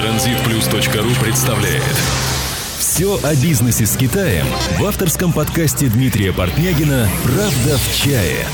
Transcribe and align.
Транзитплюс.ру 0.00 1.22
представляет 1.22 1.82
Все 2.78 3.20
о 3.22 3.34
бизнесе 3.34 3.84
с 3.84 3.98
Китаем 3.98 4.46
в 4.78 4.84
авторском 4.86 5.30
подкасте 5.30 5.88
Дмитрия 5.88 6.32
Портнягина 6.32 7.06
«Правда 7.22 7.76
в 7.76 7.94
чае». 7.94 8.46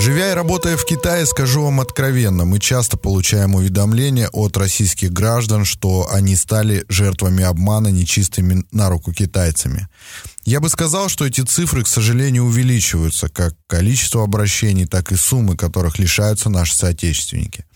Живя 0.00 0.30
и 0.30 0.34
работая 0.34 0.78
в 0.78 0.86
Китае, 0.86 1.26
скажу 1.26 1.62
вам 1.62 1.80
откровенно, 1.80 2.46
мы 2.46 2.58
часто 2.58 2.96
получаем 2.96 3.54
уведомления 3.54 4.30
от 4.32 4.56
российских 4.56 5.12
граждан, 5.12 5.66
что 5.66 6.08
они 6.10 6.36
стали 6.36 6.86
жертвами 6.88 7.44
обмана 7.44 7.88
нечистыми 7.88 8.64
на 8.72 8.88
руку 8.88 9.12
китайцами. 9.12 9.88
Я 10.46 10.60
бы 10.60 10.70
сказал, 10.70 11.10
что 11.10 11.26
эти 11.26 11.42
цифры, 11.42 11.84
к 11.84 11.86
сожалению, 11.86 12.44
увеличиваются, 12.44 13.28
как 13.28 13.54
количество 13.66 14.24
обращений, 14.24 14.86
так 14.86 15.12
и 15.12 15.16
суммы, 15.16 15.54
которых 15.54 15.98
лишаются 15.98 16.48
наши 16.48 16.74
соотечественники. 16.74 17.66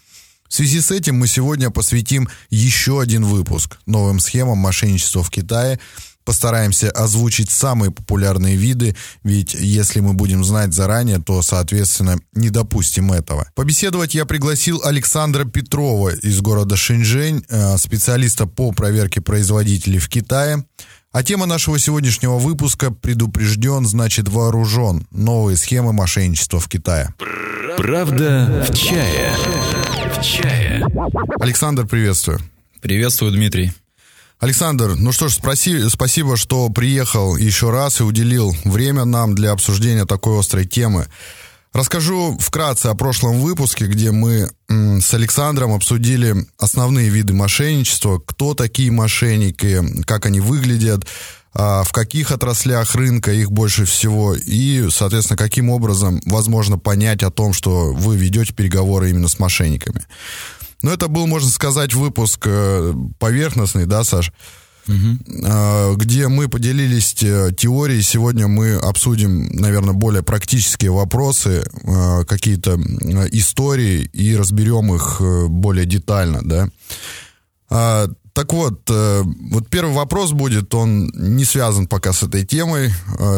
В 0.54 0.56
связи 0.56 0.80
с 0.80 0.92
этим 0.92 1.16
мы 1.16 1.26
сегодня 1.26 1.68
посвятим 1.70 2.28
еще 2.48 3.00
один 3.00 3.24
выпуск 3.24 3.78
новым 3.86 4.20
схемам 4.20 4.58
мошенничества 4.58 5.24
в 5.24 5.28
Китае– 5.28 5.80
постараемся 6.24 6.92
озвучить 6.92 7.50
самые 7.50 7.90
популярные 7.90 8.54
виды, 8.54 8.94
ведь 9.24 9.52
если 9.52 9.98
мы 9.98 10.12
будем 10.14 10.44
знать 10.44 10.72
заранее, 10.72 11.18
то, 11.18 11.42
соответственно, 11.42 12.18
не 12.34 12.50
допустим 12.50 13.12
этого. 13.12 13.50
Побеседовать 13.56 14.14
я 14.14 14.24
пригласил 14.26 14.80
Александра 14.84 15.44
Петрова 15.44 16.14
из 16.14 16.40
города 16.40 16.76
Шэньчжэнь, 16.76 17.44
э, 17.48 17.76
специалиста 17.76 18.46
по 18.46 18.70
проверке 18.70 19.20
производителей 19.20 19.98
в 19.98 20.08
Китае. 20.08 20.64
А 21.12 21.24
тема 21.24 21.46
нашего 21.46 21.80
сегодняшнего 21.80 22.38
выпуска 22.38 22.92
«Предупрежден, 22.92 23.86
значит 23.86 24.28
вооружен. 24.28 25.04
Новые 25.10 25.56
схемы 25.56 25.92
мошенничества 25.92 26.60
в 26.60 26.68
Китае». 26.68 27.12
Правда 27.76 28.64
в 28.68 28.74
чае. 28.74 29.34
В 30.14 30.22
чае. 30.22 30.84
Александр, 31.40 31.86
приветствую. 31.86 32.38
Приветствую, 32.80 33.32
Дмитрий. 33.32 33.72
Александр, 34.38 34.94
ну 34.96 35.12
что 35.12 35.28
ж, 35.28 35.34
спроси, 35.34 35.88
спасибо, 35.88 36.36
что 36.36 36.68
приехал 36.68 37.36
еще 37.36 37.70
раз 37.70 38.00
и 38.00 38.04
уделил 38.04 38.54
время 38.64 39.04
нам 39.04 39.34
для 39.34 39.52
обсуждения 39.52 40.04
такой 40.04 40.38
острой 40.38 40.66
темы. 40.66 41.06
Расскажу 41.72 42.36
вкратце 42.38 42.86
о 42.86 42.94
прошлом 42.94 43.40
выпуске, 43.40 43.86
где 43.86 44.12
мы 44.12 44.48
с 44.68 45.12
Александром 45.14 45.72
обсудили 45.72 46.34
основные 46.58 47.08
виды 47.08 47.32
мошенничества, 47.32 48.20
кто 48.24 48.54
такие 48.54 48.92
мошенники, 48.92 49.80
как 50.04 50.26
они 50.26 50.40
выглядят, 50.40 51.04
в 51.54 51.88
каких 51.92 52.32
отраслях 52.32 52.94
рынка 52.94 53.32
их 53.32 53.52
больше 53.52 53.84
всего 53.84 54.34
и, 54.34 54.88
соответственно, 54.90 55.36
каким 55.36 55.70
образом 55.70 56.20
возможно 56.26 56.78
понять 56.78 57.22
о 57.22 57.30
том, 57.30 57.52
что 57.52 57.92
вы 57.92 58.16
ведете 58.16 58.52
переговоры 58.52 59.10
именно 59.10 59.28
с 59.28 59.38
мошенниками. 59.38 60.04
Ну, 60.84 60.90
это 60.90 61.08
был, 61.08 61.26
можно 61.26 61.48
сказать, 61.48 61.94
выпуск 61.94 62.42
э, 62.44 62.92
поверхностный, 63.18 63.86
да, 63.86 64.04
Саш? 64.04 64.32
Угу. 64.86 65.96
Где 65.96 66.28
мы 66.28 66.50
поделились 66.50 67.14
э, 67.22 67.52
теорией. 67.56 68.02
Сегодня 68.02 68.48
мы 68.48 68.74
обсудим, 68.74 69.46
наверное, 69.46 69.94
более 69.94 70.22
практические 70.22 70.90
вопросы, 70.90 71.64
э, 71.84 72.24
какие-то 72.26 72.78
истории 73.32 74.02
и 74.12 74.36
разберем 74.36 74.94
их 74.94 75.22
более 75.48 75.86
детально, 75.86 76.70
да. 77.70 78.06
Так 78.34 78.52
вот, 78.52 78.90
вот 78.90 79.68
первый 79.70 79.94
вопрос 79.94 80.32
будет, 80.32 80.74
он 80.74 81.06
не 81.14 81.44
связан 81.44 81.86
пока 81.86 82.12
с 82.12 82.24
этой 82.24 82.44
темой. 82.44 82.90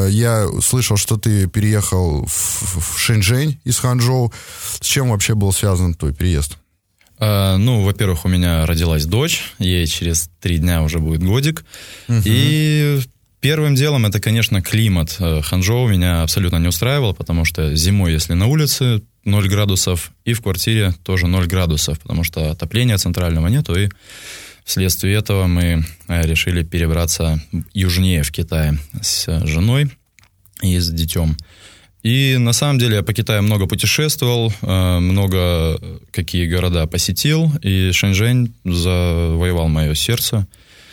Я 0.08 0.48
слышал, 0.62 0.96
что 0.96 1.18
ты 1.18 1.46
переехал 1.48 2.26
в 2.26 2.98
Шэньчжэнь 2.98 3.60
из 3.64 3.78
Ханчжоу. 3.78 4.32
С 4.80 4.86
чем 4.86 5.10
вообще 5.10 5.34
был 5.34 5.52
связан 5.52 5.94
твой 5.94 6.14
переезд? 6.14 6.56
Uh, 7.18 7.56
ну, 7.56 7.82
во-первых, 7.82 8.26
у 8.26 8.28
меня 8.28 8.66
родилась 8.66 9.06
дочь, 9.06 9.54
ей 9.58 9.86
через 9.86 10.28
три 10.40 10.58
дня 10.58 10.82
уже 10.82 10.98
будет 10.98 11.22
годик. 11.22 11.64
Uh-huh. 12.08 12.22
И 12.26 13.00
первым 13.40 13.74
делом 13.74 14.04
это, 14.04 14.20
конечно, 14.20 14.60
климат. 14.60 15.16
Э, 15.18 15.40
Ханчжоу 15.40 15.88
меня 15.88 16.22
абсолютно 16.22 16.56
не 16.58 16.68
устраивал, 16.68 17.14
потому 17.14 17.44
что 17.46 17.74
зимой, 17.74 18.12
если 18.12 18.34
на 18.34 18.46
улице 18.46 19.02
0 19.24 19.48
градусов, 19.48 20.12
и 20.24 20.34
в 20.34 20.42
квартире 20.42 20.94
тоже 21.04 21.26
0 21.26 21.46
градусов, 21.46 21.98
потому 22.00 22.22
что 22.22 22.50
отопления 22.50 22.98
центрального 22.98 23.46
нету, 23.48 23.74
и 23.74 23.88
вследствие 24.66 25.14
этого 25.14 25.46
мы 25.46 25.84
э, 26.08 26.26
решили 26.26 26.62
перебраться 26.62 27.40
южнее 27.72 28.22
в 28.22 28.30
Китае 28.30 28.78
с 29.00 29.46
женой 29.46 29.90
и 30.60 30.78
с 30.78 30.90
детем. 30.90 31.36
И 32.02 32.36
на 32.38 32.52
самом 32.52 32.78
деле 32.78 32.96
я 32.96 33.02
по 33.02 33.12
Китаю 33.12 33.42
много 33.42 33.66
путешествовал, 33.66 34.52
э, 34.60 34.98
много 34.98 35.80
какие 36.10 36.46
города 36.46 36.86
посетил, 36.86 37.50
и 37.62 37.92
Шэньчжэнь 37.92 38.52
завоевал 38.64 39.68
мое 39.68 39.94
сердце. 39.94 40.46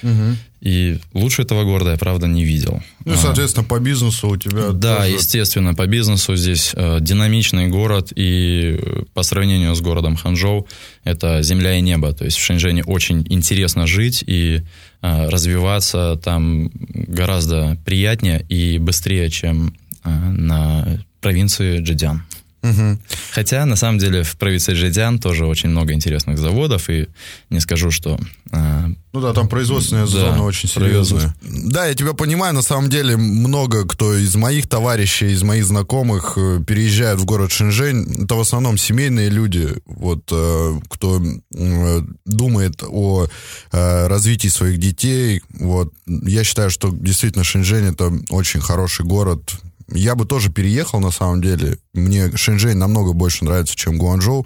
Угу. 0.03 0.37
И 0.63 0.97
лучше 1.13 1.41
этого 1.41 1.65
города 1.65 1.91
я, 1.91 1.97
правда, 1.97 2.25
не 2.25 2.45
видел. 2.45 2.81
Ну, 3.05 3.15
соответственно, 3.15 3.65
по 3.65 3.79
бизнесу 3.79 4.29
у 4.29 4.37
тебя... 4.37 4.71
Да, 4.71 4.97
тоже... 4.97 5.09
естественно, 5.09 5.73
по 5.73 5.85
бизнесу 5.87 6.35
здесь 6.35 6.71
э, 6.73 6.99
динамичный 7.01 7.67
город, 7.67 8.13
и 8.15 8.79
по 9.13 9.23
сравнению 9.23 9.75
с 9.75 9.81
городом 9.81 10.15
Ханчжоу 10.15 10.65
это 11.03 11.43
земля 11.43 11.77
и 11.77 11.81
небо. 11.81 12.13
То 12.13 12.25
есть 12.25 12.37
в 12.37 12.41
Шэньчжэне 12.41 12.83
очень 12.85 13.25
интересно 13.29 13.87
жить 13.87 14.23
и 14.25 14.61
э, 15.01 15.29
развиваться 15.29 16.19
там 16.23 16.71
гораздо 16.73 17.77
приятнее 17.85 18.45
и 18.47 18.77
быстрее, 18.77 19.29
чем 19.29 19.73
Э, 20.03 20.09
на 20.09 20.99
провинции 21.21 21.79
Джидян. 21.79 22.23
Угу. 22.63 22.97
Хотя, 23.31 23.65
на 23.65 23.75
самом 23.75 23.99
деле, 23.99 24.23
в 24.23 24.37
провинции 24.37 24.73
Джидян 24.73 25.19
тоже 25.19 25.45
очень 25.45 25.69
много 25.69 25.91
интересных 25.91 26.37
заводов, 26.37 26.89
и 26.89 27.09
не 27.49 27.59
скажу, 27.59 27.91
что... 27.91 28.17
Э, 28.53 28.85
ну 29.11 29.21
да, 29.21 29.33
там 29.33 29.49
производственная 29.49 30.05
да, 30.05 30.11
зона 30.11 30.43
очень 30.43 30.69
серьезная. 30.69 31.35
Да, 31.41 31.85
я 31.85 31.93
тебя 31.93 32.13
понимаю, 32.13 32.53
на 32.53 32.61
самом 32.61 32.89
деле 32.89 33.17
много 33.17 33.85
кто 33.85 34.15
из 34.15 34.33
моих 34.35 34.67
товарищей, 34.67 35.31
из 35.31 35.43
моих 35.43 35.65
знакомых 35.65 36.37
э, 36.37 36.63
переезжают 36.65 37.19
в 37.19 37.25
город 37.25 37.51
Шэньчжэнь. 37.51 38.23
Это 38.23 38.35
в 38.35 38.39
основном 38.39 38.77
семейные 38.77 39.29
люди, 39.29 39.69
вот, 39.85 40.23
э, 40.31 40.79
кто 40.87 41.21
э, 41.21 42.01
думает 42.25 42.81
о 42.87 43.27
э, 43.73 44.07
развитии 44.07 44.47
своих 44.47 44.79
детей. 44.79 45.41
Вот. 45.59 45.93
Я 46.05 46.45
считаю, 46.45 46.69
что 46.69 46.91
действительно 46.91 47.43
Шэньчжэнь 47.43 47.91
это 47.91 48.11
очень 48.29 48.61
хороший 48.61 49.05
город, 49.05 49.53
я 49.93 50.15
бы 50.15 50.25
тоже 50.25 50.51
переехал, 50.51 50.99
на 50.99 51.11
самом 51.11 51.41
деле. 51.41 51.77
Мне 51.93 52.35
Шэньчжэнь 52.35 52.77
намного 52.77 53.13
больше 53.13 53.45
нравится, 53.45 53.75
чем 53.75 53.97
Гуанчжоу. 53.97 54.45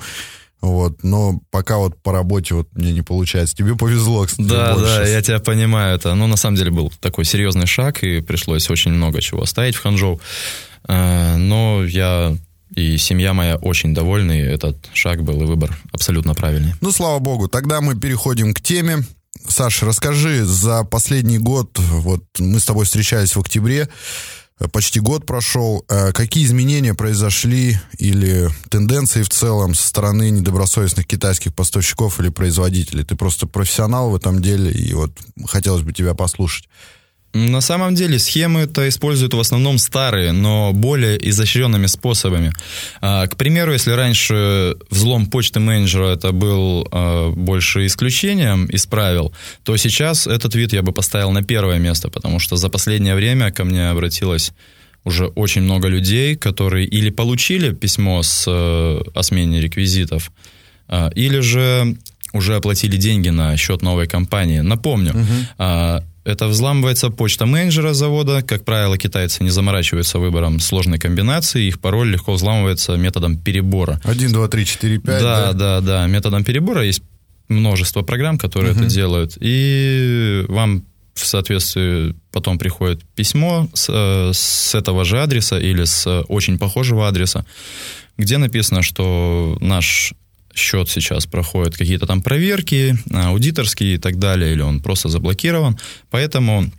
Вот, 0.60 1.04
но 1.04 1.40
пока 1.52 1.78
вот 1.78 2.02
по 2.02 2.12
работе 2.12 2.56
вот 2.56 2.68
мне 2.74 2.92
не 2.92 3.04
получается. 3.04 3.56
Тебе 3.56 3.76
повезло, 3.76 4.26
кстати, 4.26 4.48
Да, 4.48 4.74
больше. 4.74 4.86
да, 4.96 5.08
я 5.08 5.22
тебя 5.22 5.40
понимаю. 5.40 5.96
Это, 5.96 6.16
ну, 6.16 6.26
на 6.28 6.36
самом 6.36 6.56
деле 6.58 6.72
был 6.72 6.92
такой 7.00 7.26
серьезный 7.26 7.68
шаг, 7.68 8.04
и 8.04 8.22
пришлось 8.22 8.70
очень 8.70 8.92
много 8.92 9.22
чего 9.22 9.44
оставить 9.44 9.76
в 9.76 9.82
Ханчжоу. 9.84 10.20
Э, 10.88 11.36
но 11.36 11.84
я 11.86 12.36
и 12.76 12.98
семья 12.98 13.34
моя 13.34 13.58
очень 13.58 13.94
довольны, 13.94 14.40
и 14.40 14.44
этот 14.44 14.78
шаг 14.94 15.24
был 15.24 15.42
и 15.44 15.46
выбор 15.46 15.78
абсолютно 15.92 16.34
правильный. 16.34 16.74
Ну, 16.82 16.92
слава 16.92 17.20
богу. 17.20 17.48
Тогда 17.48 17.80
мы 17.80 17.96
переходим 17.96 18.54
к 18.54 18.62
теме. 18.62 19.04
Саша, 19.48 19.86
расскажи, 19.86 20.44
за 20.44 20.84
последний 20.84 21.38
год, 21.38 21.78
вот 21.78 22.24
мы 22.40 22.60
с 22.60 22.66
тобой 22.66 22.86
встречались 22.86 23.36
в 23.36 23.40
октябре, 23.40 23.88
почти 24.72 25.00
год 25.00 25.26
прошел. 25.26 25.86
Э, 25.90 26.12
какие 26.12 26.46
изменения 26.46 26.94
произошли 26.94 27.78
или 28.00 28.50
тенденции 28.70 29.22
в 29.22 29.30
целом 29.30 29.76
со 29.76 29.88
стороны 29.88 30.30
недобросовестных 30.32 31.06
китайских 31.06 31.54
поставщиков 31.54 32.20
или 32.20 32.30
производителей? 32.30 33.04
Ты 33.04 33.16
просто 33.16 33.46
профессионал 33.46 34.10
в 34.10 34.16
этом 34.16 34.42
деле, 34.42 34.72
и 34.72 34.94
вот 34.94 35.12
хотелось 35.46 35.84
бы 35.84 35.94
тебя 35.94 36.14
послушать. 36.16 36.68
На 37.34 37.62
самом 37.62 37.94
деле 37.94 38.18
схемы 38.20 38.62
это 38.62 38.88
используют 38.88 39.34
в 39.34 39.40
основном 39.40 39.78
старые, 39.78 40.32
но 40.32 40.72
более 40.74 41.18
изощренными 41.30 41.86
способами. 41.88 42.52
А, 43.02 43.28
к 43.28 43.36
примеру, 43.36 43.74
если 43.74 43.92
раньше 43.92 44.76
взлом 44.90 45.28
почты 45.28 45.60
менеджера 45.60 46.16
это 46.16 46.32
был 46.32 46.88
а, 46.92 47.32
больше 47.32 47.86
исключением 47.86 48.66
из 48.66 48.86
правил, 48.86 49.34
то 49.64 49.78
сейчас 49.78 50.26
этот 50.26 50.56
вид 50.56 50.74
я 50.74 50.82
бы 50.82 50.94
поставил 50.94 51.32
на 51.32 51.44
первое 51.44 51.80
место, 51.80 52.10
потому 52.10 52.40
что 52.40 52.56
за 52.56 52.70
последнее 52.70 53.16
время 53.16 53.52
ко 53.52 53.66
мне 53.66 53.90
обратилось 53.90 54.54
уже 55.04 55.28
очень 55.28 55.62
много 55.62 55.90
людей, 55.90 56.36
которые 56.36 56.88
или 56.88 57.10
получили 57.10 57.74
письмо 57.74 58.24
с, 58.24 58.46
э, 58.48 59.02
о 59.14 59.24
смене 59.24 59.62
реквизитов, 59.62 60.32
а, 60.88 61.10
или 61.16 61.40
же 61.40 61.98
уже 62.34 62.56
оплатили 62.56 62.98
деньги 62.98 63.30
на 63.30 63.56
счет 63.58 63.82
новой 63.82 64.08
компании. 64.08 64.60
Напомню, 64.60 65.12
угу. 65.12 66.04
Это 66.28 66.48
взламывается 66.48 67.10
почта 67.10 67.46
менеджера 67.46 67.94
завода. 67.94 68.42
Как 68.42 68.66
правило, 68.66 68.98
китайцы 68.98 69.44
не 69.44 69.50
заморачиваются 69.50 70.20
выбором 70.20 70.60
сложной 70.60 71.00
комбинации. 71.00 71.68
Их 71.68 71.80
пароль 71.80 72.10
легко 72.10 72.34
взламывается 72.34 72.98
методом 72.98 73.38
перебора. 73.38 74.02
1, 74.04 74.34
2, 74.34 74.48
3, 74.50 74.66
4, 74.66 75.00
5. 75.00 75.06
Да, 75.06 75.22
да, 75.22 75.54
да. 75.54 75.82
да. 75.82 76.08
Методом 76.08 76.44
перебора 76.44 76.84
есть 76.84 77.02
множество 77.48 78.02
программ, 78.02 78.38
которые 78.38 78.74
uh 78.74 78.78
это 78.78 78.86
делают. 78.90 79.38
И 79.40 80.44
вам 80.50 80.84
в 81.14 81.26
соответствии 81.26 82.14
потом 82.34 82.60
приходит 82.60 83.06
письмо 83.16 83.70
с, 83.74 83.88
э, 83.88 84.32
с 84.34 84.76
этого 84.76 85.06
же 85.06 85.22
адреса 85.22 85.58
или 85.58 85.86
с 85.86 86.24
очень 86.28 86.60
похожего 86.60 87.08
адреса, 87.08 87.46
где 88.18 88.38
написано, 88.38 88.84
что 88.84 89.58
наш 89.62 90.14
счет 90.58 90.90
сейчас 90.90 91.26
проходит 91.26 91.78
какие-то 91.78 92.06
там 92.06 92.22
проверки, 92.22 92.98
аудиторские 93.14 93.96
и 93.96 93.98
так 93.98 94.18
далее, 94.18 94.54
или 94.54 94.62
он 94.62 94.80
просто 94.80 95.10
заблокирован. 95.10 95.78
Поэтому 96.10 96.72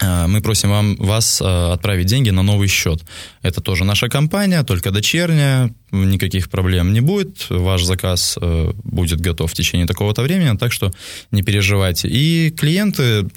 мы 0.00 0.40
просим 0.42 0.70
вам, 0.70 0.94
вас 0.96 1.42
отправить 1.42 2.06
деньги 2.06 2.30
на 2.30 2.42
новый 2.42 2.68
счет. 2.68 3.02
Это 3.42 3.60
тоже 3.60 3.84
наша 3.84 4.08
компания, 4.08 4.62
только 4.62 4.92
дочерняя, 4.92 5.74
никаких 5.90 6.50
проблем 6.50 6.92
не 6.92 7.00
будет. 7.00 7.46
Ваш 7.50 7.82
заказ 7.82 8.38
будет 8.84 9.20
готов 9.20 9.50
в 9.50 9.54
течение 9.54 9.86
такого-то 9.86 10.22
времени, 10.22 10.56
так 10.56 10.72
что 10.72 10.92
не 11.32 11.42
переживайте. 11.42 12.08
И 12.08 12.50
клиенты 12.50 13.28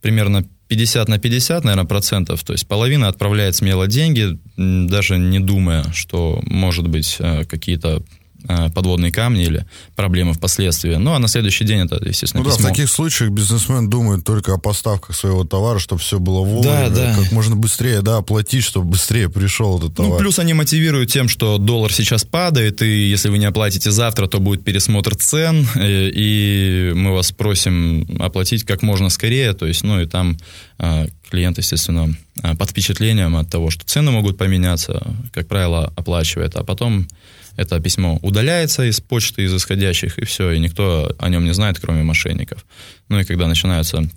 примерно 0.00 0.44
50 0.68 1.08
на 1.08 1.18
50, 1.18 1.64
наверное, 1.64 1.86
процентов, 1.86 2.44
то 2.44 2.52
есть 2.52 2.66
половина 2.66 3.08
отправляет 3.08 3.56
смело 3.56 3.86
деньги, 3.86 4.38
даже 4.56 5.18
не 5.18 5.40
думая, 5.40 5.84
что, 5.92 6.40
может 6.44 6.88
быть, 6.88 7.16
э, 7.18 7.44
какие-то 7.46 7.96
Э, 7.98 8.02
подводные 8.46 9.10
камни 9.12 9.44
или 9.44 9.66
проблемы 9.96 10.32
впоследствии. 10.32 10.94
Ну, 10.94 11.12
а 11.12 11.18
на 11.18 11.28
следующий 11.28 11.64
день 11.64 11.80
это, 11.80 11.96
естественно, 12.06 12.42
Ну 12.44 12.50
письмо. 12.50 12.62
да, 12.62 12.68
в 12.68 12.70
таких 12.72 12.88
случаях 12.90 13.30
бизнесмен 13.30 13.90
думает 13.90 14.24
только 14.24 14.54
о 14.54 14.58
поставках 14.58 15.16
своего 15.16 15.44
товара, 15.44 15.78
чтобы 15.78 16.00
все 16.00 16.18
было 16.18 16.40
вовремя, 16.44 16.88
Да, 16.88 17.14
да. 17.14 17.16
как 17.20 17.32
можно 17.32 17.56
быстрее, 17.56 18.00
да, 18.00 18.18
оплатить, 18.18 18.64
чтобы 18.64 18.90
быстрее 18.90 19.28
пришел 19.28 19.78
этот 19.78 19.96
товар. 19.96 20.12
Ну, 20.12 20.18
плюс 20.18 20.38
они 20.38 20.54
мотивируют 20.54 21.10
тем, 21.10 21.28
что 21.28 21.58
доллар 21.58 21.92
сейчас 21.92 22.24
падает, 22.24 22.80
и 22.82 23.08
если 23.08 23.28
вы 23.28 23.38
не 23.38 23.46
оплатите 23.46 23.90
завтра, 23.90 24.26
то 24.28 24.38
будет 24.38 24.62
пересмотр 24.64 25.16
цен, 25.16 25.66
и, 25.76 26.10
и 26.14 26.92
мы 26.94 27.12
вас 27.14 27.32
просим 27.32 28.06
оплатить 28.20 28.64
как 28.64 28.82
можно 28.82 29.08
скорее, 29.08 29.52
то 29.52 29.66
есть, 29.66 29.82
ну, 29.82 30.00
и 30.00 30.06
там 30.06 30.36
э, 30.78 31.08
клиент, 31.30 31.58
естественно, 31.58 32.14
э, 32.42 32.54
под 32.54 32.70
впечатлением 32.70 33.36
от 33.36 33.50
того, 33.50 33.70
что 33.70 33.84
цены 33.84 34.10
могут 34.10 34.38
поменяться, 34.38 35.02
как 35.32 35.48
правило, 35.48 35.92
оплачивает, 35.96 36.54
а 36.56 36.64
потом 36.64 37.08
это 37.58 37.80
письмо 37.80 38.20
удаляется 38.22 38.84
из 38.84 39.00
почты, 39.00 39.42
из 39.42 39.52
исходящих, 39.52 40.16
и 40.18 40.24
все, 40.24 40.52
и 40.52 40.60
никто 40.60 41.12
о 41.18 41.28
нем 41.28 41.44
не 41.44 41.52
знает, 41.52 41.80
кроме 41.80 42.04
мошенников. 42.04 42.64
Ну 43.08 43.18
и 43.18 43.24
когда 43.24 43.48
начинаются 43.48 44.08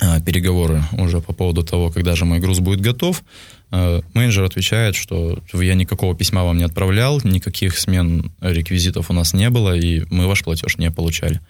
а, 0.00 0.20
переговоры 0.20 0.82
уже 0.98 1.20
по 1.20 1.32
поводу 1.32 1.62
того, 1.62 1.90
когда 1.90 2.16
же 2.16 2.24
мой 2.24 2.40
груз 2.40 2.58
будет 2.58 2.80
готов, 2.80 3.22
а, 3.70 4.00
менеджер 4.12 4.42
отвечает, 4.42 4.96
что 4.96 5.38
я 5.52 5.74
никакого 5.74 6.16
письма 6.16 6.42
вам 6.42 6.58
не 6.58 6.64
отправлял, 6.64 7.20
никаких 7.22 7.78
смен 7.78 8.32
реквизитов 8.40 9.08
у 9.08 9.12
нас 9.12 9.34
не 9.34 9.50
было, 9.50 9.76
и 9.76 10.04
мы 10.10 10.26
ваш 10.26 10.42
платеж 10.42 10.76
не 10.76 10.90
получали. 10.90 11.40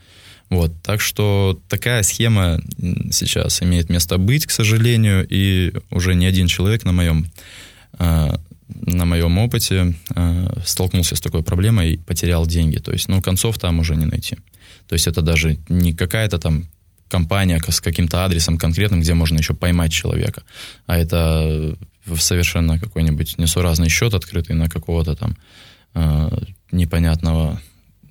Вот, 0.51 0.73
так 0.83 1.01
что 1.01 1.59
такая 1.71 2.03
схема 2.03 2.61
сейчас 3.13 3.63
имеет 3.63 3.89
место 3.89 4.19
быть, 4.19 4.45
к 4.45 4.51
сожалению, 4.51 5.27
и 5.27 5.73
уже 5.91 6.15
не 6.15 6.27
один 6.27 6.49
человек 6.49 6.85
на 6.85 6.93
моем 6.93 7.31
а, 7.95 8.39
на 8.87 9.05
моем 9.05 9.39
опыте 9.39 9.95
э, 10.15 10.63
столкнулся 10.65 11.17
с 11.17 11.21
такой 11.21 11.43
проблемой 11.43 11.93
и 11.93 11.97
потерял 11.97 12.47
деньги. 12.47 12.79
То 12.79 12.93
есть, 12.93 13.09
ну, 13.09 13.23
концов 13.23 13.59
там 13.59 13.79
уже 13.79 13.97
не 13.97 14.07
найти. 14.07 14.37
То 14.89 14.95
есть 14.95 15.07
это 15.07 15.23
даже 15.23 15.59
не 15.69 15.93
какая-то 15.93 16.39
там 16.39 16.65
компания 17.09 17.61
с 17.69 17.81
каким-то 17.81 18.25
адресом 18.25 18.59
конкретным, 18.59 19.01
где 19.01 19.15
можно 19.15 19.39
еще 19.39 19.55
поймать 19.55 19.93
человека, 19.93 20.43
а 20.87 20.97
это 20.97 21.77
совершенно 22.17 22.79
какой-нибудь 22.79 23.39
несуразный 23.39 23.89
счет 23.89 24.15
открытый 24.15 24.57
на 24.57 24.69
какого-то 24.69 25.17
там 25.17 25.37
э, 25.95 26.31
непонятного 26.73 27.61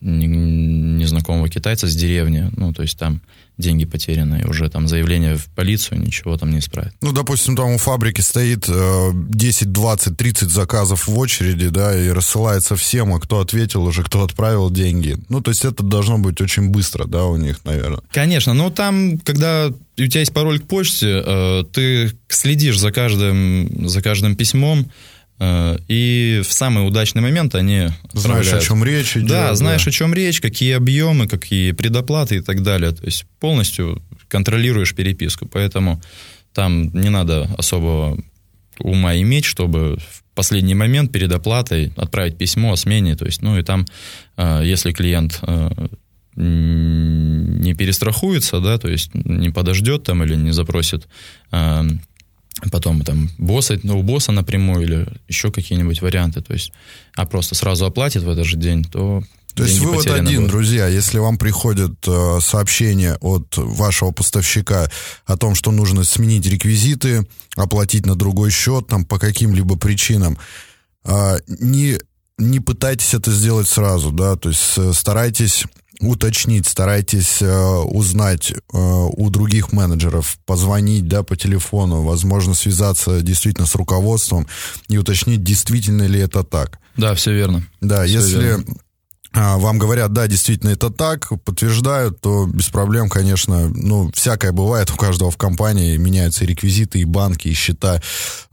незнакомого 0.02 1.50
китайца 1.50 1.88
с 1.88 1.96
деревни, 1.96 2.50
ну, 2.56 2.74
то 2.74 2.82
есть 2.82 2.98
там 2.98 3.22
деньги 3.60 3.84
потеряны, 3.84 4.46
уже 4.48 4.70
там 4.70 4.88
заявление 4.88 5.36
в 5.36 5.48
полицию 5.48 6.00
ничего 6.00 6.38
там 6.38 6.50
не 6.50 6.60
исправит. 6.60 6.94
Ну, 7.02 7.12
допустим, 7.12 7.58
там 7.58 7.72
у 7.74 7.78
фабрики 7.78 8.22
стоит 8.22 8.66
э, 8.70 9.10
10, 9.14 9.72
20, 9.72 10.18
30 10.18 10.50
заказов 10.50 11.08
в 11.08 11.18
очереди, 11.18 11.68
да, 11.68 11.98
и 11.98 12.10
рассылается 12.10 12.78
всем, 12.78 13.14
а 13.14 13.20
кто 13.20 13.42
ответил 13.42 13.84
уже, 13.84 14.04
кто 14.04 14.24
отправил 14.24 14.72
деньги. 14.72 15.18
Ну, 15.28 15.42
то 15.42 15.52
есть 15.52 15.66
это 15.66 15.84
должно 15.84 16.18
быть 16.18 16.40
очень 16.40 16.70
быстро, 16.70 17.06
да, 17.06 17.26
у 17.26 17.36
них, 17.36 17.60
наверное. 17.66 18.02
Конечно, 18.12 18.54
но 18.54 18.70
там, 18.70 19.20
когда 19.20 19.68
у 19.68 20.08
тебя 20.08 20.22
есть 20.22 20.34
пароль 20.34 20.60
к 20.60 20.68
почте, 20.68 21.22
э, 21.26 21.64
ты 21.74 22.12
следишь 22.30 22.80
за 22.80 22.94
каждым, 22.94 23.90
за 23.90 24.02
каждым 24.02 24.38
письмом, 24.38 24.90
и 25.42 26.42
в 26.44 26.52
самый 26.52 26.86
удачный 26.86 27.22
момент 27.22 27.56
они 27.56 27.88
Знаешь, 28.12 28.52
о 28.52 28.60
чем 28.60 28.84
речь 28.84 29.16
идет. 29.16 29.30
Да, 29.30 29.56
знаешь, 29.56 29.86
да. 29.86 29.90
о 29.90 29.92
чем 29.94 30.14
речь, 30.14 30.42
какие 30.42 30.74
объемы, 30.74 31.28
какие 31.28 31.72
предоплаты 31.72 32.38
и 32.38 32.42
так 32.42 32.62
далее. 32.62 32.92
То 32.92 33.06
есть 33.06 33.26
полностью 33.40 34.02
контролируешь 34.28 34.94
переписку. 34.94 35.48
Поэтому 35.48 36.02
там 36.54 36.92
не 36.94 37.10
надо 37.10 37.50
особого 37.58 38.22
ума 38.80 39.16
иметь, 39.16 39.46
чтобы 39.46 39.98
в 39.98 40.24
последний 40.36 40.76
момент 40.76 41.12
перед 41.12 41.32
оплатой 41.32 41.94
отправить 41.96 42.38
письмо 42.38 42.74
о 42.74 42.78
смене. 42.78 43.16
То 43.16 43.26
есть, 43.26 43.42
ну 43.42 43.58
и 43.58 43.64
там, 43.64 43.86
э, 44.38 44.62
если 44.64 44.92
клиент 44.92 45.40
э, 45.42 45.70
не 46.36 47.74
перестрахуется, 47.74 48.60
да, 48.60 48.78
то 48.78 48.88
есть 48.90 49.14
не 49.14 49.50
подождет 49.50 50.04
там 50.04 50.24
или 50.24 50.36
не 50.36 50.52
запросит 50.52 51.08
потом 52.72 53.02
там 53.02 53.30
босса, 53.38 53.80
ну, 53.84 54.00
у 54.00 54.04
босса 54.04 54.32
напрямую 54.32 54.84
или 54.84 55.08
еще 55.28 55.52
какие-нибудь 55.52 56.02
варианты, 56.02 56.42
то 56.42 56.54
есть, 56.54 56.72
а 57.16 57.26
просто 57.26 57.56
сразу 57.56 57.86
оплатит 57.86 58.24
в 58.24 58.30
этот 58.30 58.46
же 58.46 58.58
день, 58.58 58.84
то 58.84 59.24
то 59.56 59.64
есть 59.66 59.80
вывод 59.80 60.08
один, 60.08 60.38
будут. 60.38 60.52
друзья, 60.52 60.88
если 60.88 61.18
вам 61.18 61.38
приходит 61.38 62.08
э, 62.08 62.40
сообщение 62.42 63.16
от 63.20 63.58
вашего 63.58 64.12
поставщика 64.12 64.90
о 65.26 65.38
том, 65.38 65.54
что 65.54 65.72
нужно 65.72 66.04
сменить 66.06 66.46
реквизиты, 66.46 67.28
оплатить 67.58 68.06
на 68.06 68.16
другой 68.16 68.52
счет, 68.52 68.88
там 68.88 69.04
по 69.06 69.20
каким-либо 69.20 69.76
причинам, 69.76 70.38
э, 71.04 71.40
не 71.48 72.00
не 72.38 72.62
пытайтесь 72.62 73.14
это 73.14 73.32
сделать 73.32 73.68
сразу, 73.68 74.12
да, 74.12 74.38
то 74.38 74.50
есть 74.50 74.78
э, 74.78 74.94
старайтесь 74.94 75.66
уточнить, 76.00 76.68
старайтесь 76.68 77.42
э, 77.42 77.78
узнать 77.84 78.52
э, 78.52 78.58
у 78.74 79.30
других 79.30 79.74
менеджеров, 79.74 80.38
позвонить, 80.46 81.08
да, 81.08 81.24
по 81.24 81.36
телефону, 81.36 82.04
возможно, 82.04 82.54
связаться 82.54 83.22
действительно 83.22 83.68
с 83.68 83.76
руководством 83.76 84.48
и 84.88 84.98
уточнить, 84.98 85.44
действительно 85.44 86.04
ли 86.04 86.20
это 86.20 86.44
так. 86.44 86.80
Да, 86.96 87.14
все 87.16 87.34
верно. 87.34 87.66
Да, 87.82 88.06
все 88.06 88.14
если 88.16 88.42
верно. 88.42 88.66
А, 89.32 89.58
вам 89.58 89.78
говорят, 89.78 90.12
да, 90.12 90.28
действительно 90.28 90.72
это 90.72 90.90
так, 90.90 91.30
подтверждают, 91.44 92.20
то 92.20 92.48
без 92.48 92.70
проблем, 92.70 93.10
конечно, 93.10 93.70
ну, 93.70 94.12
всякое 94.12 94.52
бывает 94.52 94.90
у 94.90 94.96
каждого 94.96 95.30
в 95.30 95.38
компании, 95.38 95.98
меняются 95.98 96.44
и 96.44 96.48
реквизиты, 96.48 97.00
и 97.00 97.06
банки, 97.06 97.48
и 97.48 97.54
счета. 97.54 98.02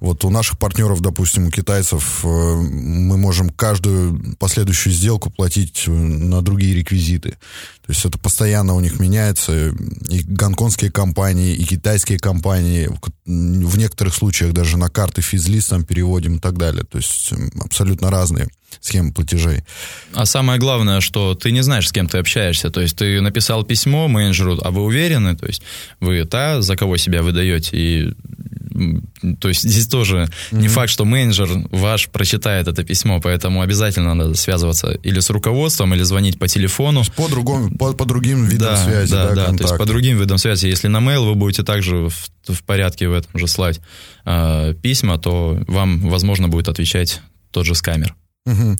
Вот 0.00 0.24
у 0.26 0.30
наших 0.30 0.58
партнеров, 0.58 1.00
допустим, 1.00 1.46
у 1.46 1.50
китайцев, 1.50 2.20
э, 2.24 2.26
мы 2.28 3.16
можем 3.16 3.48
каждую 3.48 4.36
последующую 4.38 4.92
сделку 4.92 5.30
платить 5.30 5.84
э, 5.86 5.90
на 5.90 6.42
другие 6.42 6.74
реквизиты. 6.74 7.38
То 7.86 7.92
есть 7.92 8.04
это 8.04 8.18
постоянно 8.18 8.74
у 8.74 8.80
них 8.80 8.98
меняется. 8.98 9.72
И 10.10 10.22
гонконгские 10.24 10.90
компании, 10.90 11.54
и 11.54 11.64
китайские 11.64 12.18
компании, 12.18 12.90
в 13.24 13.78
некоторых 13.78 14.12
случаях 14.12 14.52
даже 14.52 14.76
на 14.76 14.88
карты 14.88 15.22
физлист 15.22 15.70
там 15.70 15.84
переводим 15.84 16.36
и 16.36 16.38
так 16.40 16.58
далее. 16.58 16.84
То 16.84 16.98
есть 16.98 17.32
абсолютно 17.60 18.10
разные 18.10 18.48
схемы 18.80 19.12
платежей. 19.12 19.62
А 20.14 20.26
самое 20.26 20.58
главное, 20.58 21.00
что 21.00 21.36
ты 21.36 21.52
не 21.52 21.62
знаешь, 21.62 21.88
с 21.88 21.92
кем 21.92 22.08
ты 22.08 22.18
общаешься. 22.18 22.70
То 22.70 22.80
есть 22.80 22.96
ты 22.96 23.20
написал 23.20 23.62
письмо 23.62 24.08
менеджеру, 24.08 24.58
а 24.62 24.72
вы 24.72 24.82
уверены? 24.82 25.36
То 25.36 25.46
есть 25.46 25.62
вы 26.00 26.24
та, 26.24 26.62
за 26.62 26.76
кого 26.76 26.96
себя 26.96 27.22
выдаете, 27.22 27.76
и 27.76 28.14
то 29.38 29.48
есть 29.48 29.62
здесь 29.62 29.86
тоже 29.88 30.28
mm-hmm. 30.50 30.58
не 30.58 30.68
факт, 30.68 30.90
что 30.90 31.04
менеджер 31.04 31.48
ваш 31.70 32.08
прочитает 32.08 32.68
это 32.68 32.84
письмо, 32.84 33.20
поэтому 33.20 33.62
обязательно 33.62 34.14
надо 34.14 34.34
связываться 34.34 34.90
или 35.02 35.20
с 35.20 35.30
руководством, 35.30 35.94
или 35.94 36.02
звонить 36.02 36.38
по 36.38 36.48
телефону. 36.48 37.02
По, 37.16 37.28
другому, 37.28 37.76
по, 37.76 37.92
по 37.92 38.04
другим 38.04 38.44
видам 38.44 38.74
да, 38.74 38.84
связи. 38.84 39.12
Да, 39.12 39.28
да, 39.28 39.34
да, 39.34 39.56
то 39.56 39.64
есть 39.64 39.76
по 39.76 39.86
другим 39.86 40.18
видам 40.18 40.38
связи. 40.38 40.66
Если 40.66 40.88
на 40.88 40.98
mail 40.98 41.26
вы 41.26 41.34
будете 41.34 41.62
также 41.62 42.08
в, 42.08 42.28
в 42.48 42.62
порядке 42.64 43.08
в 43.08 43.12
этом 43.12 43.38
же 43.38 43.46
слать 43.46 43.80
э, 44.24 44.74
письма, 44.82 45.18
то 45.18 45.58
вам, 45.66 46.08
возможно, 46.08 46.48
будет 46.48 46.68
отвечать 46.68 47.20
тот 47.50 47.66
же 47.66 47.74
скамер. 47.74 48.14
Угу. 48.46 48.76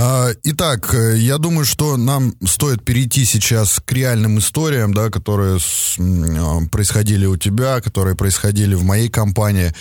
Итак, 0.00 0.94
э, 0.94 1.16
я 1.18 1.38
думаю, 1.38 1.64
что 1.64 1.96
нам 1.96 2.32
стоит 2.46 2.84
перейти 2.84 3.24
сейчас 3.24 3.80
к 3.84 3.90
реальным 3.90 4.38
историям, 4.38 4.94
да, 4.94 5.10
которые 5.10 5.58
а, 5.58 6.60
происходили 6.70 7.26
у 7.26 7.36
тебя, 7.36 7.80
которые 7.80 8.14
происходили 8.14 8.76
в 8.76 8.84
моей 8.84 9.08
компании. 9.08 9.74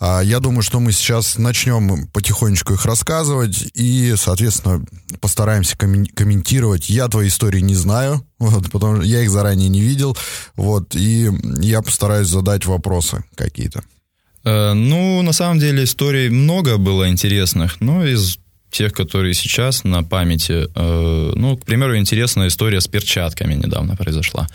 А, 0.00 0.22
я 0.22 0.40
думаю, 0.40 0.62
что 0.62 0.80
мы 0.80 0.90
сейчас 0.90 1.38
начнем 1.38 2.08
потихонечку 2.08 2.72
их 2.72 2.84
рассказывать 2.84 3.70
и, 3.74 4.14
соответственно, 4.16 4.84
постараемся 5.20 5.76
комментировать. 5.76 6.90
Я 6.90 7.06
твои 7.06 7.28
истории 7.28 7.60
не 7.60 7.76
знаю, 7.76 8.26
вот, 8.40 8.72
потому 8.72 8.96
что 8.96 9.04
я 9.04 9.22
их 9.22 9.30
заранее 9.30 9.68
не 9.68 9.82
видел, 9.82 10.16
вот, 10.56 10.96
и 10.96 11.30
я 11.60 11.80
постараюсь 11.80 12.26
задать 12.26 12.66
вопросы 12.66 13.22
какие-то. 13.36 13.84
Э, 14.42 14.72
ну, 14.72 15.22
на 15.22 15.32
самом 15.32 15.60
деле 15.60 15.84
историй 15.84 16.28
много 16.28 16.76
было 16.76 17.08
интересных, 17.08 17.80
но 17.80 18.04
из 18.04 18.38
тех, 18.70 18.92
которые 18.92 19.34
сейчас 19.34 19.84
на 19.84 20.02
памяти. 20.02 20.66
Э, 20.74 21.32
ну, 21.34 21.56
к 21.56 21.64
примеру, 21.64 21.96
интересная 21.96 22.48
история 22.48 22.80
с 22.80 22.88
перчатками 22.88 23.54
недавно 23.54 23.96
произошла. 23.96 24.48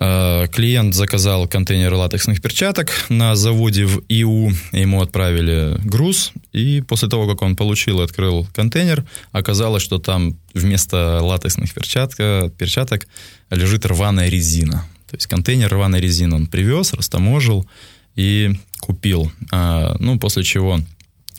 Э, 0.00 0.46
клиент 0.52 0.94
заказал 0.94 1.48
контейнер 1.48 1.92
латексных 1.92 2.40
перчаток 2.40 2.90
на 3.08 3.34
заводе 3.34 3.84
в 3.84 4.02
ИУ, 4.08 4.52
ему 4.72 5.02
отправили 5.02 5.76
груз, 5.84 6.32
и 6.52 6.82
после 6.82 7.08
того, 7.08 7.28
как 7.28 7.42
он 7.42 7.56
получил 7.56 8.00
и 8.00 8.04
открыл 8.04 8.46
контейнер, 8.54 9.04
оказалось, 9.32 9.82
что 9.82 9.98
там 9.98 10.36
вместо 10.54 11.20
латексных 11.20 11.74
перчаток, 11.74 12.52
перчаток 12.54 13.08
лежит 13.50 13.86
рваная 13.86 14.28
резина. 14.28 14.86
То 15.10 15.16
есть 15.16 15.26
контейнер 15.26 15.72
рваной 15.72 16.00
резины 16.00 16.36
он 16.36 16.46
привез, 16.46 16.92
растаможил 16.92 17.66
и 18.14 18.52
купил. 18.80 19.32
А, 19.50 19.96
ну, 19.98 20.18
после 20.18 20.42
чего 20.44 20.74
а, 20.74 20.80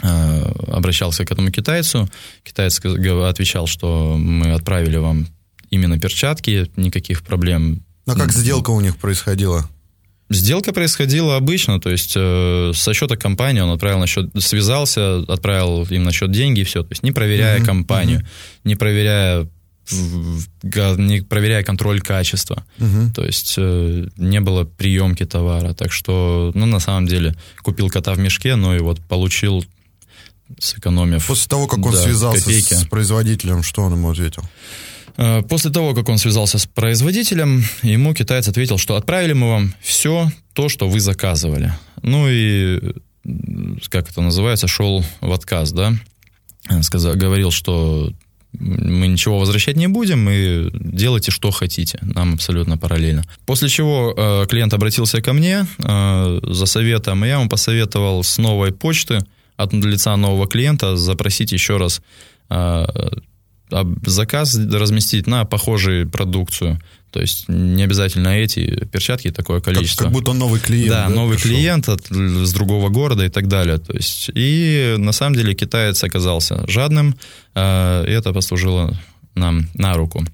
обращался 0.01 1.25
к 1.25 1.31
этому 1.31 1.51
китайцу. 1.51 2.09
Китаец 2.43 2.79
отвечал, 2.79 3.67
что 3.67 4.15
мы 4.17 4.53
отправили 4.53 4.97
вам 4.97 5.27
именно 5.69 5.99
перчатки, 5.99 6.69
никаких 6.75 7.23
проблем. 7.23 7.83
А 8.05 8.15
как 8.15 8.31
сделка 8.31 8.71
у 8.71 8.81
них 8.81 8.97
происходила? 8.97 9.69
Сделка 10.31 10.73
происходила 10.73 11.37
обычно, 11.37 11.79
то 11.79 11.89
есть 11.89 12.13
э, 12.15 12.71
со 12.75 12.93
счета 12.93 13.15
компании 13.15 13.61
он 13.61 13.71
отправил 13.71 13.97
на 13.97 14.05
счет, 14.05 14.29
связался, 14.37 15.19
отправил 15.27 15.87
им 15.89 16.03
на 16.03 16.11
счет 16.11 16.31
деньги 16.31 16.59
и 16.59 16.63
все, 16.65 16.83
то 16.83 16.91
есть 16.91 17.01
не 17.01 17.11
проверяя 17.11 17.59
uh-huh, 17.59 17.65
компанию, 17.65 18.19
uh-huh. 18.19 18.25
не 18.63 18.75
проверяя 18.75 19.47
не 19.91 21.21
проверяя 21.21 21.63
контроль 21.63 21.99
качества. 21.99 22.63
Угу. 22.79 23.13
То 23.15 23.25
есть 23.25 23.55
э, 23.57 24.07
не 24.17 24.39
было 24.39 24.63
приемки 24.63 25.25
товара. 25.25 25.73
Так 25.73 25.91
что, 25.91 26.51
ну, 26.53 26.67
на 26.67 26.79
самом 26.79 27.07
деле, 27.07 27.35
купил 27.63 27.89
кота 27.89 28.13
в 28.13 28.19
мешке, 28.19 28.55
но 28.55 28.75
и 28.75 28.79
вот 28.79 28.99
получил, 28.99 29.65
сэкономив... 30.57 31.25
После 31.27 31.47
того, 31.47 31.67
как 31.67 31.85
он 31.85 31.91
да, 31.91 32.01
связался 32.01 32.43
копейки. 32.43 32.73
с 32.73 32.85
производителем, 32.85 33.63
что 33.63 33.83
он 33.83 33.93
ему 33.93 34.09
ответил? 34.09 34.43
Э, 35.17 35.41
после 35.41 35.71
того, 35.71 35.93
как 35.93 36.09
он 36.09 36.17
связался 36.17 36.57
с 36.57 36.65
производителем, 36.65 37.63
ему 37.83 38.13
китаец 38.13 38.47
ответил, 38.47 38.77
что 38.77 38.95
отправили 38.95 39.33
мы 39.33 39.49
вам 39.49 39.73
все 39.81 40.31
то, 40.53 40.69
что 40.69 40.89
вы 40.89 40.99
заказывали. 40.99 41.73
Ну 42.01 42.27
и, 42.29 42.79
как 43.89 44.09
это 44.09 44.21
называется, 44.21 44.67
шел 44.67 45.03
в 45.21 45.31
отказ, 45.31 45.71
да? 45.71 45.93
Сказал, 46.81 47.15
говорил, 47.15 47.51
что 47.51 48.11
мы 48.53 49.07
ничего 49.07 49.39
возвращать 49.39 49.75
не 49.75 49.87
будем, 49.87 50.29
и 50.29 50.69
делайте, 50.73 51.31
что 51.31 51.51
хотите. 51.51 51.99
Нам 52.01 52.33
абсолютно 52.33 52.77
параллельно. 52.77 53.23
После 53.45 53.69
чего 53.69 54.13
э, 54.15 54.45
клиент 54.49 54.73
обратился 54.73 55.21
ко 55.21 55.33
мне 55.33 55.67
э, 55.77 56.39
за 56.43 56.65
советом, 56.65 57.23
и 57.23 57.27
я 57.27 57.35
ему 57.35 57.49
посоветовал 57.49 58.23
с 58.23 58.37
новой 58.37 58.71
почты 58.71 59.19
от 59.59 59.73
лица 59.73 60.15
нового 60.15 60.47
клиента 60.47 60.95
запросить 60.95 61.51
еще 61.51 61.77
раз 61.77 62.01
э, 62.49 62.85
заказ 64.05 64.57
разместить 64.57 65.27
на 65.27 65.45
похожую 65.45 66.09
продукцию. 66.09 66.79
То 67.11 67.19
есть 67.19 67.45
не 67.49 67.83
обязательно 67.83 68.29
эти 68.29 68.85
перчатки, 68.85 69.31
такое 69.31 69.59
количество. 69.61 70.05
Как, 70.05 70.13
как 70.13 70.13
будто 70.13 70.33
новый 70.33 70.59
клиент. 70.59 70.89
Да, 70.89 71.07
да 71.07 71.15
новый 71.15 71.37
пришел. 71.37 71.51
клиент 71.51 71.89
от, 71.89 72.05
с 72.07 72.53
другого 72.53 72.89
города 72.89 73.25
и 73.25 73.29
так 73.29 73.47
далее. 73.47 73.79
То 73.79 73.93
есть, 73.93 74.29
и 74.33 74.95
на 74.97 75.11
самом 75.11 75.35
деле 75.35 75.53
китаец 75.55 76.03
оказался 76.03 76.65
жадным, 76.67 77.15
э, 77.55 78.05
и 78.07 78.11
это 78.11 78.31
послужило 78.31 78.97
нам 79.35 79.67
на 79.73 79.93
руку. 79.95 80.25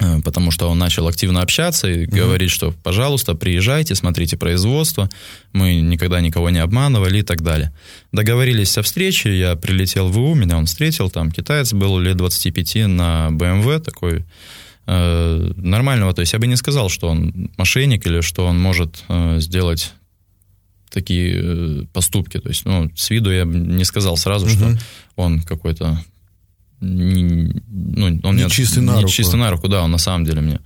Э, 0.00 0.20
потому 0.22 0.50
что 0.50 0.68
он 0.68 0.78
начал 0.78 1.08
активно 1.08 1.40
общаться 1.40 1.88
и 1.88 2.06
угу. 2.06 2.16
говорить, 2.16 2.50
что, 2.50 2.72
пожалуйста, 2.82 3.34
приезжайте, 3.34 3.94
смотрите 3.94 4.36
производство, 4.36 5.08
мы 5.52 5.76
никогда 5.76 6.20
никого 6.20 6.50
не 6.50 6.58
обманывали 6.58 7.18
и 7.18 7.22
так 7.22 7.42
далее. 7.42 7.72
Договорились 8.12 8.76
о 8.76 8.82
встрече, 8.82 9.38
я 9.38 9.56
прилетел 9.56 10.08
в 10.08 10.18
ИУ, 10.18 10.34
меня 10.34 10.58
он 10.58 10.66
встретил, 10.66 11.08
там 11.08 11.30
китаец 11.30 11.72
был 11.72 11.98
лет 11.98 12.16
25 12.16 12.86
на 12.88 13.28
BMW, 13.30 13.78
такой 13.78 14.24
э, 14.86 15.52
нормального, 15.56 16.12
то 16.12 16.20
есть 16.20 16.34
я 16.34 16.38
бы 16.38 16.46
не 16.46 16.56
сказал, 16.56 16.90
что 16.90 17.08
он 17.08 17.50
мошенник 17.56 18.06
или 18.06 18.20
что 18.20 18.46
он 18.46 18.60
может 18.60 19.02
э, 19.08 19.38
сделать 19.40 19.94
такие 20.90 21.40
э, 21.42 21.84
поступки. 21.92 22.38
То 22.38 22.48
есть, 22.50 22.66
ну, 22.66 22.90
с 22.94 23.10
виду 23.10 23.30
я 23.30 23.44
не 23.44 23.84
сказал 23.84 24.16
сразу, 24.18 24.46
угу. 24.46 24.52
что 24.52 24.78
он 25.16 25.40
какой-то 25.40 26.02
не, 26.80 27.62
ну, 27.68 28.20
он 28.22 28.36
не 28.36 28.44
мне, 28.44 28.50
чистый 28.50 28.80
на 28.80 28.96
не 28.96 29.02
руку. 29.02 29.12
чистый 29.12 29.36
на 29.36 29.50
руку, 29.50 29.68
да, 29.68 29.82
он 29.82 29.90
на 29.90 29.98
самом 29.98 30.24
деле 30.24 30.40
мне 30.40 30.60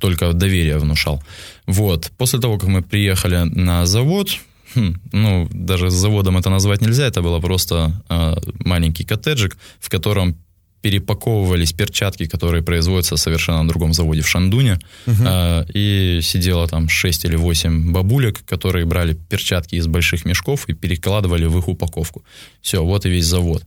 только 0.00 0.32
доверие 0.32 0.78
внушал. 0.78 1.22
Вот. 1.66 2.10
После 2.18 2.40
того, 2.40 2.58
как 2.58 2.68
мы 2.68 2.82
приехали 2.82 3.44
на 3.44 3.86
завод, 3.86 4.30
хм, 4.74 4.94
ну, 5.12 5.48
даже 5.52 5.90
заводом 5.90 6.36
это 6.36 6.50
назвать 6.50 6.82
нельзя, 6.82 7.06
это 7.06 7.22
было 7.22 7.40
просто 7.40 8.02
э, 8.08 8.36
маленький 8.64 9.04
коттеджик, 9.04 9.56
в 9.78 9.88
котором 9.88 10.36
перепаковывались 10.82 11.72
перчатки, 11.72 12.26
которые 12.26 12.62
производятся 12.62 13.16
совершенно 13.16 13.62
на 13.62 13.68
другом 13.68 13.92
заводе 13.92 14.22
в 14.22 14.28
Шандуне. 14.28 14.78
Угу. 15.06 15.24
Э, 15.26 15.64
и 15.74 16.20
сидело 16.22 16.66
там 16.66 16.88
6 16.88 17.24
или 17.26 17.36
8 17.36 17.92
бабулек, 17.92 18.44
которые 18.46 18.86
брали 18.86 19.14
перчатки 19.14 19.76
из 19.76 19.86
больших 19.86 20.24
мешков 20.24 20.68
и 20.68 20.74
перекладывали 20.74 21.46
в 21.46 21.58
их 21.58 21.68
упаковку. 21.68 22.24
Все, 22.62 22.82
вот 22.82 23.06
и 23.06 23.10
весь 23.10 23.26
завод. 23.26 23.64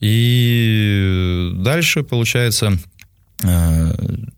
И 0.00 1.52
дальше, 1.54 2.02
получается, 2.02 2.78
э, 3.42 3.92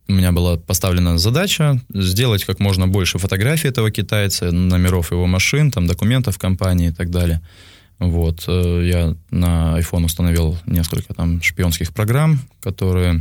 у 0.09 0.13
меня 0.13 0.33
была 0.33 0.57
поставлена 0.57 1.19
задача 1.19 1.81
сделать 1.93 2.45
как 2.45 2.61
можно 2.61 2.87
больше 2.87 3.19
фотографий 3.19 3.69
этого 3.69 3.91
китайца, 3.91 4.53
номеров 4.53 5.11
его 5.11 5.27
машин, 5.27 5.71
там, 5.71 5.87
документов 5.87 6.39
компании 6.39 6.89
и 6.89 6.93
так 6.93 7.11
далее. 7.11 7.41
Вот. 7.99 8.45
Э, 8.47 8.83
я 8.85 9.15
на 9.31 9.79
iPhone 9.79 10.05
установил 10.05 10.57
несколько 10.67 11.15
там 11.15 11.43
шпионских 11.43 11.93
программ, 11.93 12.41
которые 12.61 13.21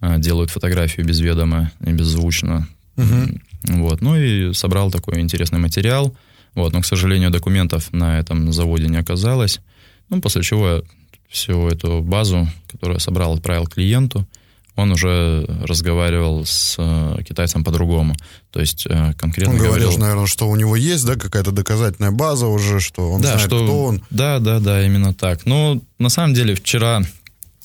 э, 0.00 0.18
делают 0.18 0.50
фотографию 0.50 1.06
без 1.06 1.20
ведома 1.20 1.70
и 1.84 1.92
беззвучно. 1.92 2.66
Угу. 2.96 3.76
Вот. 3.78 4.00
Ну 4.00 4.16
и 4.16 4.52
собрал 4.52 4.90
такой 4.90 5.20
интересный 5.20 5.60
материал. 5.60 6.16
Вот. 6.54 6.72
Но, 6.72 6.80
к 6.80 6.86
сожалению, 6.86 7.30
документов 7.30 7.92
на 7.92 8.18
этом 8.18 8.52
заводе 8.52 8.88
не 8.88 8.96
оказалось. 8.96 9.60
Ну, 10.08 10.20
после 10.20 10.42
чего 10.42 10.68
я 10.68 10.82
всю 11.28 11.68
эту 11.68 12.02
базу, 12.02 12.48
которую 12.70 12.96
я 12.96 13.00
собрал, 13.00 13.34
отправил 13.34 13.66
клиенту, 13.66 14.26
он 14.78 14.92
уже 14.92 15.44
разговаривал 15.64 16.46
с 16.46 16.76
э, 16.78 17.22
китайцем 17.28 17.64
по-другому. 17.64 18.14
То 18.52 18.60
есть 18.60 18.86
э, 18.88 19.12
конкретно 19.18 19.54
он 19.54 19.58
говорил... 19.58 19.88
говорил, 19.88 19.98
наверное, 19.98 20.26
что 20.26 20.48
у 20.48 20.54
него 20.54 20.76
есть, 20.76 21.04
да, 21.04 21.16
какая-то 21.16 21.50
доказательная 21.50 22.12
база 22.12 22.46
уже, 22.46 22.78
что 22.78 23.10
он 23.10 23.20
да, 23.20 23.32
знает, 23.32 23.40
что... 23.40 23.64
кто 23.64 23.84
он. 23.84 24.04
Да, 24.10 24.38
да, 24.38 24.60
да, 24.60 24.86
именно 24.86 25.12
так. 25.12 25.46
Но 25.46 25.82
на 25.98 26.08
самом 26.10 26.32
деле 26.32 26.54
вчера 26.54 27.02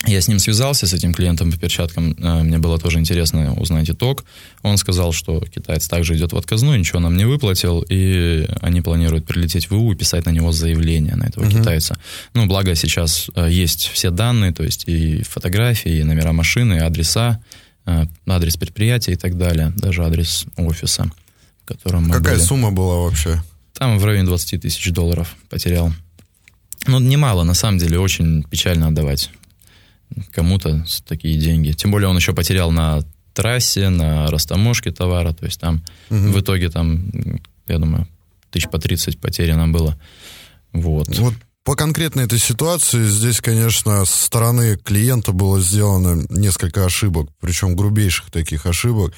я 0.05 0.19
с 0.21 0.27
ним 0.27 0.39
связался, 0.39 0.85
с 0.85 0.93
этим 0.93 1.13
клиентом 1.13 1.51
по 1.51 1.57
перчаткам. 1.57 2.15
Э, 2.19 2.43
мне 2.43 2.57
было 2.57 2.77
тоже 2.77 2.99
интересно 2.99 3.53
узнать 3.53 3.89
итог. 3.89 4.25
Он 4.61 4.77
сказал, 4.77 5.13
что 5.13 5.39
китаец 5.41 5.87
также 5.87 6.15
идет 6.15 6.33
в 6.33 6.37
отказную, 6.37 6.77
ничего 6.79 6.99
нам 6.99 7.15
не 7.15 7.25
выплатил, 7.25 7.85
и 7.89 8.47
они 8.61 8.81
планируют 8.81 9.25
прилететь 9.25 9.69
в 9.69 9.73
ИУ 9.73 9.93
и 9.93 9.95
писать 9.95 10.25
на 10.25 10.31
него 10.31 10.51
заявление, 10.51 11.15
на 11.15 11.25
этого 11.25 11.45
uh-huh. 11.45 11.59
китайца. 11.59 11.97
Ну, 12.33 12.45
благо 12.47 12.75
сейчас 12.75 13.29
э, 13.35 13.49
есть 13.49 13.89
все 13.93 14.09
данные, 14.09 14.51
то 14.51 14.63
есть 14.63 14.83
и 14.87 15.23
фотографии, 15.23 15.99
и 15.99 16.03
номера 16.03 16.33
машины, 16.33 16.75
и 16.75 16.79
адреса, 16.79 17.41
э, 17.85 18.05
адрес 18.27 18.57
предприятия 18.57 19.13
и 19.13 19.17
так 19.17 19.37
далее, 19.37 19.71
даже 19.77 20.03
адрес 20.03 20.45
офиса, 20.57 21.09
в 21.63 21.67
котором 21.67 22.09
мы 22.09 22.15
Какая 22.15 22.35
были. 22.35 22.43
сумма 22.43 22.71
была 22.71 22.97
вообще? 22.97 23.41
Там 23.73 23.97
в 23.97 24.05
районе 24.05 24.25
20 24.25 24.61
тысяч 24.61 24.91
долларов 24.91 25.35
потерял. 25.49 25.93
Ну, 26.87 26.99
немало, 26.99 27.43
на 27.43 27.53
самом 27.53 27.77
деле, 27.77 27.99
очень 27.99 28.43
печально 28.43 28.87
отдавать 28.87 29.29
кому-то 30.31 30.85
такие 31.07 31.37
деньги. 31.37 31.71
Тем 31.71 31.91
более 31.91 32.09
он 32.09 32.17
еще 32.17 32.33
потерял 32.33 32.71
на 32.71 33.01
трассе, 33.33 33.89
на 33.89 34.27
растаможке 34.27 34.91
товара, 34.91 35.33
то 35.33 35.45
есть 35.45 35.59
там 35.59 35.83
угу. 36.09 36.17
в 36.17 36.41
итоге 36.41 36.69
там, 36.69 37.11
я 37.67 37.79
думаю, 37.79 38.07
тысяч 38.51 38.69
по 38.69 38.77
30 38.77 39.19
потеряно 39.19 39.67
было. 39.67 39.99
Вот. 40.71 41.07
Вот 41.17 41.33
по 41.63 41.75
конкретной 41.75 42.25
этой 42.25 42.39
ситуации 42.39 43.07
здесь, 43.07 43.39
конечно, 43.39 44.05
со 44.05 44.25
стороны 44.25 44.75
клиента 44.75 45.31
было 45.31 45.61
сделано 45.61 46.25
несколько 46.29 46.85
ошибок, 46.85 47.29
причем 47.39 47.75
грубейших 47.75 48.31
таких 48.31 48.65
ошибок. 48.65 49.13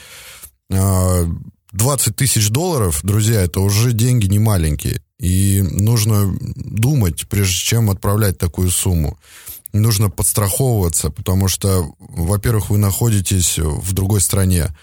20 0.69 0.77
а, 0.77 2.13
тысяч 2.13 2.49
долларов, 2.49 2.99
друзья, 3.03 3.41
это 3.41 3.61
уже 3.61 3.93
деньги 3.93 4.27
не 4.27 4.39
маленькие. 4.39 5.01
И 5.19 5.63
нужно 5.71 6.37
думать, 6.55 7.27
прежде 7.29 7.55
чем 7.55 7.89
отправлять 7.89 8.37
такую 8.37 8.69
сумму 8.69 9.17
нужно 9.79 10.09
подстраховываться, 10.09 11.09
потому 11.09 11.47
что, 11.47 11.93
во-первых, 11.99 12.69
вы 12.69 12.77
находитесь 12.77 13.57
в 13.57 13.93
другой 13.93 14.21
стране, 14.21 14.75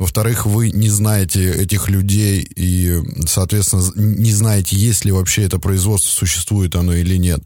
во-вторых, 0.00 0.46
вы 0.46 0.70
не 0.70 0.88
знаете 0.88 1.52
этих 1.52 1.90
людей 1.90 2.40
и, 2.56 3.02
соответственно, 3.26 3.84
не 3.94 4.32
знаете, 4.32 4.74
есть 4.74 5.04
ли 5.04 5.12
вообще 5.12 5.42
это 5.42 5.58
производство, 5.58 6.10
существует 6.10 6.74
оно 6.74 6.94
или 6.94 7.16
нет. 7.16 7.42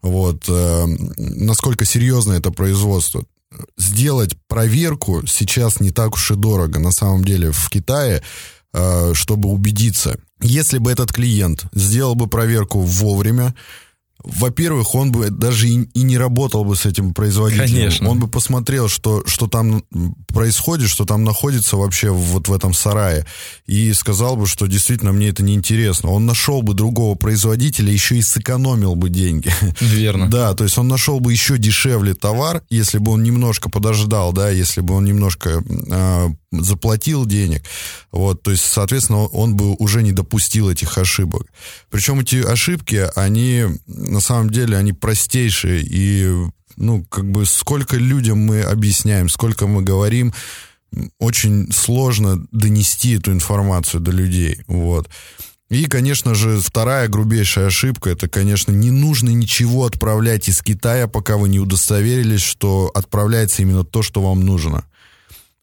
Вот. 0.00 0.44
Э, 0.48 0.86
насколько 1.18 1.84
серьезно 1.84 2.32
это 2.32 2.50
производство. 2.50 3.24
Сделать 3.76 4.34
проверку 4.48 5.26
сейчас 5.26 5.78
не 5.80 5.90
так 5.90 6.14
уж 6.14 6.30
и 6.30 6.36
дорого. 6.36 6.78
На 6.78 6.90
самом 6.90 7.22
деле 7.22 7.52
в 7.52 7.68
Китае, 7.68 8.22
э, 8.72 9.12
чтобы 9.12 9.50
убедиться, 9.50 10.18
если 10.40 10.78
бы 10.78 10.90
этот 10.90 11.12
клиент 11.12 11.66
сделал 11.74 12.14
бы 12.14 12.28
проверку 12.28 12.80
вовремя, 12.80 13.54
во-первых, 14.22 14.94
он 14.94 15.12
бы 15.12 15.30
даже 15.30 15.68
и, 15.68 15.82
и 15.94 16.02
не 16.02 16.18
работал 16.18 16.64
бы 16.64 16.76
с 16.76 16.86
этим 16.86 17.14
производителем. 17.14 17.66
Конечно. 17.66 18.08
Он 18.08 18.18
бы 18.18 18.28
посмотрел, 18.28 18.88
что, 18.88 19.22
что 19.26 19.46
там 19.46 19.82
происходит, 20.28 20.88
что 20.90 21.04
там 21.04 21.24
находится 21.24 21.76
вообще 21.76 22.10
вот 22.10 22.48
в 22.48 22.52
этом 22.52 22.74
сарае, 22.74 23.26
и 23.66 23.92
сказал 23.92 24.36
бы, 24.36 24.46
что 24.46 24.66
действительно 24.66 25.12
мне 25.12 25.28
это 25.28 25.42
неинтересно. 25.42 26.10
Он 26.10 26.26
нашел 26.26 26.62
бы 26.62 26.74
другого 26.74 27.14
производителя, 27.14 27.92
еще 27.92 28.16
и 28.16 28.22
сэкономил 28.22 28.94
бы 28.94 29.08
деньги. 29.08 29.52
Верно. 29.80 30.28
Да, 30.40 30.54
то 30.54 30.64
есть 30.64 30.78
он 30.78 30.86
нашел 30.86 31.18
бы 31.18 31.32
еще 31.32 31.58
дешевле 31.58 32.14
товар, 32.14 32.62
если 32.70 32.98
бы 32.98 33.12
он 33.12 33.22
немножко 33.24 33.68
подождал, 33.68 34.32
да, 34.32 34.48
если 34.50 34.80
бы 34.80 34.94
он 34.94 35.04
немножко 35.04 35.62
э, 35.90 36.28
заплатил 36.52 37.26
денег. 37.26 37.62
Вот, 38.10 38.42
то 38.42 38.50
есть, 38.50 38.64
соответственно, 38.64 39.26
он 39.26 39.54
бы 39.56 39.74
уже 39.74 40.02
не 40.02 40.12
допустил 40.12 40.68
этих 40.68 40.98
ошибок. 40.98 41.46
Причем 41.90 42.20
эти 42.20 42.36
ошибки, 42.36 43.08
они 43.14 43.66
на 43.86 44.20
самом 44.20 44.50
деле, 44.50 44.76
они 44.76 44.92
простейшие. 44.92 45.82
И, 45.82 46.28
ну, 46.76 47.04
как 47.04 47.30
бы, 47.30 47.46
сколько 47.46 47.96
людям 47.96 48.38
мы 48.38 48.62
объясняем, 48.62 49.28
сколько 49.28 49.66
мы 49.66 49.82
говорим, 49.82 50.34
очень 51.18 51.70
сложно 51.72 52.44
донести 52.50 53.16
эту 53.16 53.32
информацию 53.32 54.00
до 54.00 54.10
людей. 54.10 54.60
Вот. 54.66 55.08
И, 55.68 55.84
конечно 55.84 56.34
же, 56.34 56.58
вторая 56.58 57.06
грубейшая 57.06 57.68
ошибка, 57.68 58.10
это, 58.10 58.28
конечно, 58.28 58.72
не 58.72 58.90
нужно 58.90 59.28
ничего 59.28 59.86
отправлять 59.86 60.48
из 60.48 60.62
Китая, 60.62 61.06
пока 61.06 61.36
вы 61.36 61.48
не 61.48 61.60
удостоверились, 61.60 62.42
что 62.42 62.90
отправляется 62.92 63.62
именно 63.62 63.84
то, 63.84 64.02
что 64.02 64.20
вам 64.20 64.40
нужно. 64.44 64.84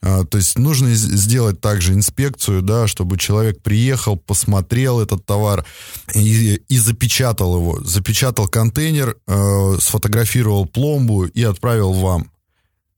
А, 0.04 0.26
то 0.26 0.38
есть 0.38 0.60
нужно 0.60 0.94
сделать 0.94 1.60
также 1.60 1.94
инспекцию, 1.94 2.62
да, 2.62 2.88
чтобы 2.88 3.18
человек 3.18 3.62
приехал, 3.62 4.16
посмотрел 4.16 5.02
этот 5.02 5.26
товар 5.26 5.66
и, 6.14 6.62
и 6.68 6.78
запечатал 6.78 7.56
его. 7.56 7.82
Запечатал 7.84 8.48
контейнер, 8.48 9.18
э, 9.28 9.78
сфотографировал 9.80 10.66
пломбу 10.66 11.26
и 11.26 11.44
отправил 11.44 11.94
вам. 11.94 12.32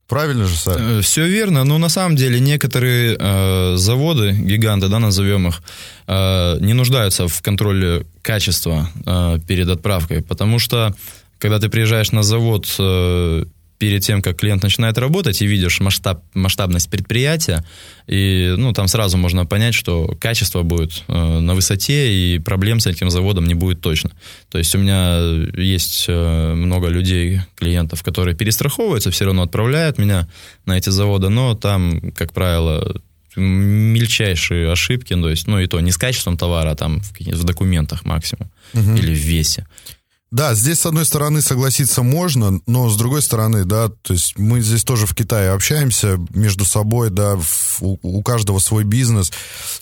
Правильно 0.09 0.45
же, 0.45 0.57
Саш? 0.57 0.77
Э, 0.77 1.01
Все 1.01 1.27
верно, 1.27 1.63
но 1.63 1.77
на 1.77 1.87
самом 1.87 2.15
деле 2.17 2.39
некоторые 2.39 3.15
э, 3.17 3.75
заводы, 3.77 4.31
гиганты, 4.31 4.89
да, 4.89 4.99
назовем 4.99 5.47
их, 5.47 5.61
э, 6.07 6.57
не 6.59 6.73
нуждаются 6.73 7.27
в 7.27 7.41
контроле 7.41 8.05
качества 8.21 8.89
э, 9.05 9.39
перед 9.47 9.69
отправкой, 9.69 10.21
потому 10.21 10.59
что 10.59 10.93
когда 11.37 11.59
ты 11.59 11.69
приезжаешь 11.69 12.11
на 12.11 12.23
завод 12.23 12.67
э, 12.77 13.45
перед 13.79 14.03
тем, 14.03 14.21
как 14.21 14.37
клиент 14.37 14.61
начинает 14.61 14.97
работать, 14.97 15.41
и 15.41 15.47
видишь 15.47 15.79
масштаб, 15.79 16.21
масштабность 16.33 16.89
предприятия, 16.89 17.65
и 18.07 18.53
ну, 18.57 18.73
там 18.73 18.89
сразу 18.89 19.17
можно 19.17 19.45
понять, 19.45 19.73
что 19.73 20.17
качество 20.19 20.63
будет 20.63 21.03
э, 21.07 21.39
на 21.39 21.55
высоте, 21.55 22.13
и 22.13 22.39
проблем 22.39 22.81
с 22.81 22.87
этим 22.87 23.09
заводом 23.09 23.47
не 23.47 23.53
будет 23.53 23.79
точно. 23.81 24.11
То 24.49 24.57
есть 24.57 24.75
у 24.75 24.79
меня 24.79 25.19
есть 25.57 26.05
э, 26.09 26.53
много 26.53 26.89
людей, 26.89 27.39
клиентов, 27.55 28.03
которые 28.03 28.35
перестраховываются, 28.35 29.11
все 29.11 29.25
равно 29.25 29.43
отправляют 29.43 29.97
меня 29.97 30.27
на 30.65 30.77
эти 30.77 30.89
заводы, 30.89 31.29
но 31.29 31.55
там, 31.55 32.11
как 32.11 32.33
правило, 32.33 33.01
мельчайшие 33.37 34.71
ошибки, 34.71 35.13
то 35.13 35.29
есть, 35.29 35.47
ну 35.47 35.57
и 35.57 35.67
то 35.67 35.79
не 35.79 35.91
с 35.91 35.97
качеством 35.97 36.37
товара, 36.37 36.71
а 36.71 36.75
там 36.75 36.99
в, 36.99 37.11
в 37.17 37.43
документах 37.45 38.03
максимум 38.03 38.51
угу. 38.73 38.95
или 38.95 39.13
в 39.13 39.19
весе. 39.19 39.67
Да, 40.31 40.53
здесь, 40.53 40.79
с 40.81 40.85
одной 40.85 41.05
стороны, 41.05 41.41
согласиться 41.41 42.03
можно, 42.03 42.59
но 42.67 42.87
с 42.87 42.95
другой 42.95 43.23
стороны, 43.23 43.65
да, 43.65 43.89
то 43.89 44.13
есть 44.13 44.37
мы 44.37 44.61
здесь 44.61 44.83
тоже 44.83 45.07
в 45.07 45.15
Китае 45.15 45.51
общаемся 45.51 46.19
между 46.29 46.65
собой, 46.65 47.09
да, 47.09 47.35
в, 47.35 47.81
у, 47.81 47.97
у 48.03 48.21
каждого 48.21 48.59
свой 48.59 48.83
бизнес. 48.83 49.31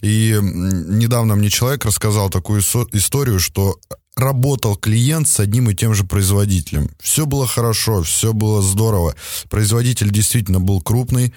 И 0.01 0.37
недавно 0.41 1.35
мне 1.35 1.49
человек 1.49 1.83
рассказал 1.83 2.29
такую 2.29 2.61
историю, 2.61 3.39
что 3.41 3.77
работал 4.15 4.77
клиент 4.77 5.27
с 5.27 5.41
одним 5.41 5.69
и 5.69 5.75
тем 5.75 5.93
же 5.93 6.05
производителем. 6.05 6.89
Все 6.99 7.25
было 7.25 7.45
хорошо, 7.45 8.03
все 8.03 8.31
было 8.31 8.61
здорово. 8.61 9.15
Производитель 9.49 10.11
действительно 10.11 10.61
был 10.61 10.81
крупный, 10.81 11.33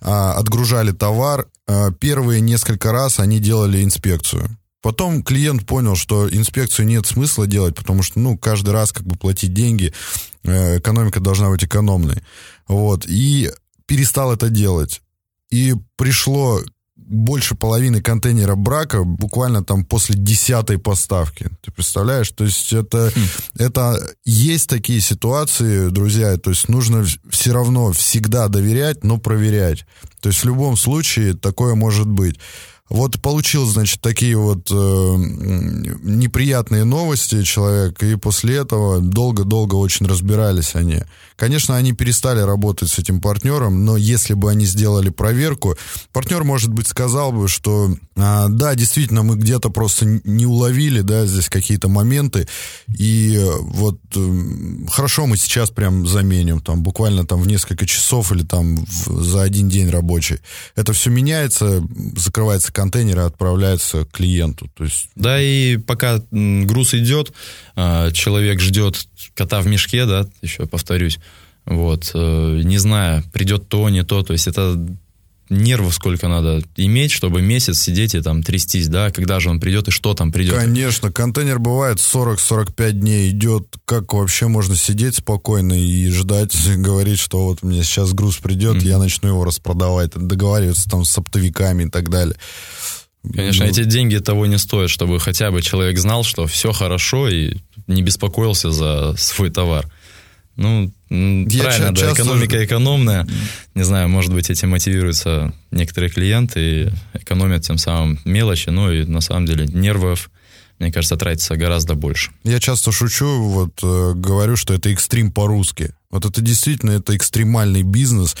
а, 0.00 0.32
отгружали 0.32 0.92
товар. 0.92 1.48
А, 1.66 1.92
первые 1.92 2.40
несколько 2.40 2.92
раз 2.92 3.20
они 3.20 3.40
делали 3.40 3.84
инспекцию. 3.84 4.48
Потом 4.84 5.22
клиент 5.22 5.64
понял, 5.64 5.96
что 5.96 6.28
инспекцию 6.28 6.86
нет 6.86 7.06
смысла 7.06 7.46
делать, 7.46 7.74
потому 7.74 8.02
что, 8.02 8.20
ну, 8.20 8.36
каждый 8.36 8.74
раз 8.74 8.92
как 8.92 9.06
бы 9.06 9.16
платить 9.16 9.54
деньги, 9.54 9.94
э, 10.42 10.78
экономика 10.78 11.20
должна 11.20 11.48
быть 11.48 11.64
экономной. 11.64 12.22
Вот. 12.68 13.06
И 13.06 13.50
перестал 13.86 14.34
это 14.34 14.50
делать. 14.50 15.00
И 15.48 15.72
пришло 15.96 16.60
больше 16.96 17.54
половины 17.54 18.02
контейнера 18.02 18.56
брака 18.56 19.04
буквально 19.04 19.64
там 19.64 19.86
после 19.86 20.16
десятой 20.16 20.76
поставки. 20.76 21.48
Ты 21.62 21.72
представляешь? 21.72 22.28
То 22.32 22.44
есть 22.44 22.70
это, 22.74 23.10
хм. 23.14 23.20
это 23.58 23.98
есть 24.26 24.68
такие 24.68 25.00
ситуации, 25.00 25.88
друзья, 25.88 26.36
то 26.36 26.50
есть 26.50 26.68
нужно 26.68 27.06
все 27.30 27.52
равно 27.52 27.92
всегда 27.92 28.48
доверять, 28.48 29.02
но 29.02 29.16
проверять. 29.16 29.86
То 30.20 30.28
есть 30.28 30.40
в 30.40 30.44
любом 30.44 30.76
случае 30.76 31.32
такое 31.32 31.74
может 31.74 32.06
быть. 32.06 32.38
Вот 32.90 33.20
получил, 33.22 33.66
значит, 33.66 34.02
такие 34.02 34.36
вот 34.36 34.70
э, 34.70 34.74
неприятные 34.74 36.84
новости 36.84 37.42
человек, 37.42 38.02
и 38.02 38.16
после 38.16 38.56
этого 38.56 39.00
долго-долго 39.00 39.74
очень 39.74 40.06
разбирались 40.06 40.74
они. 40.74 41.00
Конечно, 41.36 41.76
они 41.76 41.94
перестали 41.94 42.40
работать 42.40 42.90
с 42.90 42.98
этим 42.98 43.22
партнером, 43.22 43.86
но 43.86 43.96
если 43.96 44.34
бы 44.34 44.50
они 44.50 44.66
сделали 44.66 45.08
проверку, 45.08 45.76
партнер, 46.12 46.44
может 46.44 46.70
быть, 46.70 46.86
сказал 46.86 47.32
бы, 47.32 47.48
что 47.48 47.96
а, 48.16 48.48
да, 48.48 48.74
действительно, 48.74 49.22
мы 49.22 49.36
где-то 49.36 49.70
просто 49.70 50.20
не 50.24 50.44
уловили, 50.44 51.00
да, 51.00 51.26
здесь 51.26 51.48
какие-то 51.48 51.88
моменты, 51.88 52.46
и 52.96 53.42
вот 53.60 53.98
э, 54.14 54.42
хорошо, 54.90 55.26
мы 55.26 55.38
сейчас 55.38 55.70
прям 55.70 56.06
заменим, 56.06 56.60
там, 56.60 56.82
буквально 56.82 57.26
там 57.26 57.40
в 57.40 57.48
несколько 57.48 57.86
часов 57.86 58.30
или 58.30 58.42
там 58.42 58.84
в, 58.84 59.24
за 59.24 59.42
один 59.42 59.68
день 59.68 59.88
рабочий. 59.88 60.38
Это 60.76 60.92
все 60.92 61.10
меняется, 61.10 61.82
закрывается 62.16 62.73
контейнер 62.74 63.20
и 63.20 63.22
отправляется 63.22 64.04
клиенту. 64.12 64.68
То 64.74 64.84
есть... 64.84 65.08
Да, 65.14 65.40
и 65.40 65.78
пока 65.78 66.20
груз 66.30 66.94
идет, 66.94 67.32
а, 67.76 68.10
человек 68.10 68.60
ждет 68.60 69.06
кота 69.34 69.60
в 69.60 69.66
мешке, 69.66 70.04
да, 70.04 70.26
еще 70.42 70.66
повторюсь, 70.66 71.18
вот, 71.64 72.10
э, 72.12 72.60
не 72.62 72.76
знаю, 72.76 73.24
придет 73.32 73.68
то, 73.68 73.88
не 73.88 74.04
то, 74.04 74.22
то 74.22 74.34
есть 74.34 74.46
это 74.46 74.76
нервов 75.50 75.94
сколько 75.94 76.28
надо 76.28 76.62
иметь, 76.76 77.10
чтобы 77.10 77.42
месяц 77.42 77.80
сидеть 77.80 78.14
и 78.14 78.20
там 78.20 78.42
трястись, 78.42 78.88
да, 78.88 79.10
когда 79.10 79.40
же 79.40 79.50
он 79.50 79.60
придет 79.60 79.88
и 79.88 79.90
что 79.90 80.14
там 80.14 80.32
придет. 80.32 80.54
Конечно, 80.54 81.12
контейнер 81.12 81.58
бывает 81.58 81.98
40-45 81.98 82.92
дней 82.92 83.30
идет, 83.30 83.66
как 83.84 84.12
вообще 84.12 84.48
можно 84.48 84.76
сидеть 84.76 85.16
спокойно 85.16 85.74
и 85.74 86.08
ждать, 86.10 86.54
говорить, 86.76 87.18
что 87.18 87.44
вот 87.44 87.62
мне 87.62 87.82
сейчас 87.82 88.12
груз 88.12 88.36
придет, 88.36 88.76
mm-hmm. 88.76 88.88
я 88.88 88.98
начну 88.98 89.28
его 89.30 89.44
распродавать, 89.44 90.10
договариваться 90.14 90.88
там 90.88 91.04
с 91.04 91.16
оптовиками 91.18 91.84
и 91.84 91.88
так 91.90 92.08
далее. 92.08 92.36
Конечно, 93.32 93.64
ну, 93.64 93.70
эти 93.70 93.84
деньги 93.84 94.18
того 94.18 94.46
не 94.46 94.58
стоят, 94.58 94.90
чтобы 94.90 95.18
хотя 95.18 95.50
бы 95.50 95.62
человек 95.62 95.98
знал, 95.98 96.24
что 96.24 96.46
все 96.46 96.72
хорошо 96.72 97.28
и 97.28 97.56
не 97.86 98.02
беспокоился 98.02 98.70
за 98.70 99.14
свой 99.16 99.50
товар. 99.50 99.90
Ну, 100.56 100.92
я 101.10 101.62
правильно, 101.62 101.92
да, 101.92 102.12
экономика 102.12 102.64
экономная. 102.64 103.26
Не 103.74 103.82
знаю, 103.82 104.08
может 104.08 104.32
быть, 104.32 104.50
этим 104.50 104.70
мотивируются 104.70 105.52
некоторые 105.70 106.10
клиенты 106.10 106.60
и 106.60 106.88
экономят 107.14 107.62
тем 107.62 107.78
самым 107.78 108.20
мелочи, 108.24 108.68
ну 108.70 108.90
и 108.90 109.04
на 109.04 109.20
самом 109.20 109.46
деле 109.46 109.66
нервов, 109.66 110.30
мне 110.78 110.92
кажется, 110.92 111.16
тратится 111.16 111.56
гораздо 111.56 111.94
больше. 111.94 112.30
Я 112.44 112.60
часто 112.60 112.92
шучу, 112.92 113.26
вот 113.26 113.80
э, 113.82 114.12
говорю, 114.14 114.56
что 114.56 114.74
это 114.74 114.90
экстрим 114.90 115.32
по-русски. 115.32 115.94
Вот 116.10 116.24
это 116.24 116.40
действительно, 116.40 116.92
это 116.92 117.16
экстремальный 117.16 117.82
бизнес. 117.82 118.36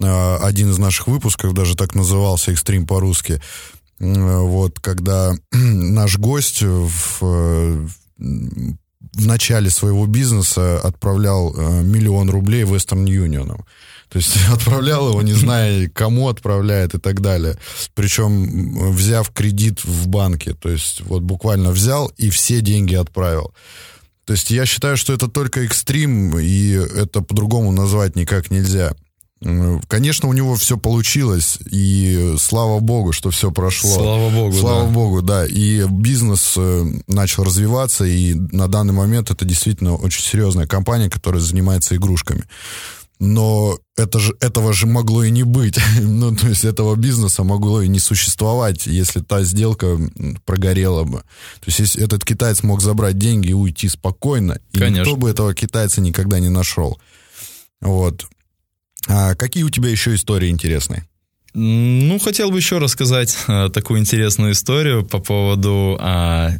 Э, 0.00 0.36
один 0.36 0.70
из 0.70 0.78
наших 0.78 1.08
выпусков 1.08 1.54
даже 1.54 1.76
так 1.76 1.94
назывался 1.94 2.52
«Экстрим 2.52 2.86
по-русски». 2.86 3.40
Э, 4.00 4.38
вот, 4.40 4.80
когда 4.80 5.32
наш 5.52 6.18
гость 6.18 6.62
в, 6.62 7.18
э, 7.22 7.86
в 9.14 9.26
начале 9.26 9.70
своего 9.70 10.06
бизнеса 10.06 10.80
отправлял 10.80 11.54
э, 11.54 11.82
миллион 11.82 12.30
рублей 12.30 12.64
Western 12.64 13.04
Union. 13.04 13.56
То 14.08 14.18
есть 14.18 14.36
отправлял 14.50 15.08
его, 15.10 15.22
не 15.22 15.32
зная, 15.32 15.88
кому 15.88 16.28
отправляет 16.28 16.94
и 16.94 16.98
так 16.98 17.20
далее. 17.20 17.58
Причем 17.94 18.92
взяв 18.92 19.30
кредит 19.30 19.84
в 19.84 20.08
банке. 20.08 20.54
То 20.54 20.68
есть 20.68 21.02
вот 21.02 21.22
буквально 21.22 21.70
взял 21.70 22.12
и 22.16 22.30
все 22.30 22.60
деньги 22.60 22.94
отправил. 22.94 23.52
То 24.24 24.32
есть 24.32 24.50
я 24.50 24.64
считаю, 24.66 24.96
что 24.96 25.12
это 25.12 25.28
только 25.28 25.64
экстрим, 25.64 26.38
и 26.38 26.70
это 26.70 27.20
по-другому 27.20 27.72
назвать 27.72 28.16
никак 28.16 28.50
нельзя. 28.50 28.94
Конечно, 29.88 30.28
у 30.28 30.32
него 30.32 30.56
все 30.56 30.78
получилось, 30.78 31.58
и 31.70 32.34
слава 32.38 32.80
богу, 32.80 33.12
что 33.12 33.30
все 33.30 33.50
прошло. 33.50 33.90
Слава 33.90 34.30
богу, 34.30 34.56
Слава 34.56 34.86
да. 34.86 34.90
богу, 34.90 35.22
да. 35.22 35.46
И 35.46 35.86
бизнес 35.86 36.54
э, 36.56 36.84
начал 37.08 37.44
развиваться, 37.44 38.06
и 38.06 38.32
на 38.34 38.68
данный 38.68 38.94
момент 38.94 39.30
это 39.30 39.44
действительно 39.44 39.96
очень 39.96 40.22
серьезная 40.22 40.66
компания, 40.66 41.10
которая 41.10 41.42
занимается 41.42 41.94
игрушками. 41.94 42.44
но 43.20 43.78
это 43.96 44.18
же, 44.18 44.34
этого 44.40 44.72
же 44.72 44.86
могло 44.86 45.22
и 45.24 45.30
не 45.30 45.42
быть. 45.42 45.78
ну, 46.00 46.34
то 46.34 46.48
есть 46.48 46.64
этого 46.64 46.96
бизнеса 46.96 47.44
могло 47.44 47.82
и 47.82 47.88
не 47.88 47.98
существовать, 47.98 48.86
если 48.86 49.20
та 49.20 49.44
сделка 49.44 49.98
прогорела 50.46 51.04
бы. 51.04 51.18
То 51.18 51.66
есть 51.66 51.80
если 51.80 52.02
этот 52.02 52.24
китаец 52.24 52.62
мог 52.62 52.80
забрать 52.80 53.18
деньги 53.18 53.48
и 53.48 53.52
уйти 53.52 53.90
спокойно, 53.90 54.58
и 54.72 54.78
Конечно. 54.78 55.00
никто 55.00 55.16
бы 55.16 55.28
этого 55.28 55.54
китайца 55.54 56.00
никогда 56.00 56.40
не 56.40 56.48
нашел. 56.48 56.98
Вот. 57.82 58.26
А 59.08 59.34
какие 59.34 59.62
у 59.64 59.70
тебя 59.70 59.88
еще 59.88 60.14
истории 60.14 60.48
интересные? 60.48 61.06
Ну, 61.54 62.18
хотел 62.18 62.50
бы 62.50 62.58
еще 62.58 62.78
рассказать 62.78 63.36
э, 63.46 63.68
такую 63.72 64.00
интересную 64.00 64.52
историю 64.52 65.04
по 65.04 65.20
поводу 65.20 65.98
э, 66.00 66.58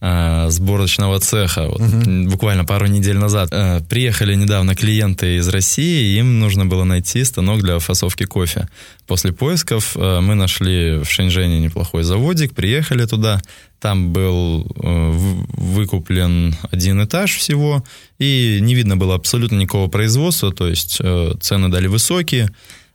фабрики-сборочного 0.00 1.20
цеха. 1.20 1.68
Вот, 1.68 1.80
Мгм. 1.80 2.28
Буквально 2.28 2.64
пару 2.64 2.86
недель 2.86 3.16
назад 3.16 3.48
э, 3.52 3.80
приехали 3.88 4.34
недавно 4.34 4.74
клиенты 4.74 5.36
из 5.36 5.48
России, 5.48 6.18
им 6.18 6.40
нужно 6.40 6.66
было 6.66 6.84
найти 6.84 7.24
станок 7.24 7.62
для 7.62 7.78
фасовки 7.78 8.24
кофе. 8.24 8.68
После 9.06 9.32
поисков 9.32 9.96
э, 9.96 10.20
мы 10.20 10.34
нашли 10.34 10.98
в 10.98 11.10
Шэньчжэне 11.10 11.60
неплохой 11.60 12.02
заводик, 12.04 12.54
приехали 12.54 13.06
туда. 13.06 13.40
Там 13.80 14.12
был 14.12 14.66
э, 14.82 15.10
выкуплен 15.56 16.56
один 16.70 17.02
этаж 17.04 17.36
всего, 17.36 17.84
и 18.18 18.58
не 18.60 18.74
видно 18.74 18.96
было 18.96 19.14
абсолютно 19.14 19.56
никакого 19.56 19.88
производства, 19.88 20.52
то 20.52 20.68
есть 20.68 20.98
э, 21.00 21.32
цены 21.40 21.68
дали 21.68 21.86
высокие, 21.88 22.50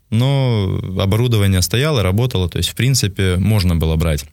но 0.09 0.79
оборудование 0.99 1.61
стояло, 1.61 2.03
работало, 2.03 2.49
то 2.49 2.57
есть, 2.57 2.69
в 2.69 2.75
принципе, 2.75 3.37
можно 3.37 3.75
было 3.75 3.95
брать. 3.95 4.25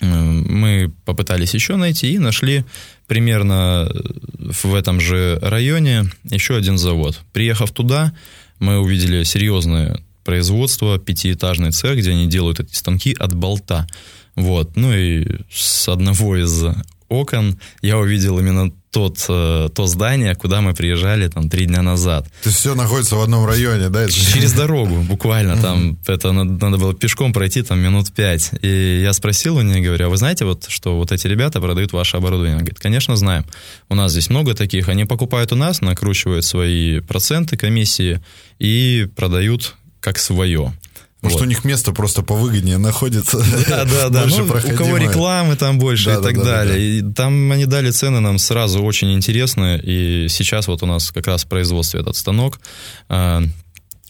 Э, 0.00 0.06
Мы 0.06 0.92
попытались 1.04 1.54
еще 1.54 1.76
найти 1.76 2.12
и 2.12 2.18
нашли 2.18 2.64
примерно 3.06 3.90
в 4.38 4.74
этом 4.74 5.00
же 5.00 5.38
районе 5.42 6.04
еще 6.24 6.56
один 6.56 6.78
завод. 6.78 7.20
Приехав 7.32 7.70
туда, 7.70 8.12
мы 8.58 8.78
увидели 8.78 9.22
серьезное 9.24 10.00
производство, 10.24 10.98
пятиэтажный 10.98 11.70
цех, 11.70 11.96
где 11.98 12.10
они 12.10 12.26
делают 12.26 12.60
эти 12.60 12.74
станки 12.74 13.14
от 13.18 13.34
болта. 13.34 13.86
Вот. 14.34 14.76
Ну 14.76 14.92
и 14.92 15.26
с 15.50 15.88
одного 15.88 16.36
из 16.36 16.64
окон 17.08 17.58
я 17.82 17.98
увидел 17.98 18.38
именно 18.38 18.70
тот, 18.90 19.24
э, 19.28 19.68
то 19.74 19.86
здание, 19.86 20.34
куда 20.34 20.60
мы 20.60 20.74
приезжали 20.74 21.28
там 21.28 21.50
три 21.50 21.66
дня 21.66 21.82
назад. 21.82 22.24
То 22.42 22.48
есть 22.48 22.58
все 22.58 22.74
находится 22.74 23.16
в 23.16 23.20
одном 23.20 23.46
районе, 23.46 23.90
да? 23.90 24.08
Через 24.08 24.52
дорогу, 24.52 24.96
буквально, 25.08 25.56
там, 25.60 25.98
это 26.06 26.32
надо, 26.32 26.52
надо 26.64 26.78
было 26.78 26.94
пешком 26.94 27.32
пройти 27.32 27.62
там 27.62 27.78
минут 27.78 28.12
пять. 28.12 28.50
И 28.62 29.00
я 29.02 29.12
спросил 29.12 29.56
у 29.56 29.62
нее, 29.62 29.82
говорю, 29.82 30.06
а 30.06 30.08
вы 30.08 30.16
знаете, 30.16 30.44
вот, 30.44 30.66
что 30.68 30.96
вот 30.96 31.12
эти 31.12 31.26
ребята 31.26 31.60
продают 31.60 31.92
ваше 31.92 32.16
оборудование? 32.16 32.54
Она 32.54 32.60
говорит, 32.60 32.80
конечно, 32.80 33.16
знаем. 33.16 33.44
У 33.88 33.94
нас 33.94 34.12
здесь 34.12 34.30
много 34.30 34.54
таких. 34.54 34.88
Они 34.88 35.04
покупают 35.04 35.52
у 35.52 35.56
нас, 35.56 35.80
накручивают 35.80 36.44
свои 36.44 37.00
проценты, 37.00 37.56
комиссии 37.56 38.20
и 38.58 39.08
продают 39.16 39.74
как 40.00 40.18
свое. 40.18 40.72
Может, 41.20 41.38
Вот. 41.40 41.46
у 41.46 41.48
них 41.48 41.64
место 41.64 41.92
просто 41.92 42.22
повыгоднее 42.22 42.78
находится. 42.78 43.38
Да, 43.68 43.84
да, 43.84 44.08
да. 44.10 44.22
Больше 44.22 44.42
Ну, 44.42 44.74
у 44.74 44.76
кого 44.76 44.96
рекламы 44.98 45.56
там 45.56 45.78
больше 45.78 46.06
Да, 46.06 46.12
и 46.12 46.16
да, 46.16 46.22
так 46.22 46.36
да, 46.36 46.44
да, 46.44 46.50
далее. 46.64 46.98
И 46.98 47.02
там 47.12 47.50
они 47.50 47.66
дали 47.66 47.90
цены 47.90 48.20
нам 48.20 48.38
сразу 48.38 48.80
очень 48.82 49.12
интересные. 49.12 49.80
И 49.82 50.28
сейчас 50.28 50.68
вот 50.68 50.82
у 50.82 50.86
нас 50.86 51.10
как 51.10 51.26
раз 51.26 51.44
в 51.44 51.48
производстве 51.48 52.00
этот 52.00 52.16
станок. 52.16 52.60
а, 53.08 53.42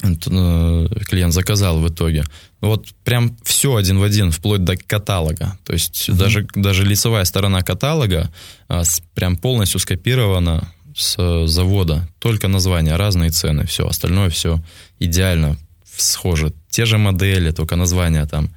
э, 0.02 0.86
Клиент 1.06 1.32
заказал 1.32 1.80
в 1.80 1.88
итоге. 1.88 2.24
Вот 2.60 2.88
прям 3.04 3.36
все 3.42 3.76
один 3.76 3.98
в 3.98 4.02
один, 4.02 4.30
вплоть 4.30 4.64
до 4.64 4.76
каталога. 4.76 5.58
То 5.64 5.72
есть 5.72 6.12
даже, 6.14 6.46
даже 6.54 6.84
лицевая 6.84 7.24
сторона 7.24 7.62
каталога 7.62 8.30
а, 8.68 8.84
с- 8.84 9.00
прям 9.14 9.36
полностью 9.36 9.80
скопирована 9.80 10.68
с 10.96 11.14
э, 11.18 11.46
завода. 11.46 12.08
Только 12.18 12.48
название, 12.48 12.96
разные 12.96 13.30
цены, 13.30 13.64
все. 13.66 13.86
Остальное 13.86 14.30
все 14.30 14.60
идеально 14.98 15.56
схоже. 16.00 16.52
Те 16.70 16.84
же 16.84 16.98
модели, 16.98 17.50
только 17.50 17.76
название 17.76 18.26
там 18.26 18.50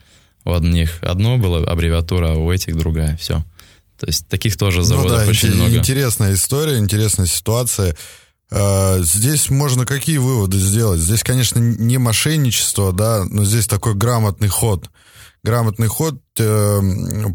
у 0.44 0.54
одних 0.54 0.98
одно 1.02 1.38
было 1.38 1.60
аббревиатура, 1.60 2.32
а 2.32 2.36
у 2.36 2.52
этих 2.52 2.78
другая. 2.78 3.18
Все. 3.18 3.44
То 4.00 4.08
есть 4.08 4.28
таких 4.28 4.58
тоже 4.58 4.84
заводов 4.84 5.12
ну, 5.12 5.26
да, 5.26 5.30
очень 5.30 5.54
много. 5.54 5.76
Интересная 5.76 6.34
история, 6.34 6.78
интересная 6.80 7.28
ситуация. 7.28 7.96
Э, 8.50 8.98
Здесь 9.02 9.50
можно 9.50 9.86
какие 9.86 10.18
выводы 10.18 10.58
сделать? 10.58 11.00
Здесь, 11.00 11.24
конечно, 11.24 11.60
не 11.60 12.00
мошенничество, 12.00 12.92
да, 12.92 13.26
но 13.30 13.46
здесь 13.46 13.68
такой 13.68 13.94
грамотный 13.94 14.48
ход. 14.48 14.90
Грамотный 15.44 15.88
ход 15.88 16.22
э, 16.38 16.82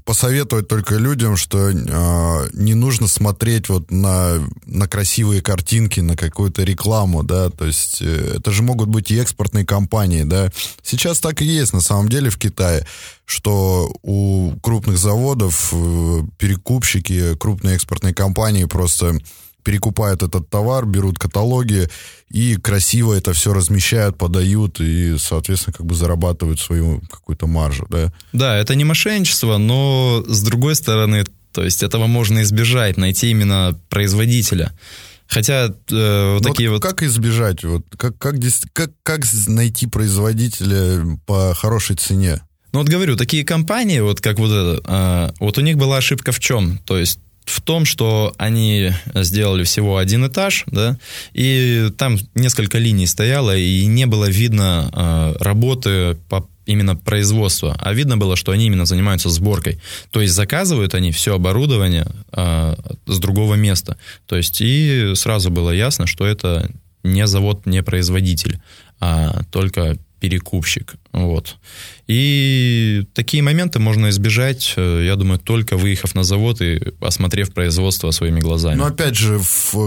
посоветовать 0.05 0.69
только 0.69 0.95
людям, 0.95 1.37
что 1.37 1.71
э, 1.71 2.49
не 2.53 2.75
нужно 2.75 3.09
смотреть 3.09 3.69
вот 3.69 3.91
на, 3.91 4.35
на 4.65 4.87
красивые 4.87 5.43
картинки, 5.43 5.99
на 5.99 6.17
какую-то 6.17 6.63
рекламу, 6.63 7.25
да, 7.25 7.51
то 7.51 7.65
есть 7.65 8.01
э, 8.01 8.37
это 8.37 8.53
же 8.53 8.63
могут 8.63 8.89
быть 8.89 9.11
и 9.11 9.17
экспортные 9.17 9.67
компании, 9.67 10.23
да. 10.23 10.53
Сейчас 10.83 11.19
так 11.19 11.43
и 11.43 11.47
есть 11.47 11.73
на 11.73 11.81
самом 11.81 12.09
деле 12.09 12.31
в 12.31 12.39
Китае, 12.39 12.87
что 13.25 13.93
у 14.03 14.53
крупных 14.63 14.99
заводов 14.99 15.73
э, 15.73 16.23
перекупщики, 16.39 17.35
крупные 17.37 17.75
экспортные 17.75 18.15
компании 18.15 18.67
просто 18.67 19.19
перекупают 19.67 20.23
этот 20.23 20.49
товар, 20.49 20.87
берут 20.87 21.19
каталоги 21.19 21.89
и 22.31 22.55
красиво 22.55 23.15
это 23.15 23.33
все 23.33 23.53
размещают, 23.53 24.17
подают 24.17 24.81
и, 24.81 25.17
соответственно, 25.19 25.75
как 25.77 25.87
бы 25.87 25.97
зарабатывают 25.97 26.61
свою 26.61 27.03
какую-то 27.11 27.49
маржу, 27.49 27.85
да. 27.91 28.13
Да, 28.33 28.57
это 28.57 28.77
не 28.77 28.85
мошенничество, 28.85 29.59
но 29.59 30.25
с 30.29 30.41
другой 30.45 30.77
стороны, 30.77 31.25
то 31.53 31.65
есть 31.65 31.83
этого 31.83 32.07
можно 32.07 32.43
избежать, 32.43 32.97
найти 32.97 33.29
именно 33.31 33.77
производителя. 33.89 34.73
Хотя 35.27 35.67
э, 35.67 36.35
вот 36.35 36.45
Ну, 36.45 36.49
такие 36.53 36.71
вот... 36.71 36.81
Как 36.81 37.03
избежать? 37.03 37.65
Вот, 37.65 37.83
как, 37.99 38.17
как, 38.19 38.37
как, 38.73 38.93
как 39.03 39.23
найти 39.49 39.89
производителя 39.89 41.19
по 41.27 41.55
хорошей 41.55 41.97
цене? 41.97 42.41
Ну 42.71 42.81
вот 42.81 42.89
говорю, 42.89 43.17
такие 43.17 43.45
компании, 43.45 43.99
вот 43.99 44.21
как 44.21 44.39
вот 44.39 44.53
это, 44.53 44.83
а, 44.87 45.35
вот 45.41 45.59
у 45.59 45.61
них 45.61 45.77
была 45.77 45.97
ошибка 45.97 46.31
в 46.31 46.39
чем? 46.39 46.79
То 46.79 46.99
есть 46.99 47.19
в 47.47 47.63
том, 47.63 47.85
что 47.85 48.35
они 48.39 48.91
сделали 49.15 49.65
всего 49.65 49.97
один 49.97 50.27
этаж, 50.27 50.65
да, 50.67 50.99
и 51.33 51.91
там 51.97 52.19
несколько 52.35 52.79
линий 52.79 53.07
стояло, 53.07 53.57
и 53.57 53.87
не 53.87 54.07
было 54.07 54.29
видно 54.29 54.91
а, 54.93 55.35
работы 55.39 56.19
по 56.29 56.49
именно 56.67 56.97
производства, 56.97 57.77
а 57.79 57.95
видно 57.95 58.19
было, 58.19 58.35
что 58.35 58.51
они 58.51 58.67
именно 58.67 58.85
занимаются 58.85 59.31
сборкой. 59.31 59.81
То 60.11 60.21
есть 60.21 60.35
заказывают 60.35 60.95
они 60.95 61.13
все 61.13 61.35
оборудование 61.35 62.07
а, 62.33 62.77
с 63.07 63.19
другого 63.21 63.55
места. 63.55 63.97
То 64.27 64.37
есть 64.37 64.61
и 64.61 65.13
сразу 65.15 65.51
было 65.51 65.71
ясно, 65.71 66.09
что 66.09 66.27
это 66.27 66.69
не 67.05 67.27
завод, 67.29 67.67
не 67.67 67.85
производитель, 67.85 68.61
а 68.99 69.45
только 69.53 69.97
перекупщик. 70.21 70.95
Вот. 71.13 71.57
И 72.07 73.05
такие 73.15 73.43
моменты 73.43 73.79
можно 73.79 74.11
избежать, 74.11 74.75
э, 74.77 75.05
я 75.05 75.17
думаю, 75.17 75.39
только 75.39 75.77
выехав 75.77 76.15
на 76.15 76.25
завод 76.25 76.61
и 76.61 76.81
осмотрев 77.01 77.53
производство 77.53 78.11
своими 78.11 78.41
глазами. 78.41 78.77
Но 78.77 78.87
опять 78.87 79.17
же, 79.17 79.41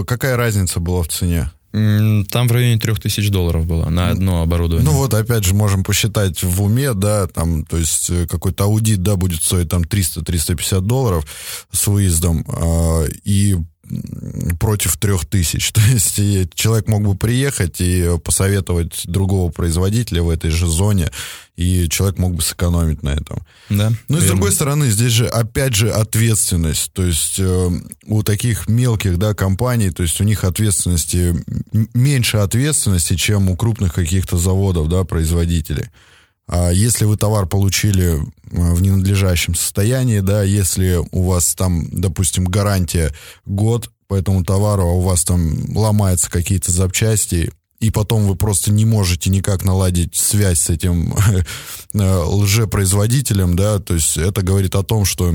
какая 0.06 0.36
разница 0.36 0.80
была 0.80 1.02
в 1.02 1.08
цене? 1.08 1.50
Там 1.72 2.48
в 2.48 2.52
районе 2.52 2.80
3000 2.80 3.30
долларов 3.30 3.64
было 3.64 3.88
на 3.90 4.08
одно 4.08 4.42
оборудование. 4.42 4.90
Ну 4.90 4.96
вот, 4.96 5.14
опять 5.14 5.44
же, 5.44 5.54
можем 5.54 5.84
посчитать 5.84 6.42
в 6.42 6.62
уме, 6.62 6.94
да, 6.94 7.28
там, 7.28 7.64
то 7.64 7.76
есть 7.76 8.10
э, 8.10 8.26
какой-то 8.26 8.64
аудит, 8.64 9.04
да, 9.04 9.14
будет 9.14 9.44
стоить 9.44 9.68
там 9.68 9.82
300-350 9.82 10.80
долларов 10.80 11.24
с 11.70 11.86
выездом, 11.86 12.44
а, 12.48 13.04
и 13.22 13.56
против 14.58 14.96
трех 14.96 15.26
тысяч. 15.26 15.72
То 15.72 15.80
есть 15.80 16.20
человек 16.54 16.88
мог 16.88 17.02
бы 17.02 17.16
приехать 17.16 17.80
и 17.80 18.18
посоветовать 18.22 19.02
другого 19.04 19.50
производителя 19.50 20.22
в 20.22 20.30
этой 20.30 20.50
же 20.50 20.66
зоне, 20.66 21.10
и 21.56 21.88
человек 21.88 22.18
мог 22.18 22.34
бы 22.34 22.42
сэкономить 22.42 23.02
на 23.02 23.10
этом. 23.10 23.44
да, 23.68 23.92
Ну 24.08 24.18
и 24.18 24.20
с 24.20 24.26
другой 24.26 24.52
стороны, 24.52 24.90
здесь 24.90 25.12
же 25.12 25.26
опять 25.26 25.74
же 25.74 25.90
ответственность. 25.90 26.92
То 26.92 27.04
есть 27.04 27.38
э, 27.38 27.70
у 28.06 28.22
таких 28.22 28.68
мелких 28.68 29.18
да, 29.18 29.34
компаний, 29.34 29.90
то 29.90 30.02
есть 30.02 30.20
у 30.20 30.24
них 30.24 30.44
ответственности, 30.44 31.34
меньше 31.92 32.38
ответственности, 32.38 33.14
чем 33.16 33.50
у 33.50 33.56
крупных 33.56 33.92
каких-то 33.92 34.38
заводов, 34.38 34.88
да, 34.88 35.04
производителей. 35.04 35.88
А 36.52 36.70
если 36.70 37.04
вы 37.04 37.16
товар 37.16 37.46
получили 37.46 38.16
э, 38.16 38.20
в 38.50 38.82
ненадлежащем 38.82 39.54
состоянии, 39.54 40.18
да, 40.18 40.42
если 40.42 40.98
у 41.12 41.22
вас 41.22 41.54
там, 41.54 41.86
допустим, 41.92 42.44
гарантия 42.44 43.14
год 43.46 43.88
по 44.08 44.16
этому 44.16 44.44
товару, 44.44 44.82
а 44.82 44.92
у 44.92 45.00
вас 45.00 45.22
там 45.22 45.76
ломаются 45.76 46.28
какие-то 46.28 46.72
запчасти, 46.72 47.52
и 47.78 47.90
потом 47.92 48.26
вы 48.26 48.34
просто 48.34 48.72
не 48.72 48.84
можете 48.84 49.30
никак 49.30 49.64
наладить 49.64 50.16
связь 50.16 50.58
с 50.58 50.70
этим 50.70 51.14
э, 51.94 52.22
лжепроизводителем, 52.24 53.54
да, 53.54 53.78
то 53.78 53.94
есть 53.94 54.16
это 54.16 54.42
говорит 54.42 54.74
о 54.74 54.82
том, 54.82 55.04
что 55.04 55.32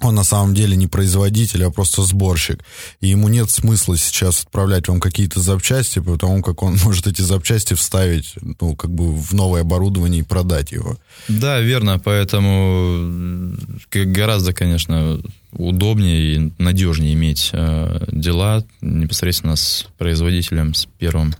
он 0.00 0.14
на 0.14 0.24
самом 0.24 0.54
деле 0.54 0.76
не 0.76 0.86
производитель, 0.86 1.64
а 1.64 1.70
просто 1.70 2.02
сборщик. 2.02 2.62
И 3.00 3.08
ему 3.08 3.28
нет 3.28 3.50
смысла 3.50 3.96
сейчас 3.96 4.42
отправлять 4.42 4.88
вам 4.88 5.00
какие-то 5.00 5.40
запчасти, 5.40 6.00
потому 6.00 6.42
как 6.42 6.62
он 6.62 6.76
может 6.84 7.06
эти 7.06 7.22
запчасти 7.22 7.74
вставить, 7.74 8.34
ну, 8.60 8.76
как 8.76 8.90
бы 8.90 9.14
в 9.14 9.32
новое 9.32 9.62
оборудование 9.62 10.20
и 10.20 10.24
продать 10.24 10.72
его. 10.72 10.98
Да, 11.28 11.60
верно, 11.60 11.98
поэтому 11.98 13.56
к- 13.88 14.04
гораздо, 14.04 14.52
конечно, 14.52 15.20
удобнее 15.52 16.36
и 16.36 16.52
надежнее 16.58 17.14
иметь 17.14 17.50
э, 17.52 18.06
дела 18.12 18.64
непосредственно 18.80 19.56
с 19.56 19.86
производителем, 19.98 20.74
с 20.74 20.86
первым 20.98 21.34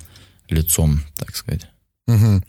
лицом, 0.49 1.03
так 1.17 1.37
сказать. 1.37 1.67
Угу. 2.07 2.43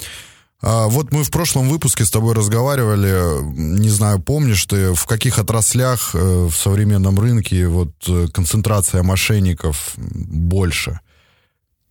А 0.62 0.88
вот 0.88 1.12
мы 1.12 1.24
в 1.24 1.30
прошлом 1.30 1.70
выпуске 1.70 2.04
с 2.04 2.10
тобой 2.10 2.34
разговаривали, 2.34 3.44
не 3.80 3.90
знаю, 3.90 4.20
помнишь 4.20 4.66
ты, 4.66 4.94
в 4.94 5.06
каких 5.06 5.38
отраслях 5.38 6.16
э, 6.16 6.48
в 6.50 6.56
современном 6.56 7.20
рынке 7.20 7.68
вот 7.68 7.92
э, 8.08 8.28
концентрация 8.34 9.04
мошенников 9.04 9.94
больше? 9.98 11.00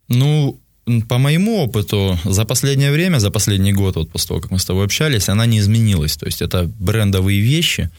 Ну, 0.09 0.59
по 1.07 1.17
моему 1.17 1.63
опыту, 1.63 2.19
за 2.25 2.45
последнее 2.45 2.91
время, 2.91 3.19
за 3.19 3.31
последний 3.31 3.73
год, 3.73 3.95
вот 3.95 4.11
после 4.11 4.27
того, 4.27 4.41
как 4.41 4.51
мы 4.51 4.59
с 4.59 4.65
тобой 4.65 4.85
общались, 4.85 5.29
она 5.29 5.45
не 5.45 5.59
изменилась. 5.59 6.17
То 6.17 6.25
есть 6.25 6.41
это 6.41 6.69
брендовые 6.79 7.39
вещи 7.39 7.89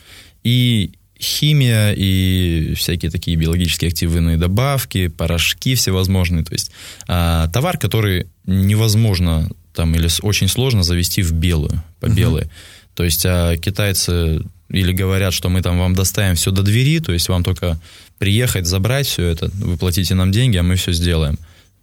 и 0.43 0.91
химия 1.19 1.93
и 1.93 2.73
всякие 2.75 3.11
такие 3.11 3.37
биологические 3.37 3.89
активные 3.89 4.37
добавки, 4.37 5.07
порошки 5.07 5.75
всевозможные. 5.75 6.43
То 6.43 6.53
есть 6.53 6.71
а, 7.07 7.47
товар, 7.49 7.77
который 7.77 8.27
невозможно 8.45 9.49
там 9.73 9.95
или 9.95 10.09
очень 10.21 10.47
сложно 10.47 10.83
завести 10.83 11.21
в 11.21 11.31
белую, 11.31 11.83
по 11.99 12.07
белой. 12.07 12.43
Uh-huh. 12.43 12.49
То 12.95 13.03
есть 13.03 13.25
а 13.25 13.55
китайцы 13.57 14.41
или 14.69 14.91
говорят, 14.91 15.33
что 15.33 15.49
мы 15.49 15.61
там 15.61 15.79
вам 15.79 15.95
доставим 15.95 16.35
все 16.35 16.51
до 16.51 16.63
двери, 16.63 16.99
то 16.99 17.11
есть 17.11 17.29
вам 17.29 17.43
только 17.43 17.79
приехать, 18.17 18.65
забрать 18.65 19.07
все 19.07 19.25
это, 19.25 19.49
вы 19.53 19.77
платите 19.77 20.15
нам 20.15 20.31
деньги, 20.31 20.57
а 20.57 20.63
мы 20.63 20.75
все 20.75 20.91
сделаем 20.91 21.37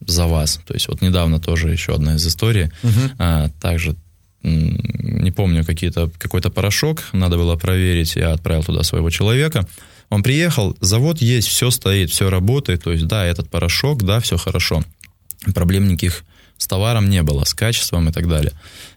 за 0.07 0.27
вас. 0.27 0.61
То 0.67 0.75
есть 0.75 0.89
вот 0.89 1.03
недавно 1.03 1.41
тоже 1.41 1.71
еще 1.71 1.95
одна 1.95 2.17
из 2.17 2.27
историй. 2.27 2.71
Uh-huh. 2.83 3.11
А, 3.19 3.49
также 3.61 3.97
не 4.43 5.33
помню, 5.33 5.65
какие-то, 5.65 6.11
какой-то 6.19 6.51
порошок, 6.51 7.03
надо 7.13 7.37
было 7.37 7.57
проверить, 7.57 8.15
я 8.17 8.33
отправил 8.33 8.63
туда 8.63 8.83
своего 8.85 9.11
человека. 9.11 9.67
Он 10.09 10.23
приехал, 10.23 10.77
завод 10.81 11.21
есть, 11.21 11.49
все 11.49 11.71
стоит, 11.71 12.11
все 12.11 12.31
работает, 12.31 12.85
то 12.85 12.93
есть 12.93 13.07
да, 13.07 13.27
этот 13.27 13.51
порошок, 13.51 14.05
да, 14.05 14.21
все 14.21 14.37
хорошо. 14.37 14.85
Проблем 15.53 15.89
никаких 15.89 16.23
с 16.59 16.67
товаром 16.67 17.09
не 17.11 17.23
было, 17.23 17.45
с 17.45 17.55
качеством 17.55 18.09
и 18.09 18.13
так 18.13 18.29
далее. 18.29 18.53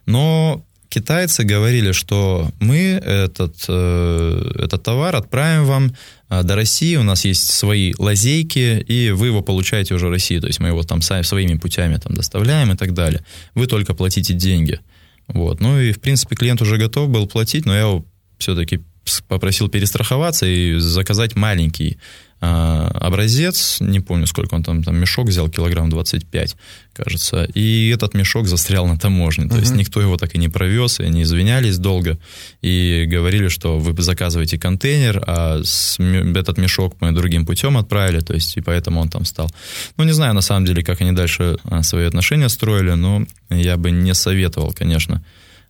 Но 0.05 0.65
китайцы 0.89 1.43
говорили, 1.43 1.91
что 1.91 2.49
мы 2.59 2.77
этот, 2.77 3.55
э, 3.67 4.51
этот 4.63 4.83
товар 4.83 5.15
отправим 5.15 5.65
вам 5.65 5.95
э, 6.29 6.43
до 6.43 6.55
России, 6.55 6.95
у 6.95 7.03
нас 7.03 7.25
есть 7.25 7.51
свои 7.51 7.93
лазейки, 7.97 8.79
и 8.79 9.11
вы 9.11 9.27
его 9.27 9.41
получаете 9.41 9.93
уже 9.93 10.07
в 10.07 10.11
России, 10.11 10.39
то 10.39 10.47
есть 10.47 10.59
мы 10.59 10.69
его 10.69 10.83
там 10.83 11.01
своими 11.01 11.57
путями 11.57 11.97
там 11.97 12.13
доставляем 12.15 12.71
и 12.71 12.75
так 12.75 12.93
далее. 12.93 13.23
Вы 13.55 13.67
только 13.67 13.93
платите 13.93 14.33
деньги. 14.33 14.79
Вот. 15.27 15.61
Ну 15.61 15.79
и, 15.79 15.91
в 15.91 16.01
принципе, 16.01 16.35
клиент 16.35 16.61
уже 16.61 16.77
готов 16.77 17.09
был 17.09 17.27
платить, 17.27 17.65
но 17.65 17.73
я 17.73 17.81
его 17.81 18.05
все-таки 18.39 18.81
попросил 19.27 19.69
перестраховаться 19.69 20.45
и 20.45 20.77
заказать 20.79 21.35
маленький 21.35 21.97
образец, 22.41 23.77
не 23.81 23.99
помню, 23.99 24.25
сколько 24.25 24.55
он 24.55 24.63
там, 24.63 24.81
там 24.81 24.95
мешок 24.97 25.27
взял, 25.27 25.49
килограмм 25.49 25.89
25, 25.89 26.55
кажется, 26.93 27.43
и 27.43 27.89
этот 27.89 28.13
мешок 28.13 28.47
застрял 28.47 28.87
на 28.87 28.97
таможне, 28.97 29.45
uh-huh. 29.45 29.49
то 29.49 29.57
есть 29.57 29.75
никто 29.75 29.99
его 29.99 30.15
так 30.15 30.35
и 30.35 30.37
не 30.37 30.47
провез, 30.47 30.99
и 30.99 31.03
они 31.03 31.23
извинялись 31.23 31.77
долго, 31.77 32.17
и 32.61 33.05
говорили, 33.07 33.49
что 33.49 33.77
вы 33.77 34.01
заказываете 34.01 34.57
контейнер, 34.57 35.21
а 35.27 35.61
с, 35.63 35.99
этот 35.99 36.57
мешок 36.57 36.95
мы 37.01 37.11
другим 37.11 37.45
путем 37.45 37.77
отправили, 37.77 38.21
то 38.21 38.33
есть 38.33 38.55
и 38.57 38.61
поэтому 38.61 39.01
он 39.01 39.09
там 39.09 39.25
стал. 39.25 39.51
Ну, 39.97 40.05
не 40.05 40.13
знаю, 40.13 40.33
на 40.33 40.41
самом 40.41 40.65
деле, 40.65 40.81
как 40.81 41.01
они 41.01 41.11
дальше 41.11 41.57
а, 41.63 41.83
свои 41.83 42.05
отношения 42.05 42.49
строили, 42.49 42.91
но 42.91 43.25
я 43.49 43.75
бы 43.75 43.91
не 43.91 44.13
советовал, 44.13 44.71
конечно, 44.71 45.23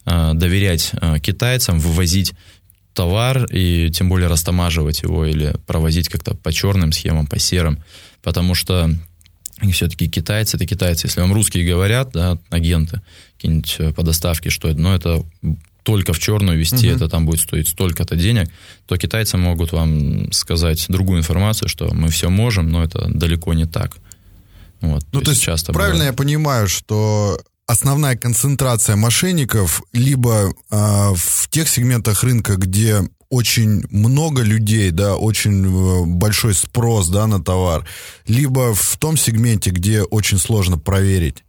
а, 0.06 0.34
доверять 0.34 0.92
китайцам, 1.22 1.80
вывозить 1.80 2.34
товар 3.00 3.46
и 3.46 3.90
тем 3.92 4.10
более 4.10 4.28
растамаживать 4.28 5.04
его 5.04 5.26
или 5.26 5.56
провозить 5.66 6.10
как-то 6.10 6.36
по 6.36 6.52
черным 6.52 6.92
схемам, 6.92 7.28
по 7.28 7.40
серым, 7.40 7.82
потому 8.22 8.56
что 8.56 8.90
все-таки 9.72 10.10
китайцы 10.10 10.58
это 10.58 10.66
китайцы. 10.66 11.08
Если 11.08 11.22
вам 11.22 11.32
русские 11.32 11.66
говорят, 11.66 12.12
да, 12.12 12.38
агенты, 12.50 13.02
какие-нибудь 13.38 13.76
э, 13.80 13.94
по 13.94 14.04
доставке, 14.04 14.50
что 14.50 14.68
это, 14.68 14.82
но 14.82 14.94
это 14.94 15.24
только 15.84 16.12
в 16.12 16.20
черную 16.20 16.60
вести, 16.60 16.90
угу. 16.90 16.96
это 16.98 17.08
там 17.08 17.26
будет 17.26 17.40
стоить 17.40 17.70
столько-то 17.70 18.18
денег, 18.18 18.50
то 18.86 18.98
китайцы 18.98 19.38
могут 19.38 19.72
вам 19.72 20.30
сказать 20.34 20.86
другую 20.90 21.20
информацию, 21.20 21.70
что 21.70 21.94
мы 21.94 22.10
все 22.10 22.30
можем, 22.30 22.70
но 22.70 22.84
это 22.84 23.08
далеко 23.08 23.54
не 23.54 23.66
так. 23.66 23.96
Вот, 24.82 25.06
ну, 25.14 25.20
то, 25.20 25.26
то 25.26 25.32
есть, 25.32 25.42
часто 25.42 25.72
правильно 25.72 26.00
бывает. 26.00 26.12
я 26.12 26.18
понимаю, 26.18 26.68
что 26.68 27.40
основная 27.70 28.16
концентрация 28.16 28.96
мошенников 28.96 29.84
либо 29.94 30.50
э, 30.50 30.76
в 31.16 31.48
тех 31.50 31.70
сегментах 31.70 32.24
рынка, 32.24 32.56
где 32.56 33.02
очень 33.30 33.84
много 33.92 34.42
людей, 34.42 34.90
да, 34.90 35.16
очень 35.16 35.66
э, 35.66 36.06
большой 36.08 36.56
спрос, 36.56 37.10
да, 37.10 37.28
на 37.28 37.44
товар, 37.44 37.86
либо 38.28 38.74
в 38.74 38.98
том 38.98 39.18
сегменте, 39.18 39.70
где 39.70 40.02
очень 40.02 40.40
сложно 40.40 40.80
проверить. 40.80 41.44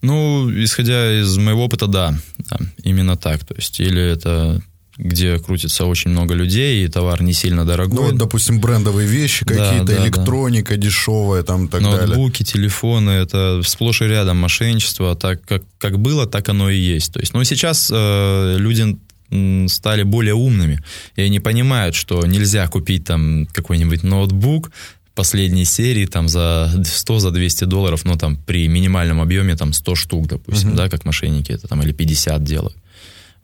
Ну, 0.00 0.50
исходя 0.50 1.20
из 1.20 1.36
моего 1.36 1.66
опыта, 1.66 1.86
да, 1.86 2.14
да, 2.38 2.56
именно 2.82 3.18
так. 3.18 3.44
То 3.44 3.54
есть, 3.54 3.80
или 3.80 4.00
это 4.00 4.62
где 5.00 5.38
крутится 5.38 5.86
очень 5.86 6.10
много 6.10 6.34
людей, 6.34 6.84
и 6.84 6.88
товар 6.88 7.22
не 7.22 7.32
сильно 7.32 7.64
дорогой. 7.64 7.96
Ну, 7.96 8.06
вот, 8.06 8.16
допустим, 8.16 8.60
брендовые 8.60 9.08
вещи 9.08 9.44
какие-то, 9.46 9.86
да, 9.86 10.04
электроника 10.04 10.76
да. 10.76 10.82
дешевая 10.82 11.42
там 11.42 11.68
так 11.68 11.80
Ноутбуки, 11.80 12.00
далее. 12.00 12.16
Ноутбуки, 12.16 12.42
телефоны, 12.44 13.10
это 13.10 13.62
сплошь 13.64 14.02
и 14.02 14.04
рядом 14.04 14.36
мошенничество, 14.36 15.16
так 15.16 15.42
как, 15.42 15.62
как 15.78 15.98
было, 15.98 16.26
так 16.26 16.48
оно 16.50 16.68
и 16.68 16.78
есть. 16.78 17.12
То 17.12 17.20
есть, 17.20 17.32
ну, 17.32 17.42
сейчас 17.44 17.90
э, 17.92 18.56
люди 18.58 18.98
стали 19.68 20.02
более 20.02 20.34
умными, 20.34 20.82
и 21.16 21.22
они 21.22 21.40
понимают, 21.40 21.94
что 21.94 22.26
нельзя 22.26 22.66
купить 22.68 23.04
там 23.04 23.46
какой-нибудь 23.52 24.02
ноутбук, 24.02 24.70
последней 25.14 25.64
серии 25.64 26.06
там 26.06 26.28
за 26.28 26.72
100, 26.84 27.18
за 27.18 27.30
200 27.30 27.64
долларов, 27.64 28.04
но 28.04 28.16
там 28.16 28.36
при 28.36 28.68
минимальном 28.68 29.20
объеме 29.20 29.56
там 29.56 29.72
100 29.72 29.94
штук, 29.94 30.26
допустим, 30.26 30.70
uh-huh. 30.70 30.76
да, 30.76 30.88
как 30.88 31.04
мошенники 31.04 31.52
это 31.52 31.68
там 31.68 31.82
или 31.82 31.92
50 31.92 32.42
делают. 32.42 32.76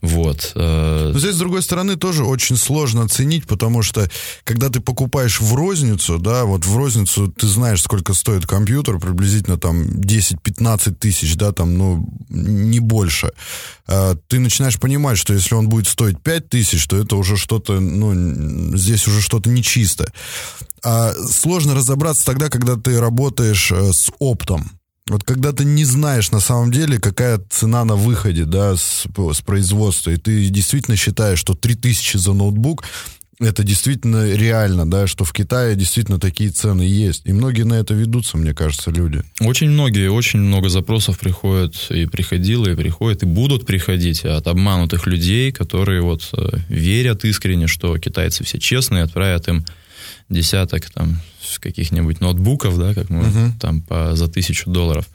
Вот. 0.03 0.53
Э, 0.55 1.11
Но 1.13 1.19
здесь, 1.19 1.35
с 1.35 1.39
другой 1.39 1.63
стороны, 1.63 1.97
тоже 1.97 2.25
очень 2.25 2.57
сложно 2.57 3.05
оценить, 3.05 3.47
потому 3.47 3.83
что, 3.83 4.09
когда 4.45 4.69
ты 4.69 4.81
покупаешь 4.81 5.41
в 5.41 5.55
розницу, 5.55 6.19
да, 6.19 6.45
вот 6.45 6.67
в 6.67 6.77
розницу 6.77 7.29
ты 7.29 7.47
знаешь, 7.47 7.83
сколько 7.83 8.13
стоит 8.15 8.47
компьютер, 8.47 8.99
приблизительно 8.99 9.59
там 9.59 9.83
10-15 9.83 10.95
тысяч, 10.95 11.37
да, 11.37 11.53
там, 11.53 11.77
ну, 11.79 12.09
не 12.29 12.79
больше. 12.81 13.33
Э, 13.89 14.17
ты 14.29 14.39
начинаешь 14.39 14.79
понимать, 14.79 15.19
что 15.19 15.33
если 15.33 15.55
он 15.55 15.69
будет 15.69 15.89
стоить 15.89 16.21
5 16.21 16.49
тысяч, 16.49 16.87
то 16.87 16.97
это 16.97 17.17
уже 17.17 17.37
что-то, 17.37 17.81
ну, 17.81 18.77
здесь 18.77 19.09
уже 19.09 19.23
что-то 19.23 19.49
нечисто. 19.49 20.13
А 20.85 21.13
сложно 21.15 21.75
разобраться 21.75 22.25
тогда, 22.27 22.49
когда 22.49 22.77
ты 22.77 23.01
работаешь 23.01 23.73
э, 23.73 23.93
с 23.93 24.11
оптом. 24.19 24.76
Вот 25.09 25.23
когда 25.23 25.53
ты 25.53 25.65
не 25.65 25.85
знаешь 25.85 26.33
на 26.33 26.41
самом 26.41 26.73
деле, 26.73 26.99
какая 26.99 27.41
цена 27.49 27.85
на 27.85 27.95
выходе, 27.95 28.45
да, 28.45 28.77
с, 28.77 29.07
с 29.07 29.41
производства, 29.41 30.11
и 30.11 30.17
ты 30.17 30.49
действительно 30.49 30.97
считаешь, 30.97 31.39
что 31.39 31.55
3000 31.55 32.17
за 32.17 32.33
ноутбук, 32.33 32.83
это 33.39 33.63
действительно 33.63 34.35
реально, 34.35 34.91
да, 34.91 35.07
что 35.07 35.25
в 35.25 35.33
Китае 35.33 35.77
действительно 35.77 36.19
такие 36.19 36.51
цены 36.51 36.83
есть. 36.83 37.23
И 37.27 37.33
многие 37.33 37.63
на 37.63 37.75
это 37.75 37.95
ведутся, 37.95 38.39
мне 38.39 38.55
кажется, 38.55 38.91
люди. 38.91 39.23
Очень 39.41 39.71
многие, 39.71 40.11
очень 40.11 40.41
много 40.41 40.71
запросов 40.71 41.19
приходят, 41.19 41.77
и 41.91 42.07
приходило, 42.07 42.67
и 42.67 42.75
приходят, 42.75 43.23
и 43.23 43.27
будут 43.27 43.67
приходить 43.67 44.25
от 44.25 44.47
обманутых 44.47 45.07
людей, 45.07 45.53
которые 45.53 46.01
вот 46.01 46.31
э, 46.33 46.59
верят 46.69 47.25
искренне, 47.25 47.67
что 47.67 47.99
китайцы 47.99 48.43
все 48.43 48.59
честные, 48.59 49.03
отправят 49.03 49.49
им 49.49 49.67
десяток 50.29 50.91
там 50.91 51.21
каких-нибудь 51.61 52.21
ноутбуков, 52.21 52.79
да, 52.79 52.95
как 52.95 53.11
мы 53.11 53.23
uh-huh. 53.23 53.51
там 53.61 53.81
по, 53.81 54.15
за 54.15 54.29
тысячу 54.29 54.71
долларов. 54.71 55.09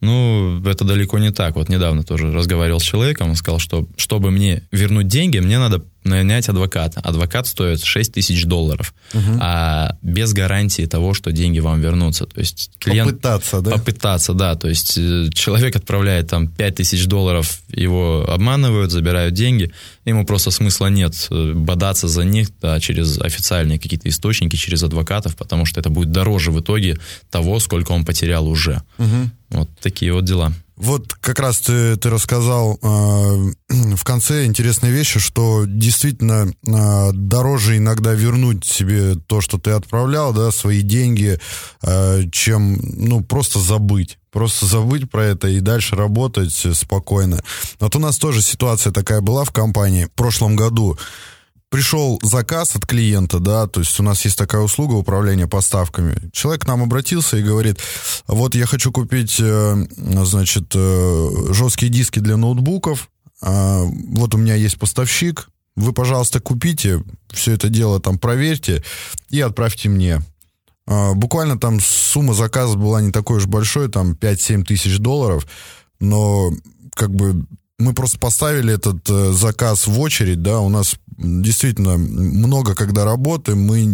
Ну, 0.00 0.60
это 0.66 0.84
далеко 0.84 1.18
не 1.18 1.30
так. 1.30 1.56
Вот 1.56 1.68
недавно 1.68 2.02
тоже 2.02 2.32
разговаривал 2.32 2.80
с 2.80 2.84
человеком, 2.84 3.30
он 3.30 3.36
сказал, 3.36 3.58
что 3.58 3.88
чтобы 3.96 4.30
мне 4.30 4.62
вернуть 4.70 5.08
деньги, 5.08 5.38
мне 5.38 5.58
надо 5.58 5.84
нанять 6.06 6.48
адвоката. 6.48 7.00
Адвокат 7.00 7.46
стоит 7.46 7.82
6 7.82 8.12
тысяч 8.12 8.44
долларов, 8.44 8.94
угу. 9.12 9.38
а 9.40 9.96
без 10.02 10.32
гарантии 10.32 10.86
того, 10.86 11.14
что 11.14 11.32
деньги 11.32 11.58
вам 11.58 11.80
вернутся. 11.80 12.26
То 12.26 12.40
есть 12.40 12.70
клиент... 12.78 13.10
Попытаться, 13.10 13.60
да? 13.60 13.70
Попытаться, 13.72 14.32
да. 14.34 14.54
То 14.54 14.68
есть 14.68 14.96
э, 14.96 15.28
человек 15.34 15.76
отправляет 15.76 16.28
там 16.28 16.48
5 16.48 16.74
тысяч 16.76 17.06
долларов, 17.06 17.60
его 17.68 18.24
обманывают, 18.28 18.90
забирают 18.90 19.34
деньги, 19.34 19.72
ему 20.04 20.24
просто 20.24 20.50
смысла 20.50 20.86
нет 20.86 21.14
э, 21.30 21.52
бодаться 21.52 22.08
за 22.08 22.24
них 22.24 22.48
да, 22.60 22.80
через 22.80 23.18
официальные 23.18 23.78
какие-то 23.78 24.08
источники, 24.08 24.56
через 24.56 24.82
адвокатов, 24.82 25.36
потому 25.36 25.66
что 25.66 25.80
это 25.80 25.90
будет 25.90 26.10
дороже 26.12 26.50
в 26.50 26.60
итоге 26.60 26.98
того, 27.30 27.60
сколько 27.60 27.92
он 27.92 28.04
потерял 28.04 28.46
уже. 28.48 28.82
Угу. 28.98 29.30
Вот 29.50 29.68
такие 29.80 30.12
вот 30.12 30.24
дела. 30.24 30.52
Вот 30.76 31.14
как 31.14 31.38
раз 31.38 31.60
ты, 31.60 31.96
ты 31.96 32.10
рассказал 32.10 32.78
э, 32.82 32.86
в 33.96 34.04
конце 34.04 34.44
интересные 34.44 34.92
вещи, 34.92 35.18
что 35.18 35.64
действительно 35.66 36.48
э, 36.48 37.10
дороже 37.12 37.78
иногда 37.78 38.12
вернуть 38.12 38.66
себе 38.66 39.14
то, 39.14 39.40
что 39.40 39.58
ты 39.58 39.70
отправлял, 39.70 40.34
да, 40.34 40.50
свои 40.50 40.82
деньги, 40.82 41.38
э, 41.82 42.22
чем, 42.30 42.78
ну, 42.82 43.22
просто 43.22 43.58
забыть. 43.58 44.18
Просто 44.30 44.66
забыть 44.66 45.10
про 45.10 45.24
это 45.24 45.48
и 45.48 45.60
дальше 45.60 45.96
работать 45.96 46.66
спокойно. 46.74 47.42
Вот 47.80 47.96
у 47.96 47.98
нас 47.98 48.18
тоже 48.18 48.42
ситуация 48.42 48.92
такая 48.92 49.22
была 49.22 49.44
в 49.44 49.52
компании 49.52 50.04
в 50.04 50.12
прошлом 50.12 50.56
году 50.56 50.98
пришел 51.70 52.18
заказ 52.22 52.76
от 52.76 52.86
клиента, 52.86 53.38
да, 53.38 53.66
то 53.66 53.80
есть 53.80 53.98
у 54.00 54.02
нас 54.02 54.24
есть 54.24 54.38
такая 54.38 54.62
услуга 54.62 54.94
управления 54.94 55.46
поставками. 55.46 56.30
Человек 56.32 56.62
к 56.62 56.66
нам 56.66 56.82
обратился 56.82 57.36
и 57.36 57.42
говорит, 57.42 57.80
вот 58.26 58.54
я 58.54 58.66
хочу 58.66 58.92
купить, 58.92 59.36
э, 59.40 59.86
значит, 59.96 60.72
э, 60.74 61.28
жесткие 61.50 61.90
диски 61.90 62.18
для 62.20 62.36
ноутбуков, 62.36 63.10
а, 63.42 63.84
вот 63.84 64.34
у 64.34 64.38
меня 64.38 64.54
есть 64.54 64.78
поставщик, 64.78 65.48
вы, 65.74 65.92
пожалуйста, 65.92 66.40
купите, 66.40 67.02
все 67.30 67.52
это 67.52 67.68
дело 67.68 68.00
там 68.00 68.18
проверьте 68.18 68.82
и 69.28 69.40
отправьте 69.40 69.88
мне. 69.88 70.22
А, 70.86 71.12
буквально 71.14 71.58
там 71.58 71.80
сумма 71.80 72.32
заказа 72.32 72.76
была 72.76 73.02
не 73.02 73.12
такой 73.12 73.38
уж 73.38 73.46
большой, 73.46 73.88
там 73.88 74.12
5-7 74.12 74.64
тысяч 74.64 74.98
долларов, 74.98 75.46
но 76.00 76.50
как 76.94 77.14
бы 77.14 77.44
мы 77.78 77.92
просто 77.92 78.18
поставили 78.18 78.74
этот 78.74 79.08
э, 79.08 79.32
заказ 79.32 79.86
в 79.86 80.00
очередь, 80.00 80.42
да, 80.42 80.60
у 80.60 80.68
нас 80.68 80.96
действительно 81.18 81.96
много 81.96 82.74
когда 82.74 83.04
работаем, 83.04 83.60
мы 83.62 83.84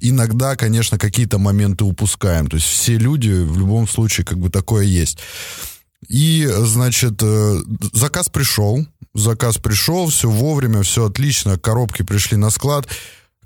иногда, 0.00 0.56
конечно, 0.56 0.98
какие-то 0.98 1.38
моменты 1.38 1.84
упускаем, 1.84 2.46
то 2.48 2.56
есть 2.56 2.66
все 2.66 2.96
люди 2.96 3.30
в 3.30 3.58
любом 3.58 3.88
случае 3.88 4.24
как 4.24 4.38
бы 4.38 4.50
такое 4.50 4.84
есть. 4.84 5.18
И, 6.08 6.46
значит, 6.48 7.20
э, 7.22 7.58
заказ 7.92 8.28
пришел, 8.28 8.86
заказ 9.14 9.58
пришел, 9.58 10.08
все 10.08 10.30
вовремя, 10.30 10.82
все 10.82 11.06
отлично, 11.06 11.58
коробки 11.58 12.02
пришли 12.02 12.36
на 12.36 12.50
склад. 12.50 12.86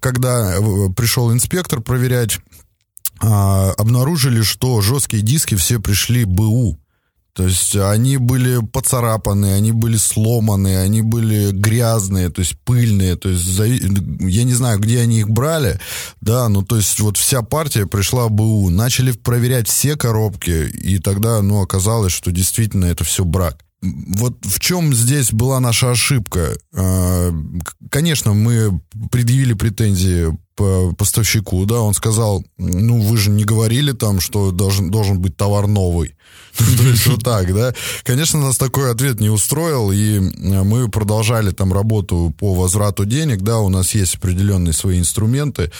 Когда 0.01 0.57
э, 0.57 0.91
пришел 0.95 1.33
инспектор 1.33 1.81
проверять, 1.81 2.41
а, 3.23 3.73
обнаружили, 3.77 4.43
что 4.43 4.81
жесткие 4.81 5.23
диски 5.23 5.55
все 5.55 5.79
пришли 5.79 6.25
БУ. 6.25 6.80
То 7.33 7.45
есть 7.45 7.77
они 7.77 8.17
были 8.17 8.59
поцарапаны, 8.61 9.53
они 9.55 9.73
были 9.73 9.97
сломаны, 9.97 10.79
они 10.79 11.03
были 11.03 11.51
грязные, 11.53 12.31
то 12.31 12.41
есть 12.41 12.59
пыльные. 12.65 13.17
То 13.17 13.29
есть 13.29 13.47
я 13.59 14.45
не 14.45 14.55
знаю, 14.55 14.79
где 14.79 15.01
они 15.01 15.21
их 15.21 15.31
брали, 15.31 15.79
да, 16.21 16.49
ну 16.49 16.63
то 16.63 16.77
есть 16.77 16.99
вот 17.01 17.17
вся 17.17 17.43
партия 17.43 17.87
пришла 17.87 18.29
БУ. 18.29 18.71
Начали 18.71 19.13
проверять 19.13 19.69
все 19.69 19.97
коробки, 19.97 20.69
и 20.69 20.99
тогда, 20.99 21.41
ну, 21.43 21.61
оказалось, 21.63 22.13
что 22.13 22.31
действительно 22.33 22.87
это 22.87 23.05
все 23.05 23.25
брак 23.25 23.59
вот 23.83 24.45
в 24.45 24.61
чем 24.61 24.95
здесь 24.95 25.33
была 25.33 25.59
наша 25.61 25.91
ошибка? 25.93 26.57
А, 26.75 27.31
конечно, 27.91 28.35
мы 28.35 28.81
предъявили 29.11 29.55
претензии 29.55 30.37
по 30.55 30.93
поставщику, 30.93 31.65
да, 31.65 31.81
он 31.81 31.95
сказал, 31.95 32.45
ну, 32.59 33.01
вы 33.01 33.17
же 33.17 33.31
не 33.31 33.45
говорили 33.45 33.93
там, 33.93 34.21
что 34.21 34.51
должен, 34.51 34.91
должен 34.91 35.21
быть 35.21 35.37
товар 35.37 35.67
новый. 35.67 36.15
То 36.57 36.83
есть 36.83 37.07
вот 37.07 37.23
так, 37.23 37.55
да. 37.55 37.75
Конечно, 38.03 38.41
нас 38.41 38.57
такой 38.57 38.91
ответ 38.91 39.21
не 39.21 39.29
устроил, 39.29 39.93
и 39.93 40.19
мы 40.19 40.89
продолжали 40.89 41.51
там 41.51 41.73
работу 41.73 42.35
по 42.39 42.55
возврату 42.55 43.05
денег, 43.05 43.43
да, 43.43 43.59
у 43.59 43.69
нас 43.69 43.95
есть 43.95 44.17
определенные 44.17 44.73
свои 44.73 44.99
инструменты, 44.99 45.71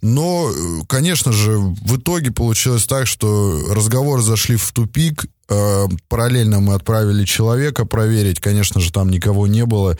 но, 0.00 0.50
конечно 0.88 1.32
же, 1.32 1.58
в 1.58 1.96
итоге 1.96 2.30
получилось 2.30 2.86
так, 2.86 3.06
что 3.06 3.60
разговоры 3.70 4.22
зашли 4.22 4.56
в 4.56 4.72
тупик, 4.72 5.26
э, 5.48 5.86
параллельно 6.08 6.60
мы 6.60 6.74
отправили 6.74 7.24
человека 7.24 7.84
проверить, 7.84 8.40
конечно 8.40 8.80
же, 8.80 8.92
там 8.92 9.10
никого 9.10 9.46
не 9.46 9.64
было 9.66 9.96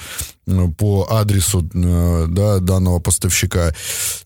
э, 0.47 0.69
по 0.79 1.07
адресу 1.11 1.69
э, 1.75 2.27
да, 2.29 2.59
данного 2.59 2.99
поставщика. 2.99 3.75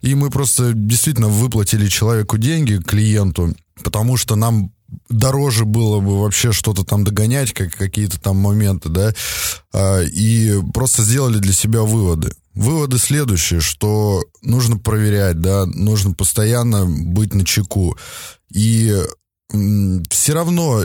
И 0.01 0.14
мы 0.14 0.31
просто 0.31 0.72
действительно 0.74 1.29
выплатили 1.29 1.88
человеку 1.88 2.38
деньги, 2.38 2.83
клиенту, 2.83 3.55
потому 3.83 4.16
что 4.16 4.37
нам 4.37 4.72
дороже 5.09 5.64
было 5.64 6.01
бы 6.01 6.20
вообще 6.20 6.53
что-то 6.53 6.85
там 6.85 7.05
догонять, 7.05 7.53
как 7.53 7.72
какие-то 7.72 8.20
там 8.20 8.37
моменты, 8.37 8.88
да, 8.88 9.14
а, 9.72 10.01
и 10.03 10.61
просто 10.72 11.03
сделали 11.03 11.38
для 11.38 11.53
себя 11.53 11.83
выводы. 11.83 12.33
Выводы 12.55 12.98
следующие, 12.98 13.61
что 13.61 14.24
нужно 14.42 14.79
проверять, 14.79 15.40
да, 15.40 15.66
нужно 15.66 16.12
постоянно 16.12 16.87
быть 16.87 17.35
на 17.35 17.44
чеку. 17.44 17.96
И 18.53 18.94
все 20.11 20.33
равно 20.35 20.83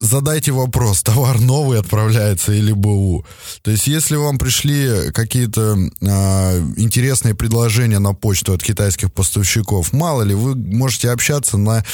задайте 0.00 0.52
вопрос, 0.52 1.02
товар 1.02 1.40
новый 1.40 1.78
отправляется 1.80 2.52
или 2.52 2.72
БУ. 2.72 3.24
То 3.62 3.70
есть, 3.70 3.86
если 3.86 4.16
вам 4.16 4.38
пришли 4.38 5.10
какие-то 5.12 5.76
э, 5.76 6.58
интересные 6.76 7.34
предложения 7.34 7.98
на 7.98 8.14
почту 8.14 8.52
от 8.52 8.62
китайских 8.62 9.12
поставщиков, 9.12 9.92
мало 9.92 10.22
ли, 10.22 10.34
вы 10.34 10.54
можете 10.54 11.10
общаться 11.10 11.58
на 11.58 11.84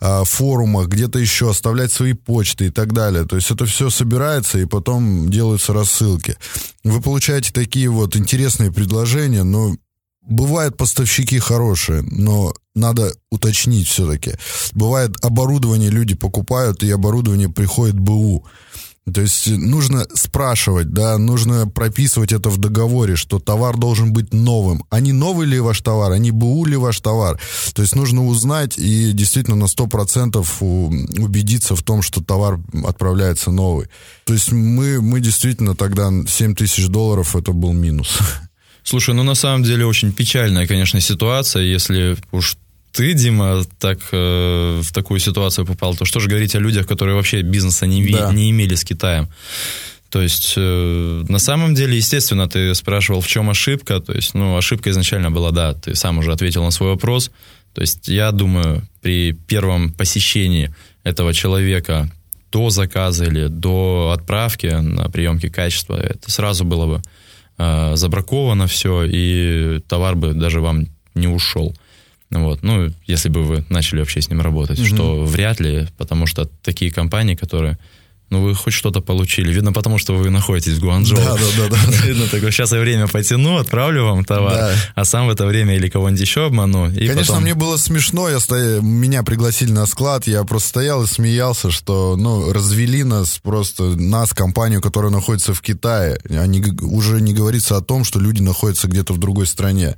э, 0.00 0.22
форумах, 0.24 0.88
где-то 0.88 1.18
еще, 1.18 1.50
оставлять 1.50 1.92
свои 1.92 2.14
почты 2.14 2.66
и 2.66 2.70
так 2.70 2.92
далее. 2.92 3.24
То 3.26 3.36
есть, 3.36 3.50
это 3.50 3.66
все 3.66 3.90
собирается 3.90 4.58
и 4.58 4.64
потом 4.64 5.30
делаются 5.30 5.72
рассылки. 5.72 6.36
Вы 6.84 7.00
получаете 7.00 7.52
такие 7.52 7.88
вот 7.88 8.16
интересные 8.16 8.72
предложения, 8.72 9.44
но 9.44 9.76
Бывают 10.22 10.76
поставщики 10.76 11.38
хорошие, 11.38 12.02
но 12.02 12.54
надо 12.74 13.12
уточнить 13.30 13.88
все-таки. 13.88 14.34
Бывает 14.72 15.16
оборудование 15.22 15.90
люди 15.90 16.14
покупают, 16.14 16.82
и 16.82 16.90
оборудование 16.90 17.48
приходит 17.48 17.98
БУ. 17.98 18.46
То 19.12 19.20
есть 19.20 19.48
нужно 19.48 20.06
спрашивать, 20.14 20.92
да, 20.92 21.18
нужно 21.18 21.66
прописывать 21.66 22.32
это 22.32 22.50
в 22.50 22.58
договоре, 22.58 23.16
что 23.16 23.40
товар 23.40 23.76
должен 23.76 24.12
быть 24.12 24.32
новым. 24.32 24.84
А 24.90 25.00
не 25.00 25.12
новый 25.12 25.44
ли 25.44 25.58
ваш 25.58 25.80
товар, 25.80 26.12
а 26.12 26.18
не 26.18 26.30
БУ 26.30 26.66
ли 26.66 26.76
ваш 26.76 27.00
товар. 27.00 27.40
То 27.74 27.82
есть 27.82 27.96
нужно 27.96 28.24
узнать 28.24 28.78
и 28.78 29.12
действительно 29.12 29.56
на 29.56 29.64
100% 29.64 30.38
убедиться 31.20 31.74
в 31.74 31.82
том, 31.82 32.00
что 32.00 32.22
товар 32.22 32.60
отправляется 32.84 33.50
новый. 33.50 33.88
То 34.24 34.34
есть 34.34 34.52
мы, 34.52 35.02
мы 35.02 35.20
действительно 35.20 35.74
тогда 35.74 36.12
7 36.24 36.54
тысяч 36.54 36.86
долларов 36.86 37.34
это 37.34 37.52
был 37.52 37.72
минус. 37.72 38.18
Слушай, 38.84 39.14
ну 39.14 39.22
на 39.22 39.34
самом 39.34 39.62
деле 39.62 39.86
очень 39.86 40.12
печальная, 40.12 40.66
конечно, 40.66 41.00
ситуация, 41.00 41.62
если 41.62 42.16
уж 42.30 42.56
ты, 42.92 43.14
Дима, 43.14 43.64
так 43.78 43.98
э, 44.12 44.80
в 44.82 44.92
такую 44.92 45.18
ситуацию 45.18 45.66
попал, 45.66 45.94
то 45.96 46.04
что 46.04 46.20
же 46.20 46.28
говорить 46.28 46.54
о 46.54 46.58
людях, 46.58 46.86
которые 46.86 47.14
вообще 47.14 47.42
бизнеса 47.42 47.86
не, 47.86 48.06
да. 48.12 48.30
не 48.32 48.50
имели 48.50 48.74
с 48.74 48.84
Китаем? 48.84 49.28
То 50.10 50.20
есть, 50.20 50.54
э, 50.56 51.24
на 51.26 51.38
самом 51.38 51.74
деле, 51.74 51.96
естественно, 51.96 52.46
ты 52.46 52.74
спрашивал, 52.74 53.22
в 53.22 53.26
чем 53.26 53.48
ошибка. 53.48 53.98
То 53.98 54.12
есть, 54.12 54.34
ну, 54.34 54.58
ошибка 54.58 54.90
изначально 54.90 55.30
была, 55.30 55.52
да, 55.52 55.72
ты 55.72 55.94
сам 55.94 56.18
уже 56.18 56.32
ответил 56.32 56.62
на 56.62 56.70
свой 56.70 56.90
вопрос. 56.90 57.30
То 57.72 57.80
есть, 57.80 58.08
я 58.08 58.30
думаю, 58.30 58.86
при 59.00 59.32
первом 59.32 59.90
посещении 59.90 60.74
этого 61.02 61.32
человека 61.32 62.10
до 62.52 62.68
заказа 62.68 63.24
или 63.24 63.46
до 63.46 64.12
отправки 64.14 64.66
на 64.66 65.08
приемке 65.08 65.48
качества, 65.48 65.96
это 65.96 66.30
сразу 66.30 66.64
было 66.64 66.86
бы 66.86 67.02
э, 67.62 67.96
забраковано 67.96 68.66
все, 68.66 69.04
и 69.04 69.80
товар 69.88 70.16
бы 70.16 70.34
даже 70.34 70.60
вам 70.60 70.86
не 71.14 71.28
ушел. 71.28 71.74
Вот. 72.30 72.62
Ну, 72.62 72.90
если 73.06 73.28
бы 73.28 73.42
вы 73.42 73.64
начали 73.68 74.00
вообще 74.00 74.20
с 74.20 74.30
ним 74.30 74.40
работать, 74.40 74.78
mm-hmm. 74.78 74.94
что 74.94 75.24
вряд 75.24 75.60
ли, 75.60 75.86
потому 75.98 76.26
что 76.26 76.48
такие 76.62 76.90
компании, 76.90 77.34
которые 77.34 77.78
ну, 78.32 78.40
вы 78.40 78.54
хоть 78.54 78.72
что-то 78.72 79.02
получили. 79.02 79.52
Видно, 79.52 79.72
потому 79.74 79.98
что 79.98 80.14
вы 80.14 80.30
находитесь 80.30 80.78
в 80.78 80.80
Гуанчжоу. 80.80 81.18
Да, 81.18 81.34
да, 81.34 81.68
да. 81.68 81.68
да. 81.68 82.06
Видно, 82.06 82.26
такое, 82.28 82.50
сейчас 82.50 82.72
я 82.72 82.80
время 82.80 83.06
потяну, 83.06 83.58
отправлю 83.58 84.06
вам 84.06 84.24
товар, 84.24 84.54
да. 84.54 84.74
а 84.94 85.04
сам 85.04 85.26
в 85.26 85.30
это 85.30 85.44
время 85.44 85.76
или 85.76 85.90
кого-нибудь 85.90 86.20
еще 86.22 86.46
обману. 86.46 86.90
И 86.90 87.06
Конечно, 87.06 87.34
потом... 87.34 87.42
мне 87.42 87.54
было 87.54 87.76
смешно, 87.76 88.30
я 88.30 88.40
стоя... 88.40 88.80
меня 88.80 89.22
пригласили 89.22 89.70
на 89.70 89.84
склад, 89.84 90.26
я 90.26 90.44
просто 90.44 90.70
стоял 90.70 91.02
и 91.02 91.06
смеялся, 91.06 91.70
что, 91.70 92.16
ну, 92.16 92.52
развели 92.54 93.04
нас 93.04 93.38
просто, 93.42 93.82
нас, 93.82 94.32
компанию, 94.32 94.80
которая 94.80 95.12
находится 95.12 95.52
в 95.52 95.60
Китае. 95.60 96.18
Они, 96.30 96.64
уже 96.80 97.20
не 97.20 97.34
говорится 97.34 97.76
о 97.76 97.82
том, 97.82 98.02
что 98.02 98.18
люди 98.18 98.40
находятся 98.40 98.88
где-то 98.88 99.12
в 99.12 99.18
другой 99.18 99.46
стране. 99.46 99.96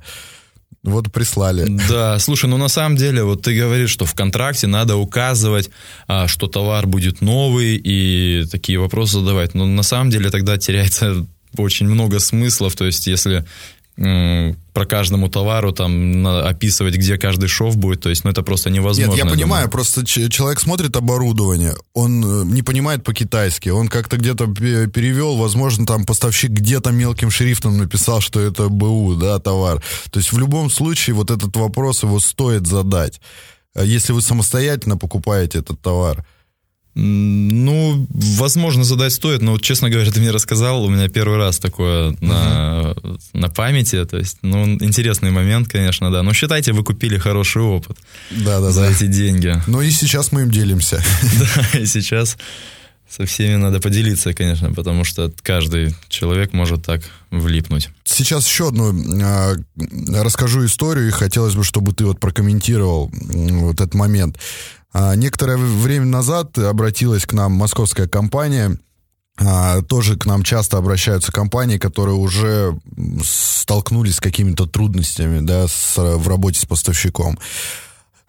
Вот 0.83 1.11
прислали. 1.11 1.65
Да, 1.89 2.19
слушай, 2.19 2.45
ну 2.45 2.57
на 2.57 2.67
самом 2.67 2.95
деле, 2.95 3.23
вот 3.23 3.41
ты 3.41 3.57
говоришь, 3.57 3.89
что 3.89 4.05
в 4.05 4.13
контракте 4.13 4.67
надо 4.67 4.97
указывать, 4.97 5.71
а, 6.07 6.27
что 6.27 6.47
товар 6.47 6.85
будет 6.85 7.21
новый 7.21 7.75
и 7.75 8.45
такие 8.51 8.79
вопросы 8.79 9.13
задавать. 9.13 9.55
Но 9.55 9.65
на 9.65 9.81
самом 9.81 10.11
деле 10.11 10.29
тогда 10.29 10.59
теряется 10.59 11.25
очень 11.57 11.87
много 11.87 12.19
смыслов. 12.19 12.75
То 12.75 12.85
есть, 12.85 13.07
если 13.07 13.45
про 13.97 14.85
каждому 14.85 15.29
товару 15.29 15.71
там 15.71 16.27
описывать, 16.27 16.95
где 16.95 17.17
каждый 17.17 17.47
шов 17.47 17.77
будет, 17.77 18.01
то 18.01 18.09
есть, 18.09 18.25
ну, 18.25 18.31
это 18.31 18.43
просто 18.43 18.69
невозможно. 18.69 19.11
Нет, 19.11 19.23
я 19.23 19.31
понимаю, 19.31 19.69
просто 19.69 20.05
человек 20.05 20.59
смотрит 20.59 20.97
оборудование, 20.97 21.75
он 21.93 22.23
э, 22.23 22.45
не 22.45 22.61
понимает 22.61 23.05
по-китайски, 23.05 23.69
он 23.69 23.87
как-то 23.87 24.17
где-то 24.17 24.47
перевел, 24.47 25.37
возможно, 25.37 25.85
там 25.85 26.05
поставщик 26.05 26.51
где-то 26.51 26.91
мелким 26.91 27.31
шрифтом 27.31 27.77
написал, 27.77 28.19
что 28.19 28.41
это 28.41 28.67
БУ, 28.67 29.15
да, 29.15 29.39
товар. 29.39 29.81
То 30.11 30.19
есть 30.19 30.33
в 30.33 30.37
любом 30.37 30.69
случае 30.69 31.13
вот 31.15 31.31
этот 31.31 31.55
вопрос 31.55 32.03
его 32.03 32.19
стоит 32.19 32.67
задать. 32.67 33.21
А 33.75 33.83
если 33.83 34.11
вы 34.11 34.21
самостоятельно 34.21 34.97
покупаете 34.97 35.59
этот 35.59 35.81
товар, 35.81 36.25
ну, 36.95 38.07
возможно, 38.09 38.85
задать 38.85 39.11
стоит, 39.11 39.41
но, 39.41 39.57
честно 39.57 39.89
говоря, 39.89 40.09
ты 40.13 40.19
мне 40.19 40.31
рассказал, 40.31 40.83
у 40.83 40.89
меня 40.89 41.09
первый 41.09 41.37
раз 41.37 41.59
такое 41.59 42.11
uh-huh. 42.11 42.25
на, 42.25 42.95
на 43.33 43.49
памяти, 43.49 44.05
то 44.05 44.17
есть, 44.17 44.37
ну, 44.41 44.65
интересный 44.65 45.31
момент, 45.31 45.67
конечно, 45.67 46.09
да, 46.11 46.23
но 46.23 46.33
считайте, 46.33 46.71
вы 46.71 46.83
купили 46.83 47.17
хороший 47.17 47.61
опыт 47.61 47.97
да, 48.31 48.61
да, 48.61 48.71
за 48.71 48.81
да. 48.81 48.91
эти 48.91 49.07
деньги. 49.07 49.61
Ну 49.67 49.81
и 49.81 49.91
сейчас 49.91 50.31
мы 50.31 50.43
им 50.43 50.51
делимся. 50.51 51.03
Да, 51.35 51.79
и 51.79 51.85
сейчас 51.85 52.37
со 53.09 53.25
всеми 53.25 53.55
надо 53.55 53.79
поделиться, 53.79 54.33
конечно, 54.33 54.73
потому 54.73 55.03
что 55.03 55.31
каждый 55.41 55.95
человек 56.09 56.53
может 56.53 56.83
так 56.83 57.01
влипнуть. 57.29 57.89
Сейчас 58.03 58.47
еще 58.47 58.69
одну 58.69 58.93
э, 58.93 59.55
расскажу 60.09 60.65
историю, 60.65 61.07
и 61.07 61.11
хотелось 61.11 61.55
бы, 61.55 61.63
чтобы 61.63 61.93
ты 61.93 62.05
вот 62.05 62.19
прокомментировал 62.19 63.11
вот 63.13 63.75
этот 63.75 63.93
момент. 63.93 64.37
А, 64.97 65.13
некоторое 65.15 65.57
время 65.57 66.05
назад 66.05 66.57
обратилась 66.57 67.25
к 67.25 67.33
нам 67.33 67.51
московская 67.51 68.07
компания, 68.07 68.77
а, 69.37 69.81
тоже 69.81 70.15
к 70.15 70.25
нам 70.25 70.41
часто 70.41 70.77
обращаются 70.77 71.33
компании, 71.33 71.77
которые 71.77 72.15
уже 72.15 72.79
столкнулись 73.21 74.15
с 74.15 74.21
какими-то 74.21 74.67
трудностями 74.67 75.45
да, 75.45 75.67
с, 75.67 75.97
в 75.97 76.29
работе 76.29 76.61
с 76.61 76.65
поставщиком. 76.65 77.37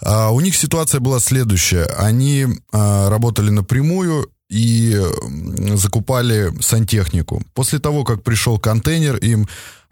А 0.02 0.32
у 0.32 0.40
них 0.40 0.56
ситуация 0.56 0.98
была 0.98 1.20
следующая. 1.20 1.84
Они 1.84 2.48
а, 2.72 3.10
работали 3.10 3.50
напрямую 3.50 4.28
и 4.48 5.00
закупали 5.74 6.52
сантехнику. 6.60 7.44
После 7.54 7.78
того, 7.78 8.02
как 8.02 8.24
пришел 8.24 8.58
контейнер 8.58 9.18
им, 9.18 9.46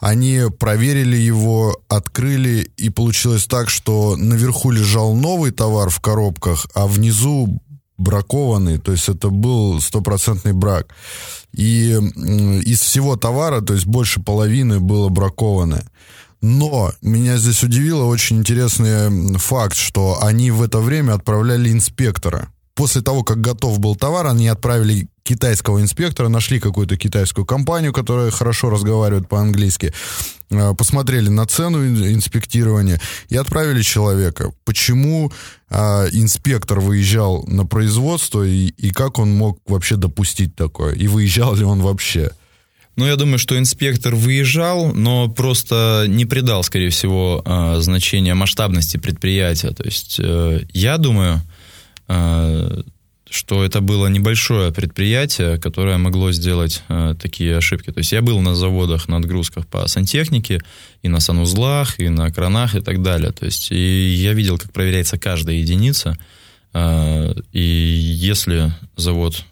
они 0.05 0.43
проверили 0.59 1.17
его, 1.17 1.81
открыли, 1.89 2.71
и 2.77 2.91
получилось 2.91 3.47
так, 3.47 3.71
что 3.71 4.17
наверху 4.17 4.71
лежал 4.71 5.15
новый 5.15 5.51
товар 5.51 5.89
в 5.89 5.99
коробках, 6.01 6.67
а 6.75 6.87
внизу 6.87 7.59
бракованный, 7.97 8.77
то 8.77 8.93
есть 8.93 9.09
это 9.09 9.31
был 9.31 9.81
стопроцентный 9.81 10.53
брак. 10.53 10.89
И 11.53 11.93
из 12.67 12.81
всего 12.81 13.17
товара, 13.17 13.63
то 13.63 13.73
есть 13.73 13.87
больше 13.87 14.21
половины 14.21 14.79
было 14.79 15.09
бракованное. 15.09 15.87
Но 16.43 16.93
меня 17.01 17.39
здесь 17.39 17.63
удивило 17.63 18.05
очень 18.05 18.41
интересный 18.41 19.39
факт, 19.39 19.75
что 19.75 20.23
они 20.23 20.51
в 20.51 20.61
это 20.61 20.81
время 20.81 21.15
отправляли 21.15 21.73
инспектора. 21.73 22.49
После 22.75 23.01
того, 23.01 23.23
как 23.23 23.41
готов 23.41 23.79
был 23.79 23.97
товар, 23.97 24.27
они 24.27 24.49
отправили 24.49 25.09
китайского 25.25 25.81
инспектора, 25.81 26.29
нашли 26.29 26.61
какую-то 26.61 26.97
китайскую 26.97 27.47
компанию, 27.47 27.93
которая 27.93 28.31
хорошо 28.31 28.70
разговаривает 28.70 29.29
по-английски, 29.29 29.93
э, 30.51 30.75
посмотрели 30.75 31.31
на 31.31 31.47
цену 31.47 31.85
инспектирования 31.85 33.01
и 33.31 33.37
отправили 33.37 33.83
человека. 33.83 34.53
Почему 34.64 35.33
а, 35.70 36.07
инспектор 36.12 36.79
выезжал 36.79 37.45
на 37.47 37.66
производство 37.66 38.43
и, 38.43 38.66
и 38.66 38.91
как 38.91 39.18
он 39.18 39.35
мог 39.35 39.59
вообще 39.66 39.97
допустить 39.97 40.55
такое? 40.55 40.95
И 40.95 41.09
выезжал 41.09 41.55
ли 41.57 41.64
он 41.64 41.81
вообще? 41.81 42.31
Ну, 42.97 43.07
я 43.07 43.16
думаю, 43.16 43.39
что 43.39 43.59
инспектор 43.59 44.14
выезжал, 44.14 44.93
но 44.95 45.29
просто 45.29 46.05
не 46.07 46.27
придал, 46.27 46.62
скорее 46.62 46.91
всего, 46.91 47.43
э, 47.45 47.81
значения 47.81 48.35
масштабности 48.35 48.99
предприятия. 48.99 49.70
То 49.70 49.85
есть 49.85 50.20
э, 50.20 50.61
я 50.72 50.99
думаю, 50.99 51.43
э, 52.09 52.83
что 53.31 53.64
это 53.64 53.81
было 53.81 54.07
небольшое 54.07 54.70
предприятие, 54.70 55.59
которое 55.59 55.99
могло 55.99 56.31
сделать 56.31 56.83
такие 57.20 57.57
ошибки. 57.57 57.91
То 57.91 57.99
есть 57.99 58.12
я 58.12 58.22
был 58.22 58.41
на 58.41 58.55
заводах 58.55 59.09
на 59.09 59.16
отгрузках 59.16 59.66
по 59.66 59.89
сантехнике, 59.89 60.61
и 61.03 61.09
на 61.09 61.20
санузлах, 61.20 61.99
и 61.99 62.09
на 62.09 62.31
кранах, 62.31 62.75
и 62.75 62.81
так 62.81 63.03
далее. 63.03 63.33
То 63.33 63.47
есть 63.47 63.72
и 63.72 64.14
я 64.14 64.35
видел, 64.35 64.59
как 64.59 64.72
проверяется 64.72 65.18
каждая 65.18 65.57
единица. 65.57 66.16
И 66.75 67.62
если 67.62 68.72
завод 68.97 69.45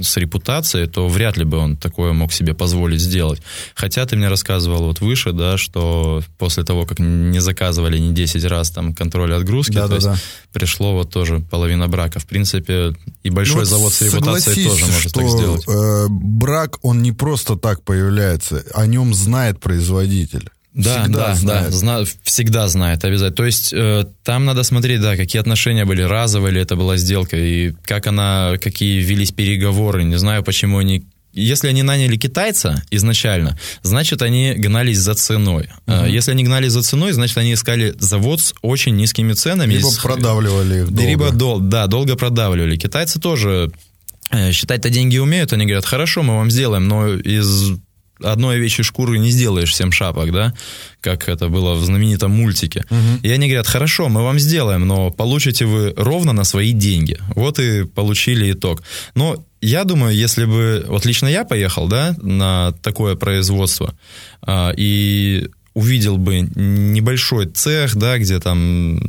с 0.00 0.16
репутацией, 0.16 0.86
то 0.86 1.08
вряд 1.08 1.36
ли 1.36 1.44
бы 1.44 1.58
он 1.58 1.76
такое 1.76 2.12
мог 2.12 2.32
себе 2.32 2.54
позволить 2.54 3.00
сделать. 3.00 3.40
Хотя 3.74 4.06
ты 4.06 4.16
мне 4.16 4.28
рассказывал 4.28 4.86
вот 4.86 5.00
выше, 5.00 5.32
да, 5.32 5.56
что 5.56 6.22
после 6.38 6.64
того, 6.64 6.84
как 6.86 6.98
не 6.98 7.40
заказывали 7.40 7.98
не 7.98 8.12
10 8.12 8.44
раз 8.44 8.70
там 8.70 8.94
контроль 8.94 9.34
отгрузки, 9.34 9.74
да, 9.74 9.82
то 9.82 9.88
да, 9.88 9.94
есть 9.94 10.06
да. 10.06 10.16
пришло 10.52 10.94
вот 10.94 11.10
тоже 11.10 11.40
половина 11.40 11.88
брака. 11.88 12.18
В 12.18 12.26
принципе, 12.26 12.94
и 13.22 13.30
большой 13.30 13.60
ну, 13.60 13.64
завод 13.66 13.92
с 13.92 14.02
репутацией 14.02 14.68
тоже 14.68 14.86
может 14.86 15.10
что, 15.10 15.20
так 15.20 15.28
сделать. 15.28 15.64
Э, 15.68 16.06
брак, 16.08 16.78
он 16.82 17.02
не 17.02 17.12
просто 17.12 17.56
так 17.56 17.82
появляется, 17.82 18.64
о 18.74 18.86
нем 18.86 19.14
знает 19.14 19.60
производитель. 19.60 20.50
Да, 20.74 21.02
всегда 21.02 21.28
да, 21.28 21.34
знает. 21.34 21.64
да, 21.66 21.70
зна, 21.70 22.04
всегда 22.24 22.68
знает 22.68 23.04
обязательно. 23.04 23.36
То 23.36 23.44
есть 23.44 23.72
э, 23.72 24.04
там 24.24 24.44
надо 24.44 24.64
смотреть, 24.64 25.00
да, 25.00 25.16
какие 25.16 25.40
отношения 25.40 25.84
были, 25.84 26.02
разовые 26.02 26.52
ли 26.52 26.60
это 26.60 26.74
была 26.74 26.96
сделка, 26.96 27.36
и 27.36 27.72
как 27.84 28.08
она, 28.08 28.54
какие 28.60 29.00
велись 29.00 29.30
переговоры. 29.30 30.02
Не 30.02 30.18
знаю, 30.18 30.42
почему 30.42 30.78
они 30.78 31.04
если 31.34 31.66
они 31.66 31.82
наняли 31.82 32.16
китайца 32.16 32.80
изначально, 32.92 33.58
значит, 33.82 34.22
они 34.22 34.54
гнались 34.54 34.98
за 34.98 35.14
ценой. 35.14 35.68
Угу. 35.86 36.04
Если 36.04 36.30
они 36.30 36.44
гнались 36.44 36.72
за 36.72 36.82
ценой, 36.82 37.12
значит, 37.12 37.36
они 37.36 37.54
искали 37.54 37.92
завод 37.98 38.40
с 38.40 38.54
очень 38.62 38.94
низкими 38.94 39.32
ценами. 39.32 39.74
Либо 39.74 39.90
продавливали 40.00 40.82
их 40.82 40.90
долго. 40.90 41.02
Либо, 41.02 41.30
дол, 41.32 41.58
да, 41.58 41.88
долго 41.88 42.14
продавливали. 42.14 42.76
Китайцы 42.76 43.18
тоже 43.18 43.72
э, 44.30 44.52
считать-то 44.52 44.90
деньги 44.90 45.18
умеют. 45.18 45.52
Они 45.52 45.66
говорят, 45.66 45.84
хорошо, 45.84 46.22
мы 46.22 46.36
вам 46.36 46.52
сделаем, 46.52 46.86
но 46.86 47.14
из 47.14 47.72
одной 48.22 48.56
овечьей 48.56 48.84
шкуры 48.84 49.18
не 49.18 49.30
сделаешь 49.30 49.74
семь 49.74 49.90
шапок, 49.90 50.32
да, 50.32 50.54
как 51.00 51.28
это 51.28 51.48
было 51.48 51.74
в 51.74 51.84
знаменитом 51.84 52.30
мультике. 52.30 52.84
Угу. 52.90 53.20
И 53.22 53.30
они 53.30 53.48
говорят, 53.48 53.66
хорошо, 53.66 54.08
мы 54.08 54.22
вам 54.22 54.38
сделаем, 54.38 54.86
но 54.86 55.10
получите 55.10 55.66
вы 55.66 55.92
ровно 55.96 56.32
на 56.32 56.44
свои 56.44 56.72
деньги. 56.72 57.18
Вот 57.34 57.58
и 57.58 57.84
получили 57.84 58.52
итог. 58.52 58.82
Но 59.14 59.44
я 59.60 59.84
думаю, 59.84 60.14
если 60.14 60.44
бы, 60.44 60.84
вот 60.88 61.06
лично 61.06 61.26
я 61.26 61.44
поехал, 61.44 61.88
да, 61.88 62.14
на 62.20 62.72
такое 62.82 63.16
производство, 63.16 63.94
а, 64.42 64.72
и 64.76 65.48
увидел 65.74 66.18
бы 66.18 66.48
небольшой 66.54 67.46
цех, 67.46 67.96
да, 67.96 68.18
где 68.18 68.38
там 68.38 69.00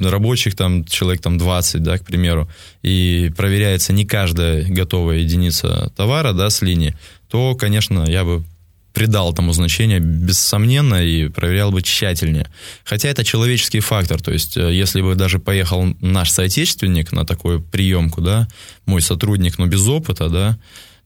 рабочих 0.00 0.54
там 0.54 0.84
человек 0.84 1.20
там 1.20 1.36
20, 1.36 1.82
да, 1.82 1.98
к 1.98 2.04
примеру, 2.04 2.48
и 2.82 3.32
проверяется 3.36 3.92
не 3.92 4.04
каждая 4.04 4.64
готовая 4.64 5.18
единица 5.18 5.92
товара, 5.96 6.32
да, 6.32 6.48
с 6.50 6.62
линии, 6.62 6.96
то, 7.28 7.54
конечно, 7.54 8.04
я 8.08 8.24
бы 8.24 8.44
придал 8.92 9.32
тому 9.32 9.52
значение, 9.52 10.00
бессомненно, 10.00 11.02
и 11.04 11.28
проверял 11.28 11.70
бы 11.70 11.82
тщательнее. 11.82 12.46
Хотя 12.84 13.08
это 13.08 13.24
человеческий 13.24 13.80
фактор, 13.80 14.20
то 14.20 14.32
есть 14.32 14.56
э, 14.56 14.72
если 14.72 15.00
бы 15.00 15.14
даже 15.14 15.38
поехал 15.38 15.94
наш 16.00 16.30
соотечественник 16.30 17.12
на 17.12 17.24
такую 17.24 17.60
приемку, 17.60 18.20
да, 18.20 18.48
мой 18.86 19.00
сотрудник, 19.00 19.58
но 19.58 19.66
без 19.66 19.86
опыта, 19.86 20.28
да, 20.28 20.58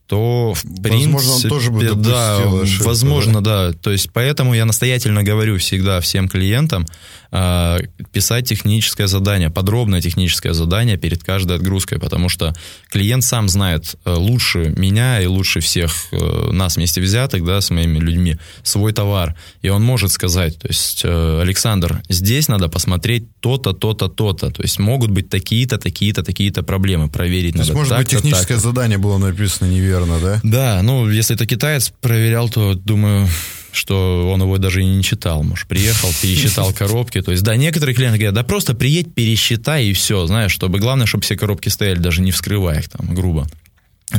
то 0.07 0.55
в 0.55 0.65
возможно, 0.65 1.19
принципе, 1.19 1.33
он 1.33 1.51
тоже 1.51 1.71
бы 1.71 1.95
да, 1.95 2.37
ошибку, 2.63 2.85
возможно, 2.85 3.43
да? 3.43 3.69
да. 3.69 3.73
То 3.73 3.91
есть 3.91 4.11
поэтому 4.13 4.55
я 4.55 4.65
настоятельно 4.65 5.25
говорю 5.25 5.59
всегда 5.59 6.01
всем 6.01 6.29
клиентам 6.29 6.87
э, 7.33 7.79
писать 8.13 8.49
техническое 8.49 9.09
задание, 9.09 9.51
подробное 9.51 10.01
техническое 10.01 10.53
задание 10.53 10.97
перед 10.97 11.25
каждой 11.25 11.57
отгрузкой, 11.57 11.99
потому 11.99 12.29
что 12.29 12.55
клиент 12.89 13.25
сам 13.25 13.49
знает 13.49 13.97
э, 14.05 14.13
лучше 14.13 14.73
меня 14.77 15.21
и 15.21 15.27
лучше 15.27 15.59
всех 15.59 15.93
э, 16.13 16.51
нас 16.53 16.77
вместе 16.77 17.01
взятых, 17.01 17.45
да, 17.45 17.61
с 17.61 17.71
моими 17.71 17.99
людьми, 17.99 18.37
свой 18.63 18.93
товар, 18.93 19.35
и 19.63 19.71
он 19.71 19.83
может 19.83 20.13
сказать, 20.13 20.57
то 20.59 20.69
есть 20.69 21.01
э, 21.05 21.41
Александр, 21.43 22.01
здесь 22.09 22.47
надо 22.47 22.69
посмотреть 22.69 23.25
то-то, 23.41 23.73
то-то, 23.73 24.09
то-то, 24.09 24.53
то 24.53 24.63
есть 24.63 24.79
могут 24.79 25.11
быть 25.11 25.29
такие-то, 25.29 25.79
такие-то, 25.79 26.23
такие-то 26.23 26.63
проблемы, 26.63 27.09
проверить 27.09 27.55
то 27.55 27.59
надо. 27.59 27.73
Есть, 27.73 27.77
может 27.77 27.97
быть, 27.99 28.09
техническое 28.09 28.55
так 28.55 28.63
задание 28.63 28.99
было 28.99 29.19
написано 29.19 29.69
неверно 29.69 29.96
наверное, 30.05 30.21
да? 30.21 30.41
Да, 30.43 30.83
ну, 30.83 31.09
если 31.09 31.35
это 31.35 31.47
китаец 31.47 31.93
проверял, 32.01 32.49
то, 32.49 32.75
думаю, 32.75 33.29
что 33.73 34.31
он 34.31 34.41
его 34.41 34.59
даже 34.59 34.83
и 34.83 34.85
не 34.85 35.03
читал. 35.03 35.43
Может, 35.43 35.69
приехал, 35.69 36.11
пересчитал 36.21 36.73
коробки. 36.77 37.21
То 37.21 37.33
есть, 37.33 37.43
да, 37.43 37.57
некоторые 37.57 37.95
клиенты 37.95 38.19
говорят, 38.19 38.35
да 38.35 38.43
просто 38.43 38.75
приедь, 38.75 39.15
пересчитай 39.15 39.87
и 39.87 39.93
все, 39.93 40.27
знаешь, 40.27 40.53
чтобы 40.53 40.79
главное, 40.79 41.07
чтобы 41.07 41.23
все 41.23 41.37
коробки 41.37 41.69
стояли, 41.69 41.99
даже 41.99 42.23
не 42.23 42.33
вскрывая 42.33 42.81
их 42.81 42.89
там, 42.89 43.15
грубо. 43.15 43.47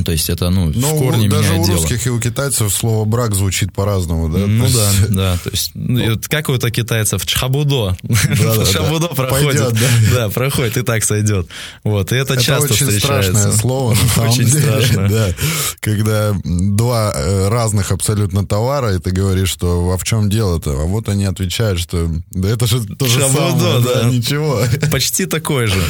То 0.03 0.11
есть 0.11 0.29
это, 0.29 0.49
ну, 0.49 0.69
Но 0.75 0.95
в 0.95 0.99
корне 0.99 1.29
даже 1.29 1.53
меняет 1.53 1.69
у 1.69 1.71
русских 1.71 2.03
дело. 2.03 2.15
и 2.15 2.17
у 2.17 2.19
китайцев 2.19 2.73
слово 2.73 3.05
брак 3.05 3.33
звучит 3.33 3.71
по-разному, 3.71 4.27
да? 4.27 4.39
Ну 4.39 4.67
да, 4.67 4.91
да. 5.09 5.37
То 5.41 5.49
есть, 5.49 5.71
ну, 5.75 6.19
как 6.27 6.49
у 6.49 6.57
китайцев 6.57 7.25
чхабудо. 7.25 7.97
Да, 8.37 8.65
Шабудо 8.65 9.07
проходит. 9.07 9.61
Пойдет, 9.61 9.73
да. 9.73 9.87
да, 10.13 10.29
проходит, 10.29 10.77
и 10.77 10.81
так 10.81 11.03
сойдет. 11.03 11.47
Вот, 11.83 12.11
и 12.11 12.15
это, 12.15 12.33
это 12.33 12.43
часто 12.43 12.73
очень 12.73 12.87
встречается. 12.87 13.31
страшное 13.31 13.57
слово, 13.57 13.91
на 13.91 14.09
самом 14.09 14.29
очень 14.29 14.45
деле. 14.45 14.61
Страшно. 14.61 15.09
Да. 15.09 15.33
Когда 15.79 16.35
два 16.43 17.13
э, 17.15 17.47
разных 17.47 17.91
абсолютно 17.91 18.45
товара, 18.45 18.93
и 18.93 18.99
ты 18.99 19.11
говоришь, 19.11 19.49
что 19.49 19.91
а 19.93 19.97
в 19.97 20.03
чем 20.03 20.29
дело-то? 20.29 20.71
А 20.71 20.85
вот 20.85 21.07
они 21.09 21.25
отвечают, 21.25 21.79
что 21.79 22.09
да 22.31 22.49
это 22.49 22.67
же 22.67 22.83
то 22.83 23.05
же 23.07 23.21
самое, 23.21 23.83
да, 23.83 24.03
ничего. 24.09 24.63
Почти 24.91 25.25
такой 25.25 25.67
же. 25.67 25.81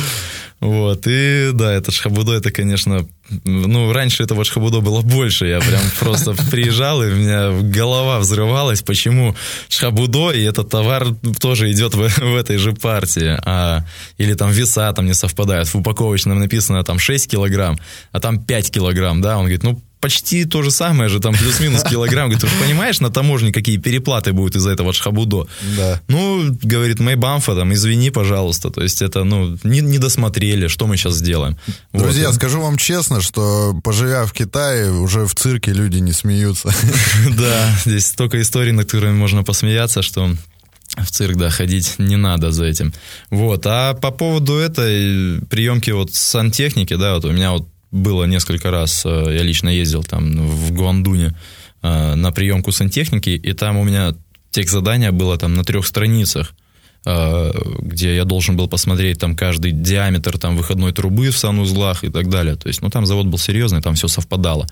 Вот, 0.59 1.03
и 1.05 1.51
да, 1.53 1.71
это 1.71 1.91
шхабудо, 1.91 2.33
это, 2.33 2.49
конечно, 2.49 3.07
ну, 3.43 3.93
раньше 3.93 4.23
этого 4.23 4.43
шхабудо 4.43 4.79
было 4.79 5.01
больше, 5.01 5.45
я 5.45 5.59
прям 5.59 5.81
просто 5.99 6.33
приезжал, 6.49 7.03
и 7.03 7.11
у 7.11 7.15
меня 7.15 7.51
голова 7.61 8.17
взрывалась, 8.17 8.81
почему 8.81 9.35
шхабудо, 9.69 10.31
и 10.31 10.41
этот 10.41 10.69
товар 10.69 11.13
тоже 11.39 11.71
идет 11.71 11.93
в, 11.93 12.07
в 12.19 12.35
этой 12.35 12.57
же 12.57 12.73
партии, 12.73 13.37
а, 13.45 13.85
или 14.17 14.33
там 14.33 14.49
веса 14.49 14.91
там 14.93 15.05
не 15.05 15.13
совпадают, 15.13 15.67
в 15.67 15.75
упаковочном 15.75 16.39
написано 16.39 16.83
там 16.83 16.97
6 16.97 17.29
килограмм, 17.29 17.77
а 18.11 18.19
там 18.19 18.43
5 18.43 18.71
килограмм, 18.71 19.21
да, 19.21 19.37
он 19.37 19.43
говорит, 19.43 19.63
ну, 19.63 19.79
почти 19.99 20.45
то 20.45 20.63
же 20.63 20.71
самое 20.71 21.09
же, 21.09 21.19
там 21.19 21.33
плюс-минус 21.33 21.83
килограмм. 21.89 22.29
Говорит, 22.29 22.49
ты 22.49 22.63
понимаешь, 22.63 22.99
на 22.99 23.09
таможне 23.09 23.51
какие 23.51 23.77
переплаты 23.77 24.33
будут 24.33 24.55
из-за 24.55 24.71
этого 24.71 24.93
шхабудо? 24.93 25.47
Да. 25.75 26.01
Ну, 26.07 26.57
говорит, 26.61 26.99
Мэйбамфа, 26.99 27.55
там, 27.55 27.73
извини, 27.73 28.09
пожалуйста. 28.11 28.69
То 28.69 28.83
есть 28.83 29.01
это, 29.01 29.23
ну, 29.23 29.57
не, 29.63 29.81
не 29.81 29.99
досмотрели, 29.99 30.67
что 30.67 30.87
мы 30.87 30.97
сейчас 30.97 31.15
сделаем. 31.15 31.57
Друзья, 31.93 32.27
Вот. 32.27 32.35
скажу 32.35 32.61
вам 32.61 32.77
честно, 32.77 33.21
что 33.21 33.73
поживя 33.83 34.25
в 34.25 34.33
Китае, 34.33 34.91
уже 34.91 35.25
в 35.25 35.35
цирке 35.35 35.71
люди 35.73 35.99
не 35.99 36.11
смеются. 36.13 36.73
Да, 37.37 37.69
здесь 37.85 38.07
столько 38.07 38.41
историй, 38.41 38.71
над 38.71 38.85
которыми 38.85 39.15
можно 39.15 39.43
посмеяться, 39.43 40.01
что 40.01 40.31
в 40.95 41.11
цирк, 41.11 41.35
да, 41.35 41.49
ходить 41.49 41.95
не 41.99 42.15
надо 42.15 42.51
за 42.51 42.65
этим. 42.65 42.93
Вот, 43.29 43.65
а 43.65 43.93
по 43.93 44.11
поводу 44.11 44.55
этой 44.55 45.41
приемки 45.49 45.91
вот 45.91 46.13
сантехники, 46.13 46.95
да, 46.95 47.15
вот 47.15 47.25
у 47.25 47.31
меня 47.31 47.51
вот 47.51 47.67
было 47.91 48.25
несколько 48.25 48.71
раз, 48.71 49.05
э, 49.05 49.09
я 49.09 49.43
лично 49.43 49.69
ездил 49.69 50.03
там 50.03 50.47
в 50.47 50.71
Гуандуне 50.71 51.35
э, 51.81 52.15
на 52.15 52.31
приемку 52.31 52.71
сантехники, 52.71 53.29
и 53.29 53.53
там 53.53 53.77
у 53.77 53.83
меня 53.83 54.13
тех 54.51 54.69
задание 54.69 55.11
было 55.11 55.37
там 55.37 55.55
на 55.55 55.63
трех 55.63 55.85
страницах, 55.85 56.53
где 57.03 58.15
я 58.15 58.25
должен 58.25 58.57
был 58.57 58.67
посмотреть 58.67 59.19
там 59.19 59.35
каждый 59.35 59.71
диаметр 59.71 60.37
там 60.37 60.57
выходной 60.57 60.91
трубы 60.91 61.29
в 61.29 61.37
санузлах 61.37 62.03
и 62.03 62.09
так 62.09 62.29
далее. 62.29 62.55
То 62.55 62.67
есть, 62.67 62.81
ну, 62.81 62.89
там 62.89 63.05
завод 63.05 63.27
был 63.27 63.37
серьезный, 63.37 63.81
там 63.81 63.95
все 63.95 64.07
совпадало. 64.07 64.67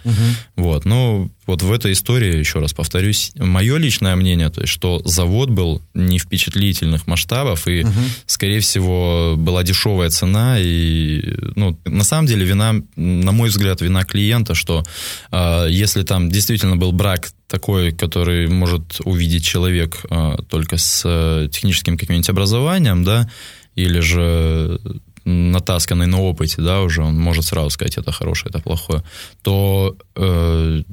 Вот, 0.56 0.86
ну, 0.86 1.32
вот 1.46 1.62
в 1.62 1.72
этой 1.72 1.92
истории, 1.92 2.38
еще 2.38 2.60
раз 2.60 2.74
повторюсь, 2.74 3.32
мое 3.36 3.78
личное 3.78 4.16
мнение, 4.16 4.50
то 4.50 4.62
есть, 4.62 4.74
что 4.74 5.02
завод 5.06 5.50
был 5.50 5.82
не 5.94 6.18
впечатлительных 6.20 7.08
масштабов, 7.08 7.68
и, 7.68 7.86
скорее 8.26 8.60
всего, 8.60 9.36
была 9.38 9.64
дешевая 9.64 10.10
цена, 10.10 10.58
и, 10.60 11.22
ну, 11.56 11.78
на 11.86 12.04
самом 12.04 12.28
деле, 12.28 12.46
вина, 12.46 12.74
на 12.96 13.32
мой 13.32 13.50
взгляд, 13.50 13.82
вина 13.82 14.04
клиента, 14.04 14.56
что 14.56 14.84
э, 15.32 15.68
если 15.70 16.04
там 16.04 16.30
действительно 16.30 16.78
был 16.78 16.92
брак 16.92 17.30
такой, 17.48 17.92
который 17.92 18.48
может 18.48 19.00
увидеть 19.04 19.46
человек 19.46 20.00
э, 20.10 20.38
только 20.50 20.78
с 20.78 21.04
э, 21.06 21.48
техническим 21.52 21.98
каким-нибудь 22.16 22.30
образованием, 22.30 23.04
да, 23.04 23.30
или 23.76 24.00
же 24.00 24.80
натасканный 25.26 26.08
на 26.08 26.22
опыте, 26.22 26.62
да, 26.62 26.82
уже 26.82 27.02
он 27.02 27.20
может 27.20 27.46
сразу 27.46 27.70
сказать, 27.70 27.98
это 27.98 28.12
хорошее, 28.12 28.52
это 28.52 28.60
плохое, 28.60 29.04
то 29.42 29.98
э, 30.16 30.84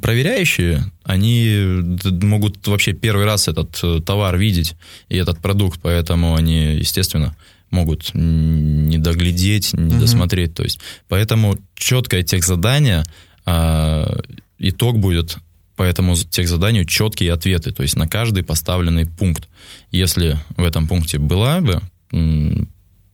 проверяющие, 0.00 0.84
они 1.04 1.82
могут 2.22 2.66
вообще 2.66 2.92
первый 2.92 3.24
раз 3.26 3.48
этот 3.48 3.78
э, 3.82 4.00
товар 4.00 4.36
видеть 4.38 4.74
и 5.08 5.16
этот 5.16 5.38
продукт, 5.38 5.80
поэтому 5.82 6.34
они, 6.34 6.76
естественно, 6.76 7.36
могут 7.70 8.10
не 8.14 8.98
доглядеть, 8.98 9.74
не 9.74 9.98
досмотреть. 9.98 10.54
То 10.54 10.64
есть, 10.64 10.80
поэтому 11.08 11.56
четкое 11.76 12.22
техзадание, 12.22 13.04
а, 13.46 14.20
итог 14.58 14.98
будет 14.98 15.36
по 15.80 15.84
этому 15.84 16.14
техзаданию 16.14 16.84
четкие 16.84 17.32
ответы, 17.32 17.72
то 17.72 17.82
есть 17.82 17.96
на 17.96 18.06
каждый 18.06 18.42
поставленный 18.42 19.06
пункт. 19.06 19.48
Если 19.90 20.38
в 20.58 20.62
этом 20.62 20.86
пункте 20.86 21.16
была 21.16 21.62
бы 21.62 21.80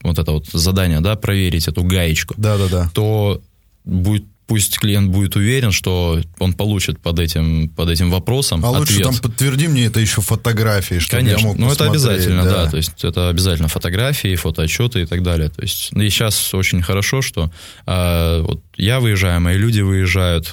вот 0.03 0.19
это 0.19 0.33
вот 0.33 0.49
задание, 0.49 0.99
да, 0.99 1.15
проверить 1.15 1.69
эту 1.69 1.85
гаечку, 1.85 2.35
Да-да-да. 2.37 2.91
то 2.93 3.41
будет, 3.85 4.25
пусть 4.49 4.81
клиент 4.81 5.13
будет 5.13 5.37
уверен, 5.37 5.71
что 5.71 6.21
он 6.41 6.55
получит 6.55 6.99
под 6.99 7.21
этим, 7.21 7.69
под 7.69 7.89
этим 7.89 8.11
вопросом 8.11 8.65
А 8.65 8.71
лучше 8.71 8.95
ответ. 8.95 9.11
там 9.11 9.19
подтверди 9.19 9.69
мне 9.69 9.85
это 9.85 10.01
еще 10.01 10.21
фотографии, 10.21 10.99
чтобы 10.99 11.23
я 11.23 11.29
Конечно, 11.29 11.47
мог 11.47 11.59
ну 11.59 11.71
это 11.71 11.89
обязательно, 11.89 12.43
да. 12.43 12.69
то 12.69 12.79
есть 12.79 13.05
это 13.05 13.29
обязательно 13.29 13.69
фотографии, 13.69 14.35
фотоотчеты 14.35 15.03
и 15.03 15.07
так 15.07 15.23
далее. 15.23 15.51
То 15.51 15.63
есть 15.63 15.91
ну 15.93 16.03
и 16.03 16.11
сейчас 16.11 16.53
очень 16.53 16.83
хорошо, 16.83 17.23
что 17.23 17.53
а, 17.87 18.43
вот 18.43 18.61
я 18.77 18.99
выезжаю, 18.99 19.41
мои 19.41 19.57
люди 19.57 19.83
выезжают, 19.83 20.53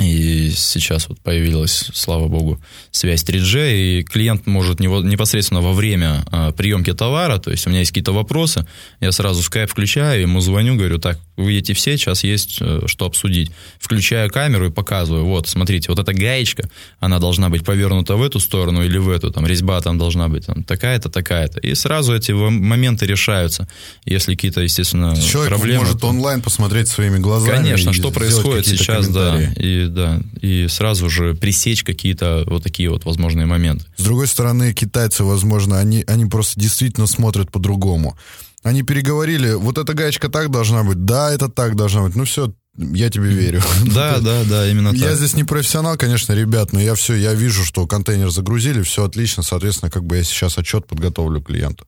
и 0.00 0.50
сейчас 0.50 1.08
вот 1.08 1.20
появилась, 1.20 1.90
слава 1.92 2.26
богу, 2.26 2.60
связь 2.90 3.24
3G, 3.24 4.00
и 4.00 4.02
клиент 4.02 4.46
может 4.46 4.80
непосредственно 4.80 5.60
во 5.60 5.74
время 5.74 6.24
а, 6.30 6.52
приемки 6.52 6.92
товара, 6.94 7.38
то 7.38 7.50
есть 7.50 7.66
у 7.66 7.70
меня 7.70 7.80
есть 7.80 7.90
какие-то 7.90 8.12
вопросы, 8.12 8.66
я 9.00 9.12
сразу 9.12 9.42
скайп 9.42 9.70
включаю, 9.70 10.22
ему 10.22 10.40
звоню, 10.40 10.76
говорю, 10.76 10.98
так, 10.98 11.18
вы 11.36 11.52
едете 11.52 11.74
все, 11.74 11.96
сейчас 11.96 12.24
есть 12.24 12.58
э, 12.60 12.82
что 12.86 13.06
обсудить. 13.06 13.50
Включаю 13.78 14.30
камеру 14.30 14.66
и 14.66 14.70
показываю, 14.70 15.24
вот, 15.24 15.48
смотрите, 15.48 15.88
вот 15.88 15.98
эта 15.98 16.12
гаечка, 16.12 16.68
она 17.00 17.18
должна 17.18 17.48
быть 17.48 17.64
повернута 17.64 18.16
в 18.16 18.22
эту 18.22 18.38
сторону 18.40 18.82
или 18.82 18.98
в 18.98 19.08
эту, 19.10 19.30
там, 19.30 19.46
резьба 19.46 19.80
там 19.80 19.98
должна 19.98 20.28
быть 20.28 20.46
там, 20.46 20.62
такая-то, 20.62 21.08
такая-то. 21.08 21.58
И 21.60 21.74
сразу 21.74 22.14
эти 22.14 22.32
моменты 22.32 23.06
решаются. 23.06 23.68
Если 24.04 24.34
какие-то, 24.34 24.60
естественно, 24.60 25.16
Человек 25.20 25.50
проблемы... 25.50 25.80
может 25.80 26.00
то- 26.00 26.08
онлайн 26.08 26.42
посмотреть 26.42 26.88
своими 26.88 27.18
глазами. 27.18 27.56
Конечно, 27.56 27.90
и 27.90 27.92
что 27.92 28.10
происходит 28.10 28.66
сейчас, 28.66 29.08
да, 29.08 29.32
комментарии. 29.32 29.81
И 29.84 29.86
да, 29.88 30.20
и 30.40 30.66
сразу 30.68 31.08
же 31.08 31.34
пресечь 31.34 31.84
какие-то 31.84 32.44
вот 32.46 32.62
такие 32.62 32.90
вот 32.90 33.04
возможные 33.04 33.46
моменты. 33.46 33.84
С 33.96 34.02
другой 34.02 34.26
стороны, 34.26 34.72
китайцы, 34.72 35.24
возможно, 35.24 35.78
они, 35.78 36.04
они 36.06 36.26
просто 36.26 36.58
действительно 36.58 37.06
смотрят 37.06 37.50
по-другому. 37.50 38.16
Они 38.62 38.82
переговорили, 38.82 39.54
вот 39.54 39.78
эта 39.78 39.92
гаечка 39.92 40.28
так 40.28 40.50
должна 40.50 40.84
быть, 40.84 41.04
да, 41.04 41.32
это 41.32 41.48
так 41.48 41.74
должна 41.74 42.02
быть. 42.02 42.14
Ну 42.14 42.24
все, 42.24 42.52
я 42.76 43.10
тебе 43.10 43.28
верю. 43.28 43.60
Да, 43.94 44.18
да, 44.20 44.44
да, 44.44 44.68
именно 44.68 44.90
Я 44.94 45.08
так. 45.08 45.16
здесь 45.16 45.34
не 45.34 45.44
профессионал, 45.44 45.96
конечно, 45.96 46.32
ребят, 46.32 46.72
но 46.72 46.80
я 46.80 46.94
все, 46.94 47.14
я 47.14 47.34
вижу, 47.34 47.64
что 47.64 47.86
контейнер 47.86 48.30
загрузили, 48.30 48.82
все 48.82 49.04
отлично, 49.04 49.42
соответственно, 49.42 49.90
как 49.90 50.04
бы 50.04 50.16
я 50.16 50.24
сейчас 50.24 50.56
отчет 50.58 50.86
подготовлю 50.86 51.42
клиенту. 51.42 51.86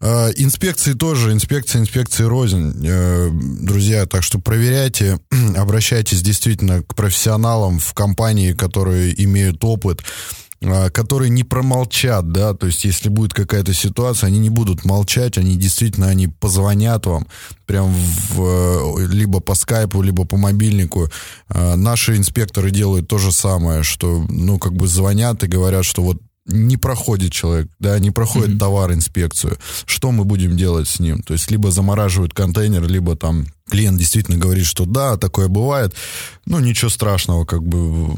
Э, 0.00 0.30
Инспекции 0.36 0.92
тоже, 0.92 1.32
инспекции, 1.32 1.80
инспекции 1.80 2.22
рознь, 2.24 2.72
э, 2.86 3.30
друзья, 3.32 4.06
так 4.06 4.22
что 4.22 4.38
проверяйте, 4.38 5.18
обращайтесь 5.56 6.22
действительно 6.22 6.82
к 6.82 6.94
профессионалам 6.94 7.80
в 7.80 7.94
компании, 7.94 8.52
которые 8.52 9.20
имеют 9.24 9.64
опыт, 9.64 10.02
э, 10.60 10.90
которые 10.90 11.30
не 11.30 11.42
промолчат, 11.42 12.30
да, 12.30 12.54
то 12.54 12.66
есть 12.66 12.84
если 12.84 13.08
будет 13.08 13.34
какая-то 13.34 13.74
ситуация, 13.74 14.28
они 14.28 14.38
не 14.38 14.50
будут 14.50 14.84
молчать, 14.84 15.36
они 15.36 15.56
действительно, 15.56 16.06
они 16.06 16.28
позвонят 16.28 17.04
вам 17.06 17.26
прям 17.66 17.92
в, 17.92 18.40
э, 19.00 19.06
либо 19.08 19.40
по 19.40 19.54
скайпу, 19.54 20.00
либо 20.00 20.24
по 20.24 20.36
мобильнику. 20.36 21.08
Э, 21.48 21.74
Наши 21.74 22.16
инспекторы 22.16 22.70
делают 22.70 23.08
то 23.08 23.18
же 23.18 23.32
самое, 23.32 23.82
что, 23.82 24.24
ну, 24.28 24.60
как 24.60 24.74
бы 24.74 24.86
звонят 24.86 25.42
и 25.42 25.48
говорят, 25.48 25.84
что 25.84 26.02
вот 26.02 26.18
не 26.48 26.76
проходит 26.76 27.32
человек, 27.32 27.68
да, 27.78 27.98
не 27.98 28.10
проходит 28.10 28.58
товар 28.58 28.92
инспекцию. 28.92 29.58
Что 29.84 30.10
мы 30.10 30.24
будем 30.24 30.56
делать 30.56 30.88
с 30.88 30.98
ним? 30.98 31.22
То 31.22 31.34
есть 31.34 31.50
либо 31.50 31.70
замораживают 31.70 32.34
контейнер, 32.34 32.86
либо 32.86 33.16
там 33.16 33.46
клиент 33.70 33.98
действительно 33.98 34.38
говорит, 34.38 34.64
что 34.64 34.86
да, 34.86 35.16
такое 35.16 35.48
бывает. 35.48 35.94
Ну, 36.46 36.58
ничего 36.58 36.88
страшного, 36.88 37.44
как 37.44 37.62
бы 37.62 38.16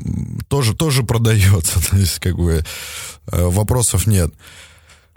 тоже, 0.49 0.75
тоже 0.75 1.03
продается. 1.03 1.81
То 1.91 1.97
есть, 1.97 2.21
как 2.21 2.37
бы 2.37 2.65
э, 3.33 3.45
вопросов 3.45 4.07
нет. 4.07 4.33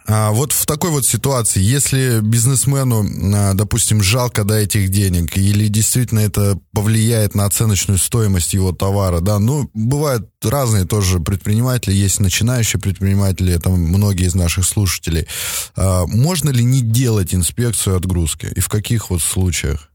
А 0.06 0.32
вот 0.32 0.52
в 0.52 0.66
такой 0.66 0.90
вот 0.90 1.06
ситуации, 1.06 1.62
если 1.62 2.20
бизнесмену, 2.22 3.06
а, 3.36 3.54
допустим, 3.54 4.04
жалко 4.04 4.44
да, 4.44 4.60
этих 4.60 4.90
денег, 4.90 5.38
или 5.38 5.68
действительно 5.68 6.20
это 6.20 6.60
повлияет 6.74 7.36
на 7.36 7.46
оценочную 7.46 7.98
стоимость 7.98 8.54
его 8.54 8.74
товара, 8.74 9.22
да, 9.22 9.40
ну, 9.40 9.70
бывают 9.74 10.30
разные 10.44 10.86
тоже 10.86 11.20
предприниматели, 11.20 11.94
есть 11.94 12.20
начинающие 12.20 12.82
предприниматели, 12.82 13.54
это 13.54 13.70
многие 13.70 14.26
из 14.26 14.36
наших 14.36 14.66
слушателей. 14.66 15.28
А, 15.76 16.06
можно 16.06 16.50
ли 16.50 16.64
не 16.64 16.82
делать 16.82 17.34
инспекцию 17.34 17.96
отгрузки? 17.96 18.52
И 18.54 18.60
в 18.60 18.68
каких 18.68 19.10
вот 19.10 19.22
случаях? 19.22 19.90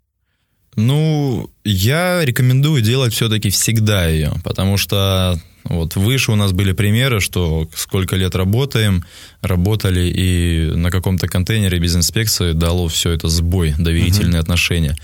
Ну, 0.75 1.51
я 1.65 2.25
рекомендую 2.25 2.83
делать 2.83 3.13
все-таки 3.13 3.51
всегда 3.51 4.07
ее, 4.07 4.33
потому 4.45 4.77
что 4.77 5.39
вот 5.69 5.97
выше 5.97 6.33
у 6.33 6.37
нас 6.37 6.53
были 6.53 6.73
примеры, 6.73 7.21
что 7.21 7.69
сколько 7.75 8.17
лет 8.17 8.35
работаем, 8.35 9.05
работали 9.43 10.09
и 10.09 10.71
на 10.75 10.91
каком-то 10.91 11.29
контейнере 11.29 11.79
без 11.79 11.95
инспекции 11.97 12.53
дало 12.53 12.89
все 12.89 13.11
это 13.11 13.29
сбой, 13.29 13.75
доверительные 13.79 14.41
отношения. 14.41 14.97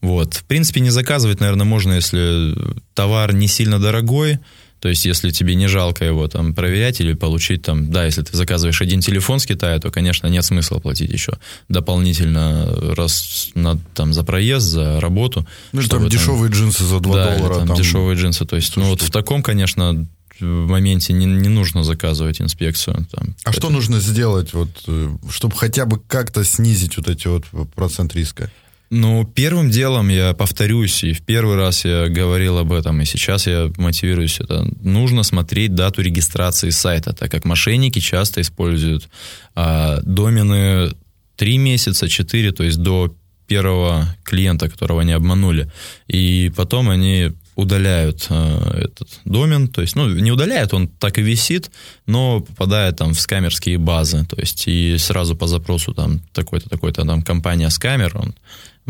Вот. 0.00 0.34
В 0.34 0.44
принципе, 0.44 0.80
не 0.80 0.90
заказывать, 0.90 1.40
наверное, 1.40 1.66
можно, 1.66 1.94
если 1.94 2.54
товар 2.94 3.34
не 3.34 3.48
сильно 3.48 3.78
дорогой, 3.78 4.38
то 4.80 4.88
есть, 4.88 5.04
если 5.04 5.30
тебе 5.30 5.54
не 5.54 5.66
жалко 5.66 6.04
его 6.04 6.26
там 6.26 6.54
проверять 6.54 7.00
или 7.00 7.12
получить 7.12 7.62
там, 7.62 7.90
да, 7.90 8.06
если 8.06 8.22
ты 8.22 8.34
заказываешь 8.36 8.80
один 8.80 9.02
телефон 9.02 9.38
с 9.38 9.46
Китая, 9.46 9.78
то, 9.78 9.90
конечно, 9.90 10.26
нет 10.26 10.44
смысла 10.44 10.78
платить 10.78 11.10
еще 11.10 11.34
дополнительно 11.68 12.94
раз 12.94 13.50
на, 13.54 13.78
там, 13.94 14.14
за 14.14 14.24
проезд, 14.24 14.66
за 14.66 15.00
работу. 15.00 15.46
Ну, 15.72 15.80
или 15.80 15.86
чтобы 15.86 16.08
там 16.08 16.10
дешевые 16.10 16.50
джинсы 16.50 16.84
за 16.84 16.98
2 16.98 17.14
да, 17.14 17.34
или 17.34 17.38
доллара. 17.40 17.58
там, 17.58 17.68
там. 17.68 17.76
дешевые 17.76 18.16
джинсы. 18.16 18.46
То 18.46 18.56
есть, 18.56 18.74
ну 18.76 18.84
вот 18.86 19.02
в 19.02 19.10
таком, 19.10 19.42
конечно, 19.42 20.06
в 20.40 20.44
моменте 20.44 21.12
не, 21.12 21.26
не 21.26 21.48
нужно 21.48 21.84
заказывать 21.84 22.40
инспекцию. 22.40 23.06
Там, 23.12 23.34
А 23.44 23.52
что 23.52 23.68
нужно 23.68 24.00
сделать, 24.00 24.54
вот, 24.54 24.70
э, 24.86 25.10
чтобы 25.30 25.54
хотя 25.56 25.84
бы 25.84 26.00
как-то 26.00 26.42
снизить 26.44 26.96
вот 26.96 27.08
эти 27.08 27.28
вот 27.28 27.44
процент 27.74 28.14
риска? 28.14 28.50
Ну, 28.92 29.24
первым 29.24 29.70
делом 29.70 30.08
я 30.08 30.32
повторюсь, 30.34 31.04
и 31.04 31.12
в 31.12 31.22
первый 31.22 31.54
раз 31.54 31.84
я 31.84 32.08
говорил 32.08 32.58
об 32.58 32.72
этом, 32.72 33.00
и 33.00 33.04
сейчас 33.04 33.46
я 33.46 33.70
мотивируюсь, 33.76 34.40
это 34.40 34.66
нужно 34.82 35.22
смотреть 35.22 35.76
дату 35.76 36.02
регистрации 36.02 36.70
сайта, 36.70 37.12
так 37.12 37.30
как 37.30 37.44
мошенники 37.44 38.00
часто 38.00 38.40
используют 38.40 39.08
а, 39.54 40.00
домены 40.02 40.90
3 41.36 41.58
месяца, 41.58 42.08
4, 42.08 42.50
то 42.50 42.64
есть 42.64 42.78
до 42.78 43.14
первого 43.46 44.06
клиента, 44.24 44.68
которого 44.68 45.02
они 45.02 45.12
обманули. 45.12 45.70
И 46.08 46.52
потом 46.56 46.90
они 46.90 47.32
удаляют 47.56 48.26
э, 48.30 48.84
этот 48.84 49.08
домен, 49.24 49.68
то 49.68 49.82
есть, 49.82 49.96
ну, 49.96 50.08
не 50.08 50.32
удаляют, 50.32 50.72
он 50.72 50.88
так 50.88 51.18
и 51.18 51.22
висит, 51.22 51.70
но 52.06 52.40
попадает 52.40 52.96
там 52.96 53.12
в 53.12 53.20
скамерские 53.20 53.78
базы, 53.78 54.24
то 54.24 54.40
есть, 54.40 54.68
и 54.68 54.96
сразу 54.98 55.36
по 55.36 55.46
запросу 55.46 55.94
там 55.94 56.20
такой-то, 56.32 56.68
такой-то 56.68 57.04
там 57.04 57.22
компания 57.22 57.70
скамер, 57.70 58.16
он 58.16 58.34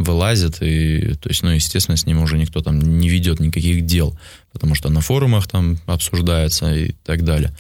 вылазит, 0.03 0.62
и, 0.62 1.14
то 1.14 1.28
есть, 1.28 1.42
ну, 1.42 1.51
естественно, 1.51 1.96
с 1.96 2.07
ним 2.07 2.22
уже 2.22 2.38
никто 2.38 2.61
там 2.61 2.78
не 2.78 3.09
ведет 3.09 3.40
никаких 3.40 3.84
дел, 3.84 4.18
потому 4.53 4.74
что 4.74 4.88
на 4.88 5.01
форумах 5.01 5.46
там 5.46 5.78
обсуждается 5.86 6.74
и 6.74 6.92
так 7.05 7.24
далее. 7.24 7.55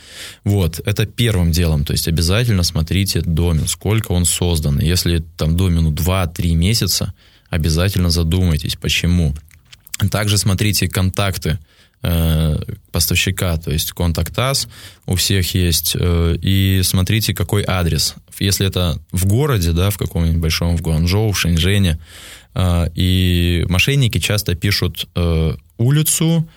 Вот, 0.44 0.80
это 0.84 1.06
первым 1.06 1.52
делом, 1.52 1.84
то 1.84 1.92
есть 1.92 2.08
обязательно 2.08 2.62
смотрите 2.62 3.20
домен, 3.20 3.66
сколько 3.66 4.12
он 4.12 4.24
создан. 4.24 4.80
Если 4.80 5.22
там 5.36 5.56
домену 5.56 5.92
2-3 5.92 6.54
месяца, 6.54 7.12
обязательно 7.50 8.10
задумайтесь, 8.10 8.76
почему. 8.76 9.34
Также 10.10 10.38
смотрите 10.38 10.88
контакты 10.88 11.58
э, 12.02 12.56
поставщика, 12.92 13.56
то 13.56 13.70
есть 13.70 13.92
контакт 13.92 14.38
ас 14.38 14.68
у 15.06 15.14
всех 15.14 15.54
есть, 15.54 15.96
э, 15.98 16.36
и 16.40 16.80
смотрите, 16.82 17.34
какой 17.34 17.64
адрес. 17.66 18.14
Если 18.38 18.66
это 18.66 18.98
в 19.12 19.26
городе, 19.26 19.72
да, 19.72 19.90
в 19.90 19.98
каком-нибудь 19.98 20.40
большом, 20.40 20.76
в 20.76 20.82
Гуанчжоу, 20.82 21.32
в 21.32 21.38
Шэньчжэне, 21.38 21.98
э, 22.54 22.86
и 22.94 23.66
мошенники 23.68 24.18
часто 24.18 24.54
пишут 24.54 25.08
э, 25.14 25.54
улицу, 25.78 26.48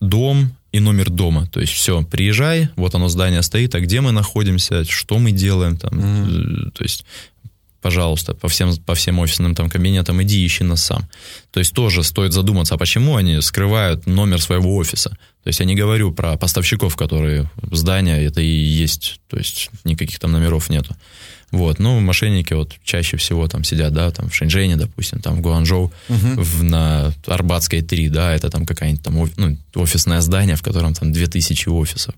дом 0.00 0.52
и 0.72 0.80
номер 0.80 1.10
дома. 1.10 1.46
То 1.46 1.60
есть 1.60 1.72
все, 1.72 2.02
приезжай, 2.02 2.68
вот 2.76 2.94
оно 2.94 3.08
здание 3.08 3.42
стоит, 3.42 3.74
а 3.74 3.80
где 3.80 4.00
мы 4.00 4.12
находимся, 4.12 4.84
что 4.84 5.18
мы 5.18 5.32
делаем 5.32 5.76
там. 5.76 5.98
Mm-hmm. 5.98 6.70
То 6.72 6.82
есть 6.82 7.04
пожалуйста, 7.80 8.34
по 8.34 8.48
всем, 8.48 8.76
по 8.76 8.94
всем 8.94 9.18
офисным 9.18 9.54
там 9.54 9.70
кабинетам 9.70 10.22
иди 10.22 10.44
ищи 10.44 10.64
нас 10.64 10.84
сам. 10.84 11.08
То 11.50 11.60
есть 11.60 11.72
тоже 11.72 12.02
стоит 12.02 12.32
задуматься, 12.32 12.74
а 12.74 12.78
почему 12.78 13.16
они 13.16 13.40
скрывают 13.40 14.06
номер 14.06 14.40
своего 14.40 14.76
офиса. 14.76 15.10
То 15.42 15.48
есть 15.48 15.60
я 15.60 15.66
не 15.66 15.74
говорю 15.74 16.12
про 16.12 16.36
поставщиков, 16.36 16.96
которые 16.96 17.50
здания, 17.70 18.22
это 18.22 18.40
и 18.40 18.46
есть, 18.46 19.20
то 19.28 19.38
есть 19.38 19.70
никаких 19.84 20.18
там 20.18 20.32
номеров 20.32 20.68
нету. 20.68 20.96
Вот, 21.50 21.78
ну, 21.78 21.98
мошенники 22.00 22.52
вот 22.52 22.74
чаще 22.84 23.16
всего 23.16 23.48
там 23.48 23.64
сидят, 23.64 23.94
да, 23.94 24.10
там 24.10 24.28
в 24.28 24.34
Шэньчжэне, 24.34 24.76
допустим, 24.76 25.20
там 25.20 25.36
в 25.36 25.40
Гуанчжоу, 25.40 25.90
угу. 26.08 26.42
в, 26.42 26.62
на 26.62 27.14
Арбатской 27.26 27.80
3, 27.80 28.10
да, 28.10 28.34
это 28.34 28.50
там 28.50 28.66
какая-нибудь 28.66 29.02
там 29.02 29.30
ну, 29.36 29.56
офисное 29.74 30.20
здание, 30.20 30.56
в 30.56 30.62
котором 30.62 30.92
там 30.92 31.10
2000 31.10 31.68
офисов. 31.70 32.14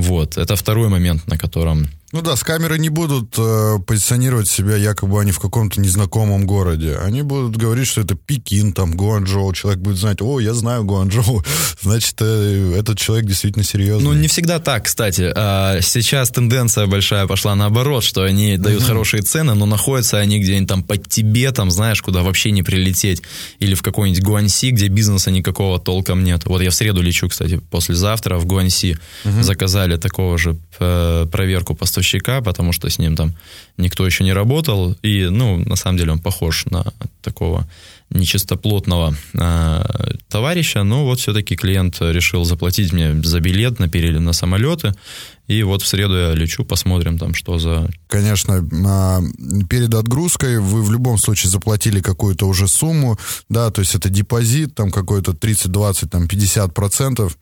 Вот, 0.00 0.36
это 0.36 0.56
второй 0.56 0.88
момент, 0.88 1.26
на 1.26 1.38
котором 1.38 1.88
ну 2.12 2.22
да, 2.22 2.34
с 2.34 2.42
камеры 2.42 2.76
не 2.76 2.88
будут 2.88 3.36
э, 3.38 3.76
позиционировать 3.86 4.48
себя, 4.48 4.74
якобы 4.74 5.20
они 5.20 5.30
в 5.30 5.38
каком-то 5.38 5.80
незнакомом 5.80 6.44
городе. 6.44 6.96
Они 6.96 7.22
будут 7.22 7.56
говорить, 7.56 7.86
что 7.86 8.00
это 8.00 8.16
Пекин, 8.16 8.72
там, 8.72 8.96
Гуанчжоу. 8.96 9.52
Человек 9.52 9.80
будет 9.80 9.96
знать, 9.96 10.20
о, 10.20 10.40
я 10.40 10.52
знаю 10.54 10.82
Гуанчжоу. 10.82 11.44
Значит, 11.82 12.16
э, 12.20 12.74
этот 12.76 12.98
человек 12.98 13.26
действительно 13.26 13.64
серьезный. 13.64 14.08
Ну, 14.08 14.12
не 14.12 14.26
всегда 14.26 14.58
так, 14.58 14.86
кстати. 14.86 15.32
А, 15.36 15.80
сейчас 15.82 16.30
тенденция 16.30 16.88
большая 16.88 17.28
пошла 17.28 17.54
наоборот, 17.54 18.02
что 18.02 18.24
они 18.24 18.56
дают 18.56 18.82
uh-huh. 18.82 18.86
хорошие 18.86 19.22
цены, 19.22 19.54
но 19.54 19.66
находятся 19.66 20.18
они 20.18 20.40
где-нибудь 20.40 20.68
там 20.68 20.82
под 20.82 21.08
Тибетом, 21.08 21.70
знаешь, 21.70 22.02
куда 22.02 22.22
вообще 22.22 22.50
не 22.50 22.64
прилететь. 22.64 23.22
Или 23.60 23.76
в 23.76 23.82
какой-нибудь 23.82 24.24
Гуанси, 24.24 24.70
где 24.70 24.88
бизнеса 24.88 25.30
никакого 25.30 25.78
толком 25.78 26.24
нет. 26.24 26.44
Вот 26.46 26.60
я 26.60 26.70
в 26.70 26.74
среду 26.74 27.02
лечу, 27.02 27.28
кстати, 27.28 27.60
послезавтра 27.70 28.38
в 28.38 28.46
Гуанси. 28.46 28.98
Uh-huh. 29.24 29.42
Заказали 29.44 29.89
такого 29.96 30.38
же 30.38 30.56
э, 30.78 31.26
проверку 31.30 31.74
поставщика 31.74 32.00
поставщика, 32.00 32.40
потому 32.40 32.72
что 32.72 32.88
с 32.88 32.98
ним 32.98 33.16
там 33.16 33.34
никто 33.78 34.06
еще 34.06 34.24
не 34.24 34.32
работал. 34.32 34.96
И, 35.02 35.28
ну, 35.30 35.58
на 35.58 35.76
самом 35.76 35.98
деле 35.98 36.12
он 36.12 36.18
похож 36.18 36.66
на 36.70 36.84
такого 37.22 37.66
нечистоплотного 38.10 39.14
э, 39.34 40.14
товарища, 40.28 40.82
но 40.82 41.04
вот 41.04 41.20
все-таки 41.20 41.56
клиент 41.56 42.00
решил 42.00 42.44
заплатить 42.44 42.92
мне 42.92 43.22
за 43.22 43.40
билет 43.40 43.78
на 43.78 43.88
перелет 43.88 44.20
на 44.20 44.32
самолеты, 44.32 44.94
и 45.46 45.62
вот 45.64 45.82
в 45.82 45.86
среду 45.86 46.16
я 46.16 46.34
лечу, 46.34 46.64
посмотрим 46.64 47.18
там, 47.18 47.34
что 47.34 47.58
за... 47.58 47.88
Конечно, 48.08 48.68
а, 48.86 49.20
перед 49.68 49.94
отгрузкой 49.94 50.58
вы 50.58 50.82
в 50.82 50.92
любом 50.92 51.18
случае 51.18 51.50
заплатили 51.50 52.00
какую-то 52.00 52.46
уже 52.46 52.68
сумму, 52.68 53.18
да, 53.48 53.70
то 53.70 53.80
есть 53.80 53.94
это 53.94 54.08
депозит, 54.08 54.74
там 54.74 54.90
какой-то 54.90 55.32
30, 55.32 55.70
20, 55.70 56.10
там 56.10 56.28
50 56.28 56.74
процентов, 56.74 57.36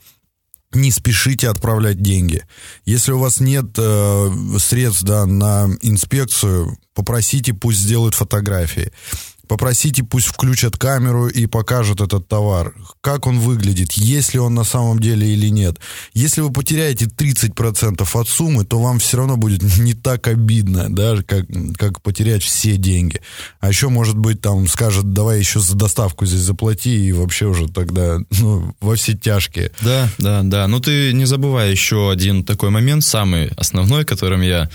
не 0.73 0.91
спешите 0.91 1.49
отправлять 1.49 2.01
деньги. 2.03 2.45
Если 2.85 3.13
у 3.13 3.19
вас 3.19 3.41
нет 3.41 3.67
э, 3.79 4.31
средств 4.59 5.03
да, 5.03 5.27
на 5.27 5.69
инспекцию, 5.81 6.79
попросите, 6.95 7.55
пусть 7.55 7.79
сделают 7.79 8.15
фотографии. 8.15 8.93
Попросите, 9.49 10.05
пусть 10.05 10.27
включат 10.27 10.77
камеру 10.77 11.29
и 11.29 11.47
покажут 11.47 12.01
этот 12.01 12.29
товар. 12.29 12.75
Как 13.01 13.27
он 13.27 13.39
выглядит, 13.39 13.93
есть 13.93 14.35
ли 14.35 14.41
он 14.41 14.55
на 14.55 14.65
самом 14.65 14.99
деле 14.99 15.27
или 15.27 15.49
нет. 15.49 15.79
Если 16.13 16.41
вы 16.41 16.53
потеряете 16.53 17.07
30% 17.07 18.07
от 18.13 18.29
суммы, 18.29 18.65
то 18.65 18.81
вам 18.81 18.99
все 18.99 19.17
равно 19.17 19.37
будет 19.37 19.63
не 19.79 19.95
так 19.95 20.27
обидно, 20.29 20.95
да, 20.95 21.17
как, 21.27 21.47
как 21.77 22.03
потерять 22.03 22.43
все 22.43 22.77
деньги. 22.77 23.21
А 23.61 23.69
еще, 23.69 23.89
может 23.89 24.17
быть, 24.17 24.41
там 24.41 24.67
скажет, 24.69 25.13
давай 25.13 25.39
еще 25.39 25.61
за 25.61 25.75
доставку 25.75 26.27
здесь 26.27 26.41
заплати, 26.41 27.09
и 27.09 27.13
вообще 27.13 27.47
уже 27.47 27.69
тогда 27.69 28.19
ну, 28.41 28.75
во 28.81 28.97
все 28.97 29.15
тяжкие. 29.15 29.73
Да, 29.81 30.09
да, 30.19 30.43
да. 30.43 30.69
Ну 30.69 30.81
ты 30.81 31.13
не 31.13 31.25
забывай 31.25 31.71
еще 31.71 32.11
один 32.11 32.45
такой 32.45 32.71
момент, 32.71 33.03
самый 33.05 33.49
основной, 33.57 34.05
которым 34.05 34.43
я 34.43 34.69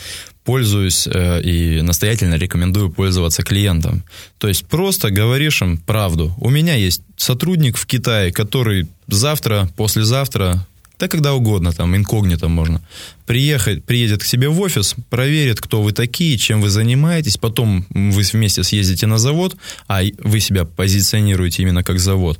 пользуюсь 0.43 1.07
э, 1.07 1.41
и 1.41 1.81
настоятельно 1.81 2.35
рекомендую 2.35 2.91
пользоваться 2.91 3.43
клиентам. 3.43 4.03
То 4.37 4.47
есть 4.47 4.65
просто 4.65 5.09
говоришь 5.09 5.61
им 5.61 5.77
правду. 5.77 6.33
У 6.37 6.49
меня 6.49 6.75
есть 6.75 7.01
сотрудник 7.17 7.77
в 7.77 7.85
Китае, 7.85 8.31
который 8.31 8.87
завтра, 9.07 9.69
послезавтра, 9.75 10.65
да 10.99 11.07
когда 11.07 11.33
угодно, 11.33 11.73
там, 11.73 11.95
инкогнито 11.95 12.47
можно, 12.47 12.81
приехать, 13.25 13.83
приедет 13.83 14.21
к 14.21 14.25
себе 14.25 14.47
в 14.47 14.59
офис, 14.61 14.95
проверит, 15.09 15.59
кто 15.59 15.81
вы 15.81 15.91
такие, 15.91 16.37
чем 16.37 16.61
вы 16.61 16.69
занимаетесь, 16.69 17.37
потом 17.37 17.85
вы 17.89 18.21
вместе 18.21 18.63
съездите 18.63 19.07
на 19.07 19.17
завод, 19.17 19.55
а 19.87 20.01
вы 20.19 20.39
себя 20.39 20.65
позиционируете 20.65 21.63
именно 21.63 21.83
как 21.83 21.99
завод. 21.99 22.39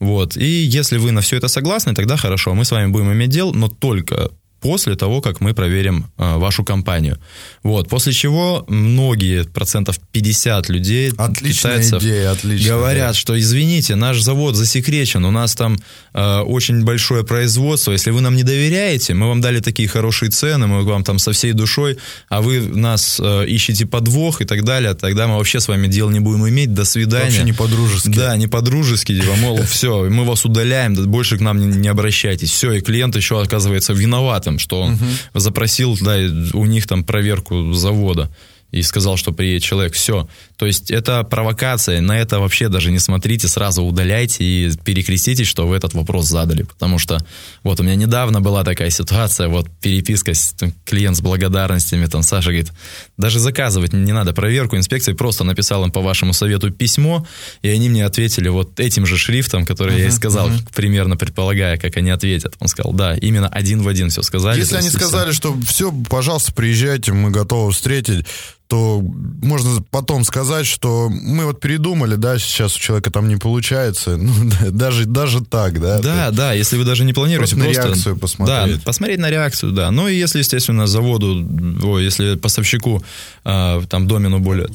Вот. 0.00 0.36
И 0.36 0.44
если 0.44 0.98
вы 0.98 1.12
на 1.12 1.20
все 1.20 1.36
это 1.36 1.48
согласны, 1.48 1.94
тогда 1.94 2.16
хорошо, 2.16 2.54
мы 2.54 2.64
с 2.64 2.70
вами 2.70 2.90
будем 2.90 3.12
иметь 3.12 3.30
дело, 3.30 3.52
но 3.52 3.68
только 3.68 4.30
после 4.62 4.94
того, 4.94 5.20
как 5.20 5.40
мы 5.40 5.54
проверим 5.54 6.06
э, 6.16 6.36
вашу 6.38 6.64
компанию. 6.64 7.18
Вот, 7.64 7.88
после 7.88 8.12
чего 8.12 8.64
многие, 8.68 9.44
процентов 9.44 9.98
50 10.12 10.68
людей, 10.68 11.12
отличная 11.18 11.78
китайцев, 11.78 12.02
идея, 12.02 12.30
отличная, 12.30 12.76
говорят, 12.76 13.08
да. 13.08 13.14
что, 13.14 13.38
извините, 13.38 13.96
наш 13.96 14.20
завод 14.20 14.54
засекречен, 14.54 15.24
у 15.24 15.30
нас 15.30 15.54
там 15.54 15.76
э, 16.14 16.38
очень 16.40 16.84
большое 16.84 17.24
производство, 17.24 17.92
если 17.92 18.12
вы 18.12 18.20
нам 18.20 18.36
не 18.36 18.44
доверяете, 18.44 19.14
мы 19.14 19.26
вам 19.26 19.40
дали 19.40 19.58
такие 19.58 19.88
хорошие 19.88 20.30
цены, 20.30 20.68
мы 20.68 20.84
вам 20.84 21.02
там 21.02 21.18
со 21.18 21.32
всей 21.32 21.52
душой, 21.52 21.98
а 22.28 22.40
вы 22.40 22.60
нас 22.60 23.20
э, 23.20 23.46
ищете 23.48 23.84
подвох 23.84 24.40
и 24.40 24.44
так 24.44 24.64
далее, 24.64 24.94
тогда 24.94 25.26
мы 25.26 25.36
вообще 25.36 25.58
с 25.58 25.66
вами 25.66 25.88
дел 25.88 26.08
не 26.08 26.20
будем 26.20 26.48
иметь, 26.48 26.72
до 26.72 26.84
свидания. 26.84 27.24
Вообще 27.24 27.42
не 27.42 27.52
по-дружески. 27.52 28.08
Да, 28.08 28.36
не 28.36 28.46
по-дружески, 28.46 29.12
типа, 29.20 29.34
мол, 29.40 29.60
все, 29.68 30.04
мы 30.08 30.24
вас 30.24 30.44
удаляем, 30.44 30.94
больше 31.10 31.36
к 31.36 31.40
нам 31.40 31.80
не 31.80 31.88
обращайтесь. 31.88 32.50
Все, 32.50 32.72
и 32.74 32.80
клиент 32.80 33.16
еще 33.16 33.42
оказывается 33.42 33.92
виноватым 33.92 34.51
этом, 34.52 34.58
что 34.58 34.80
он 34.80 34.94
угу. 34.94 35.04
запросил, 35.34 35.96
да, 36.00 36.16
у 36.54 36.64
них 36.66 36.86
там 36.86 37.04
проверку 37.04 37.72
завода 37.72 38.30
и 38.72 38.82
сказал, 38.82 39.16
что 39.16 39.32
приедет 39.32 39.62
человек. 39.62 39.92
Все. 39.92 40.28
То 40.56 40.66
есть 40.66 40.90
это 40.90 41.22
провокация. 41.24 42.00
На 42.00 42.18
это 42.18 42.40
вообще 42.40 42.68
даже 42.68 42.90
не 42.90 42.98
смотрите, 42.98 43.46
сразу 43.46 43.82
удаляйте 43.82 44.42
и 44.42 44.72
перекреститесь, 44.82 45.46
что 45.46 45.68
вы 45.68 45.76
этот 45.76 45.92
вопрос 45.92 46.26
задали. 46.26 46.62
Потому 46.62 46.98
что 46.98 47.18
вот 47.62 47.78
у 47.80 47.82
меня 47.82 47.94
недавно 47.96 48.40
была 48.40 48.64
такая 48.64 48.88
ситуация, 48.90 49.48
вот 49.48 49.68
переписка, 49.80 50.32
с, 50.32 50.54
там, 50.54 50.72
клиент 50.86 51.18
с 51.18 51.20
благодарностями, 51.20 52.06
там 52.06 52.22
Саша 52.22 52.48
говорит, 52.48 52.72
даже 53.18 53.38
заказывать 53.38 53.92
не 53.92 54.12
надо 54.12 54.32
проверку 54.32 54.76
инспекции, 54.76 55.12
просто 55.12 55.44
написал 55.44 55.84
им 55.84 55.90
по 55.90 56.00
вашему 56.00 56.32
совету 56.32 56.70
письмо, 56.70 57.26
и 57.60 57.68
они 57.68 57.90
мне 57.90 58.06
ответили 58.06 58.48
вот 58.48 58.80
этим 58.80 59.04
же 59.04 59.18
шрифтом, 59.18 59.66
который 59.66 59.96
uh-huh, 59.96 60.00
я 60.00 60.06
и 60.06 60.10
сказал, 60.10 60.48
uh-huh. 60.48 60.74
примерно 60.74 61.18
предполагая, 61.18 61.76
как 61.76 61.98
они 61.98 62.08
ответят. 62.08 62.54
Он 62.58 62.68
сказал, 62.68 62.94
да, 62.94 63.14
именно 63.16 63.48
один 63.48 63.82
в 63.82 63.88
один 63.88 64.08
все 64.08 64.22
сказали. 64.22 64.58
Если 64.58 64.76
они 64.76 64.88
сказали, 64.88 65.30
все. 65.30 65.36
что 65.36 65.56
все, 65.66 65.92
пожалуйста, 66.08 66.52
приезжайте, 66.54 67.12
мы 67.12 67.30
готовы 67.30 67.72
встретить, 67.72 68.24
то 68.72 69.02
можно 69.42 69.84
потом 69.90 70.24
сказать, 70.24 70.64
что 70.64 71.10
мы 71.10 71.44
вот 71.44 71.60
передумали, 71.60 72.14
да, 72.14 72.38
сейчас 72.38 72.74
у 72.74 72.78
человека 72.78 73.10
там 73.10 73.28
не 73.28 73.36
получается, 73.36 74.16
ну, 74.16 74.32
даже, 74.70 75.04
даже 75.04 75.44
так, 75.44 75.78
да. 75.78 76.00
Да, 76.00 76.30
ты, 76.30 76.36
да, 76.36 76.52
если 76.54 76.78
вы 76.78 76.84
даже 76.84 77.04
не 77.04 77.12
планируете 77.12 77.54
просто... 77.54 77.70
просто 77.70 77.88
реакцию 77.88 78.16
посмотреть. 78.16 78.76
Да, 78.76 78.82
посмотреть 78.82 79.18
на 79.18 79.28
реакцию, 79.28 79.72
да. 79.72 79.90
Ну 79.90 80.08
и 80.08 80.14
если, 80.14 80.38
естественно, 80.38 80.86
заводу, 80.86 81.46
о, 81.82 81.98
если 81.98 82.36
поставщику, 82.36 83.04
э, 83.44 83.82
там, 83.90 84.08
домену 84.08 84.40
более, 84.40 84.68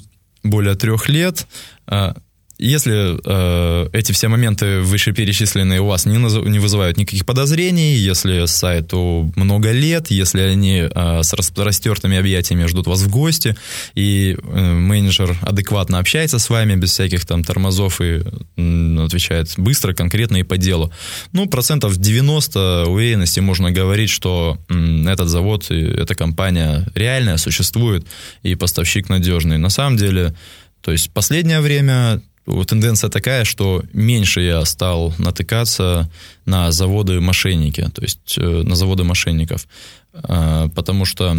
более 0.43 0.75
трех 0.75 1.09
лет, 1.09 1.47
э, 1.87 2.13
если 2.59 3.19
э, 3.23 3.89
эти 3.93 4.11
все 4.11 4.29
моменты 4.29 4.81
вышеперечисленные 4.81 5.79
у 5.79 5.85
вас 5.85 6.05
не, 6.05 6.17
не 6.17 6.59
вызывают 6.59 6.97
никаких 6.97 7.25
подозрений, 7.25 7.95
если 7.95 8.45
сайту 8.47 9.31
много 9.35 9.71
лет, 9.71 10.09
если 10.09 10.41
они 10.41 10.89
э, 10.89 11.23
с 11.23 11.33
распростертыми 11.33 12.17
объятиями 12.17 12.65
ждут 12.65 12.87
вас 12.87 13.01
в 13.01 13.09
гости, 13.09 13.55
и 13.93 14.35
э, 14.41 14.73
менеджер 14.73 15.37
адекватно 15.41 15.99
общается 15.99 16.39
с 16.39 16.49
вами, 16.49 16.75
без 16.75 16.91
всяких 16.91 17.25
там 17.25 17.43
тормозов 17.43 18.01
и 18.01 18.23
э, 18.57 19.05
отвечает 19.05 19.53
быстро, 19.57 19.93
конкретно 19.93 20.37
и 20.37 20.43
по 20.43 20.57
делу, 20.57 20.91
ну, 21.33 21.47
процентов 21.47 21.97
90 21.97 22.85
уверенности 22.87 23.39
можно 23.39 23.71
говорить, 23.71 24.09
что 24.09 24.57
э, 24.69 25.05
этот 25.07 25.29
завод, 25.29 25.69
эта 25.69 26.15
компания 26.15 26.87
реальная, 26.95 27.37
существует, 27.37 28.07
и 28.41 28.55
поставщик 28.55 29.09
надежный. 29.09 29.59
На 29.59 29.69
самом 29.69 29.97
деле, 29.97 30.35
то 30.81 30.91
есть 30.91 31.11
последнее 31.11 31.61
время 31.61 32.21
тенденция 32.67 33.09
такая, 33.09 33.45
что 33.45 33.83
меньше 33.93 34.41
я 34.41 34.63
стал 34.65 35.13
натыкаться 35.17 36.09
на 36.45 36.71
заводы 36.71 37.19
мошенники, 37.19 37.81
то 37.93 38.01
есть 38.01 38.37
э, 38.37 38.63
на 38.63 38.75
заводы 38.75 39.03
мошенников, 39.03 39.67
а, 40.13 40.69
потому 40.69 41.05
что 41.05 41.37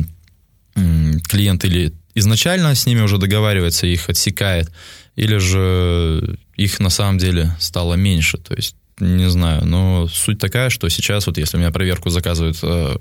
клиент 1.28 1.64
или 1.64 1.92
изначально 2.14 2.74
с 2.74 2.86
ними 2.86 3.00
уже 3.00 3.18
договаривается, 3.18 3.86
их 3.86 4.08
отсекает, 4.08 4.70
или 5.16 5.38
же 5.38 6.38
их 6.54 6.78
на 6.78 6.90
самом 6.90 7.18
деле 7.18 7.50
стало 7.58 7.94
меньше, 7.94 8.38
то 8.38 8.54
есть 8.54 8.76
не 9.00 9.28
знаю, 9.28 9.64
но 9.64 10.08
суть 10.08 10.38
такая, 10.38 10.70
что 10.70 10.88
сейчас 10.88 11.26
вот 11.26 11.38
если 11.38 11.56
у 11.56 11.60
меня 11.60 11.70
проверку 11.70 12.10
заказывают 12.10 12.58
э, 12.62 12.96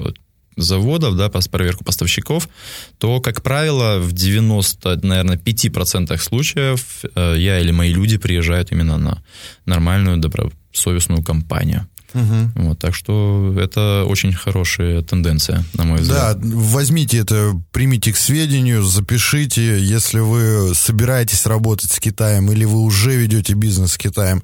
заводов, 0.58 1.16
да, 1.16 1.30
по 1.30 1.40
проверку 1.50 1.84
поставщиков, 1.84 2.50
то, 2.98 3.22
как 3.22 3.42
правило, 3.42 4.00
в 4.00 4.12
90, 4.12 5.00
наверное, 5.04 5.38
5% 5.38 6.18
случаев 6.18 7.06
э, 7.16 7.36
я 7.38 7.60
или 7.60 7.72
мои 7.72 7.94
люди 7.94 8.18
приезжают 8.18 8.72
именно 8.72 8.98
на 8.98 9.24
нормальную, 9.66 10.18
добросовестную 10.18 11.24
компанию. 11.24 11.88
Угу. 12.14 12.64
Вот, 12.68 12.80
так 12.80 12.96
что 12.96 13.54
это 13.60 14.06
очень 14.08 14.34
хорошая 14.34 15.02
тенденция, 15.02 15.64
на 15.74 15.84
мой 15.84 16.00
взгляд. 16.00 16.40
Да, 16.40 16.48
возьмите 16.56 17.18
это, 17.18 17.54
примите 17.72 18.14
к 18.14 18.18
сведению, 18.18 18.84
запишите, 18.84 19.80
если 19.80 20.20
вы 20.20 20.74
собираетесь 20.74 21.46
работать 21.46 21.92
с 21.92 22.00
Китаем 22.00 22.52
или 22.52 22.66
вы 22.66 22.80
уже 22.80 23.16
ведете 23.16 23.54
бизнес 23.54 23.94
с 23.94 23.98
Китаем, 23.98 24.42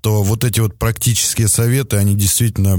то 0.00 0.22
вот 0.22 0.44
эти 0.44 0.60
вот 0.60 0.78
практические 0.78 1.48
советы, 1.48 1.96
они 1.96 2.14
действительно 2.14 2.78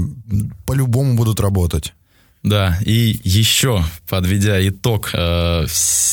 по-любому 0.66 1.14
будут 1.14 1.38
работать. 1.40 1.94
Да, 2.42 2.76
и 2.84 3.20
еще, 3.22 3.84
подведя 4.08 4.66
итог 4.68 5.10
э, 5.12 5.66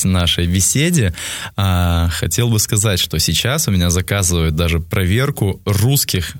нашей 0.04 0.46
беседе, 0.46 1.12
э, 1.56 2.08
хотел 2.10 2.50
бы 2.50 2.60
сказать, 2.60 3.00
что 3.00 3.18
сейчас 3.18 3.66
у 3.66 3.72
меня 3.72 3.90
заказывают 3.90 4.54
даже 4.54 4.78
проверку 4.78 5.60
русских 5.64 6.34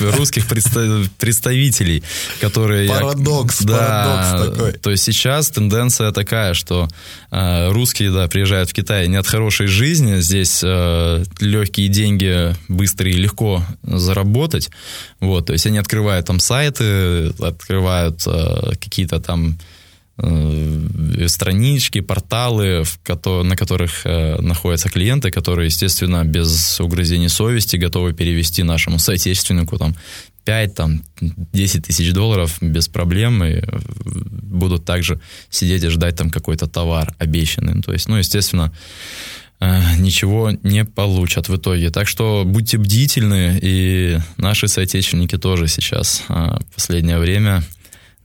русских 0.00 0.46
представителей, 0.46 2.02
которые... 2.40 2.88
Парадокс, 2.88 3.60
я, 3.60 3.68
парадокс 3.68 4.50
такой. 4.50 4.72
То 4.72 4.90
есть 4.90 5.04
сейчас 5.04 5.50
тенденция 5.50 6.10
такая, 6.12 6.54
что 6.54 6.88
э, 7.30 7.70
русские, 7.70 8.10
да, 8.10 8.28
приезжают 8.28 8.70
в 8.70 8.72
Китай 8.72 9.06
не 9.08 9.16
от 9.16 9.26
хорошей 9.26 9.66
жизни, 9.66 10.20
здесь 10.20 10.60
э, 10.62 11.24
легкие 11.40 11.88
деньги 11.88 12.54
быстро 12.68 13.10
и 13.10 13.14
легко 13.14 13.62
заработать, 13.82 14.70
вот, 15.20 15.46
то 15.46 15.52
есть 15.52 15.66
они 15.66 15.78
открывают 15.78 16.26
там 16.26 16.40
сайты, 16.40 17.28
открывают 17.40 18.22
э, 18.26 18.72
какие-то 18.80 19.20
там 19.20 19.58
Э, 19.58 19.77
странички, 21.28 22.00
порталы, 22.00 22.84
на 23.24 23.56
которых 23.56 24.02
э, 24.04 24.40
находятся 24.40 24.88
клиенты, 24.88 25.30
которые, 25.30 25.66
естественно, 25.66 26.24
без 26.24 26.80
угрызений 26.80 27.28
совести 27.28 27.76
готовы 27.76 28.12
перевести 28.12 28.62
нашему 28.62 28.98
соотечественнику 28.98 29.78
там 29.78 29.94
5, 30.44 30.74
там, 30.74 31.02
10 31.20 31.86
тысяч 31.86 32.12
долларов 32.12 32.56
без 32.60 32.88
проблем 32.88 33.44
и 33.44 33.62
будут 34.04 34.84
также 34.84 35.20
сидеть 35.50 35.84
и 35.84 35.88
ждать 35.88 36.16
там 36.16 36.30
какой-то 36.30 36.66
товар 36.66 37.14
обещанный. 37.18 37.82
То 37.82 37.92
есть, 37.92 38.08
ну, 38.08 38.16
естественно, 38.16 38.72
э, 39.60 39.80
ничего 39.98 40.50
не 40.62 40.84
получат 40.84 41.48
в 41.48 41.56
итоге. 41.56 41.90
Так 41.90 42.08
что 42.08 42.44
будьте 42.44 42.78
бдительны, 42.78 43.58
и 43.62 44.18
наши 44.36 44.68
соотечественники 44.68 45.36
тоже 45.38 45.68
сейчас 45.68 46.24
в 46.28 46.74
последнее 46.74 47.18
время 47.18 47.62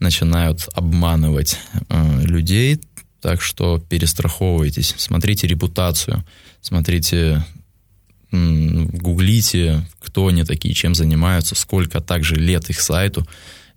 начинают 0.04 0.68
обманывать 0.74 1.58
э, 1.90 2.22
людей, 2.22 2.80
так 3.22 3.42
что 3.42 3.80
перестраховывайтесь, 3.80 4.94
смотрите 4.98 5.48
репутацию, 5.48 6.24
смотрите, 6.62 7.44
гуглите, 8.32 9.88
кто 10.00 10.28
они 10.28 10.44
такие, 10.44 10.74
чем 10.74 10.96
занимаются, 10.96 11.56
сколько 11.56 12.02
также 12.02 12.36
лет 12.36 12.70
их 12.70 12.82
сайту 12.82 13.28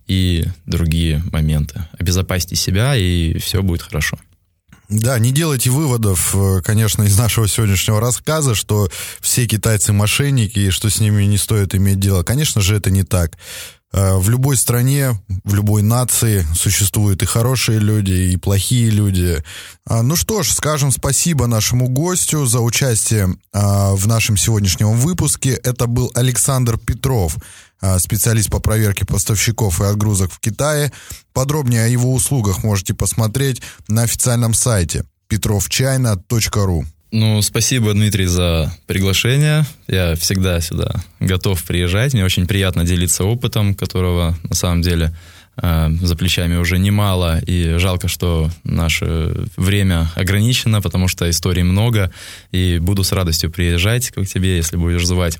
и 0.07 0.45
другие 0.65 1.23
моменты. 1.31 1.87
Обезопасьте 1.97 2.55
себя, 2.55 2.95
и 2.95 3.37
все 3.39 3.61
будет 3.61 3.81
хорошо. 3.81 4.17
Да, 4.89 5.19
не 5.19 5.33
делайте 5.33 5.69
выводов, 5.69 6.33
э, 6.33 6.61
конечно, 6.63 7.03
из 7.03 7.17
нашего 7.17 7.45
сегодняшнего 7.47 7.99
рассказа, 7.99 8.55
что 8.55 8.89
все 9.19 9.45
китайцы 9.45 9.91
мошенники 9.91 10.59
и 10.59 10.69
что 10.69 10.89
с 10.89 11.01
ними 11.01 11.25
не 11.25 11.37
стоит 11.37 11.75
иметь 11.75 11.99
дело. 11.99 12.23
Конечно 12.23 12.61
же, 12.61 12.75
это 12.75 12.89
не 12.89 13.03
так. 13.03 13.37
Э, 13.93 14.17
в 14.17 14.29
любой 14.29 14.57
стране, 14.57 15.19
в 15.43 15.53
любой 15.53 15.81
нации 15.81 16.45
существуют 16.53 17.23
и 17.23 17.25
хорошие 17.25 17.79
люди, 17.79 18.11
и 18.11 18.37
плохие 18.37 18.89
люди. 18.89 19.41
А, 19.85 20.03
ну 20.03 20.15
что 20.15 20.43
ж, 20.43 20.51
скажем 20.51 20.91
спасибо 20.91 21.47
нашему 21.47 21.87
гостю 21.87 22.45
за 22.45 22.59
участие 22.59 23.29
а, 23.53 23.93
в 23.93 24.05
нашем 24.07 24.35
сегодняшнем 24.35 24.91
выпуске. 24.91 25.51
Это 25.51 25.87
был 25.87 26.11
Александр 26.15 26.77
Петров, 26.77 27.37
а, 27.79 27.97
специалист 27.99 28.49
по 28.49 28.59
проверке 28.59 29.05
поставщиков 29.05 29.79
и 29.79 29.85
отгрузок 29.85 30.33
в 30.33 30.39
Китае. 30.39 30.91
Подробнее 31.31 31.85
о 31.85 31.87
его 31.87 32.13
услугах 32.13 32.63
можете 32.63 32.93
посмотреть 32.93 33.61
на 33.87 34.03
официальном 34.03 34.53
сайте 34.53 35.05
petrovchina.ru. 35.29 36.85
Ну, 37.11 37.41
спасибо, 37.41 37.93
Дмитрий, 37.93 38.25
за 38.25 38.69
приглашение. 38.85 39.65
Я 39.87 40.15
всегда 40.15 40.59
сюда 40.59 40.91
готов 41.21 41.63
приезжать. 41.63 42.13
Мне 42.13 42.25
очень 42.25 42.47
приятно 42.47 42.83
делиться 42.83 43.23
опытом, 43.23 43.75
которого 43.75 44.37
на 44.43 44.55
самом 44.55 44.81
деле 44.81 45.15
э, 45.55 45.89
за 46.01 46.15
плечами 46.17 46.57
уже 46.57 46.77
немало. 46.77 47.39
И 47.47 47.77
жалко, 47.77 48.09
что 48.09 48.49
наше 48.65 49.47
время 49.55 50.11
ограничено, 50.15 50.81
потому 50.81 51.07
что 51.07 51.29
историй 51.29 51.63
много. 51.63 52.11
И 52.51 52.77
буду 52.79 53.05
с 53.05 53.13
радостью 53.13 53.51
приезжать 53.51 54.09
к 54.09 54.25
тебе, 54.25 54.57
если 54.57 54.75
будешь 54.75 55.05
звать. 55.05 55.39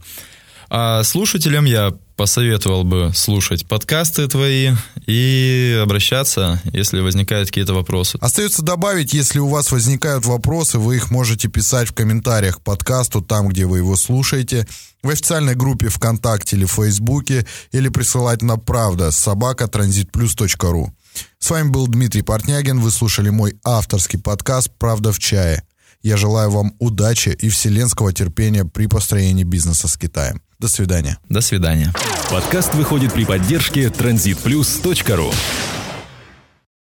А 0.70 1.04
слушателям 1.04 1.66
я 1.66 1.94
посоветовал 2.18 2.84
бы 2.84 3.12
слушать 3.16 3.68
подкасты 3.68 4.28
твои 4.28 4.72
и 5.06 5.80
обращаться, 5.82 6.62
если 6.74 7.00
возникают 7.00 7.50
какие-то 7.50 7.74
вопросы. 7.74 8.18
Остается 8.20 8.64
добавить, 8.64 9.14
если 9.14 9.40
у 9.40 9.48
вас 9.48 9.72
возникают 9.72 10.26
вопросы, 10.26 10.80
вы 10.80 10.98
их 10.98 11.12
можете 11.12 11.48
писать 11.48 11.90
в 11.90 11.94
комментариях 11.94 12.58
к 12.58 12.64
подкасту, 12.64 13.22
там, 13.22 13.48
где 13.48 13.66
вы 13.66 13.78
его 13.78 13.96
слушаете, 13.96 14.68
в 15.04 15.10
официальной 15.10 15.54
группе 15.56 15.90
ВКонтакте 15.90 16.56
или 16.56 16.66
Фейсбуке, 16.66 17.46
или 17.72 17.88
присылать 17.90 18.42
на 18.42 18.58
правда 18.58 19.12
собака 19.12 19.68
транзитплюс.ру. 19.68 20.92
С 21.40 21.50
вами 21.50 21.70
был 21.70 21.88
Дмитрий 21.88 22.24
Портнягин, 22.24 22.80
вы 22.80 22.92
слушали 22.92 23.30
мой 23.30 23.58
авторский 23.64 24.20
подкаст 24.20 24.72
«Правда 24.78 25.12
в 25.12 25.20
чае». 25.20 25.64
Я 26.02 26.18
желаю 26.18 26.50
вам 26.52 26.74
удачи 26.80 27.30
и 27.30 27.50
вселенского 27.50 28.12
терпения 28.12 28.66
при 28.66 28.88
построении 28.88 29.44
бизнеса 29.44 29.88
с 29.88 29.98
Китаем. 29.98 30.42
До 30.60 30.68
свидания. 30.68 31.20
До 31.30 31.42
свидания. 31.42 31.94
Подкаст 32.32 32.74
выходит 32.74 33.14
при 33.14 33.26
поддержке 33.26 33.86
transitplus.ru 33.88 35.32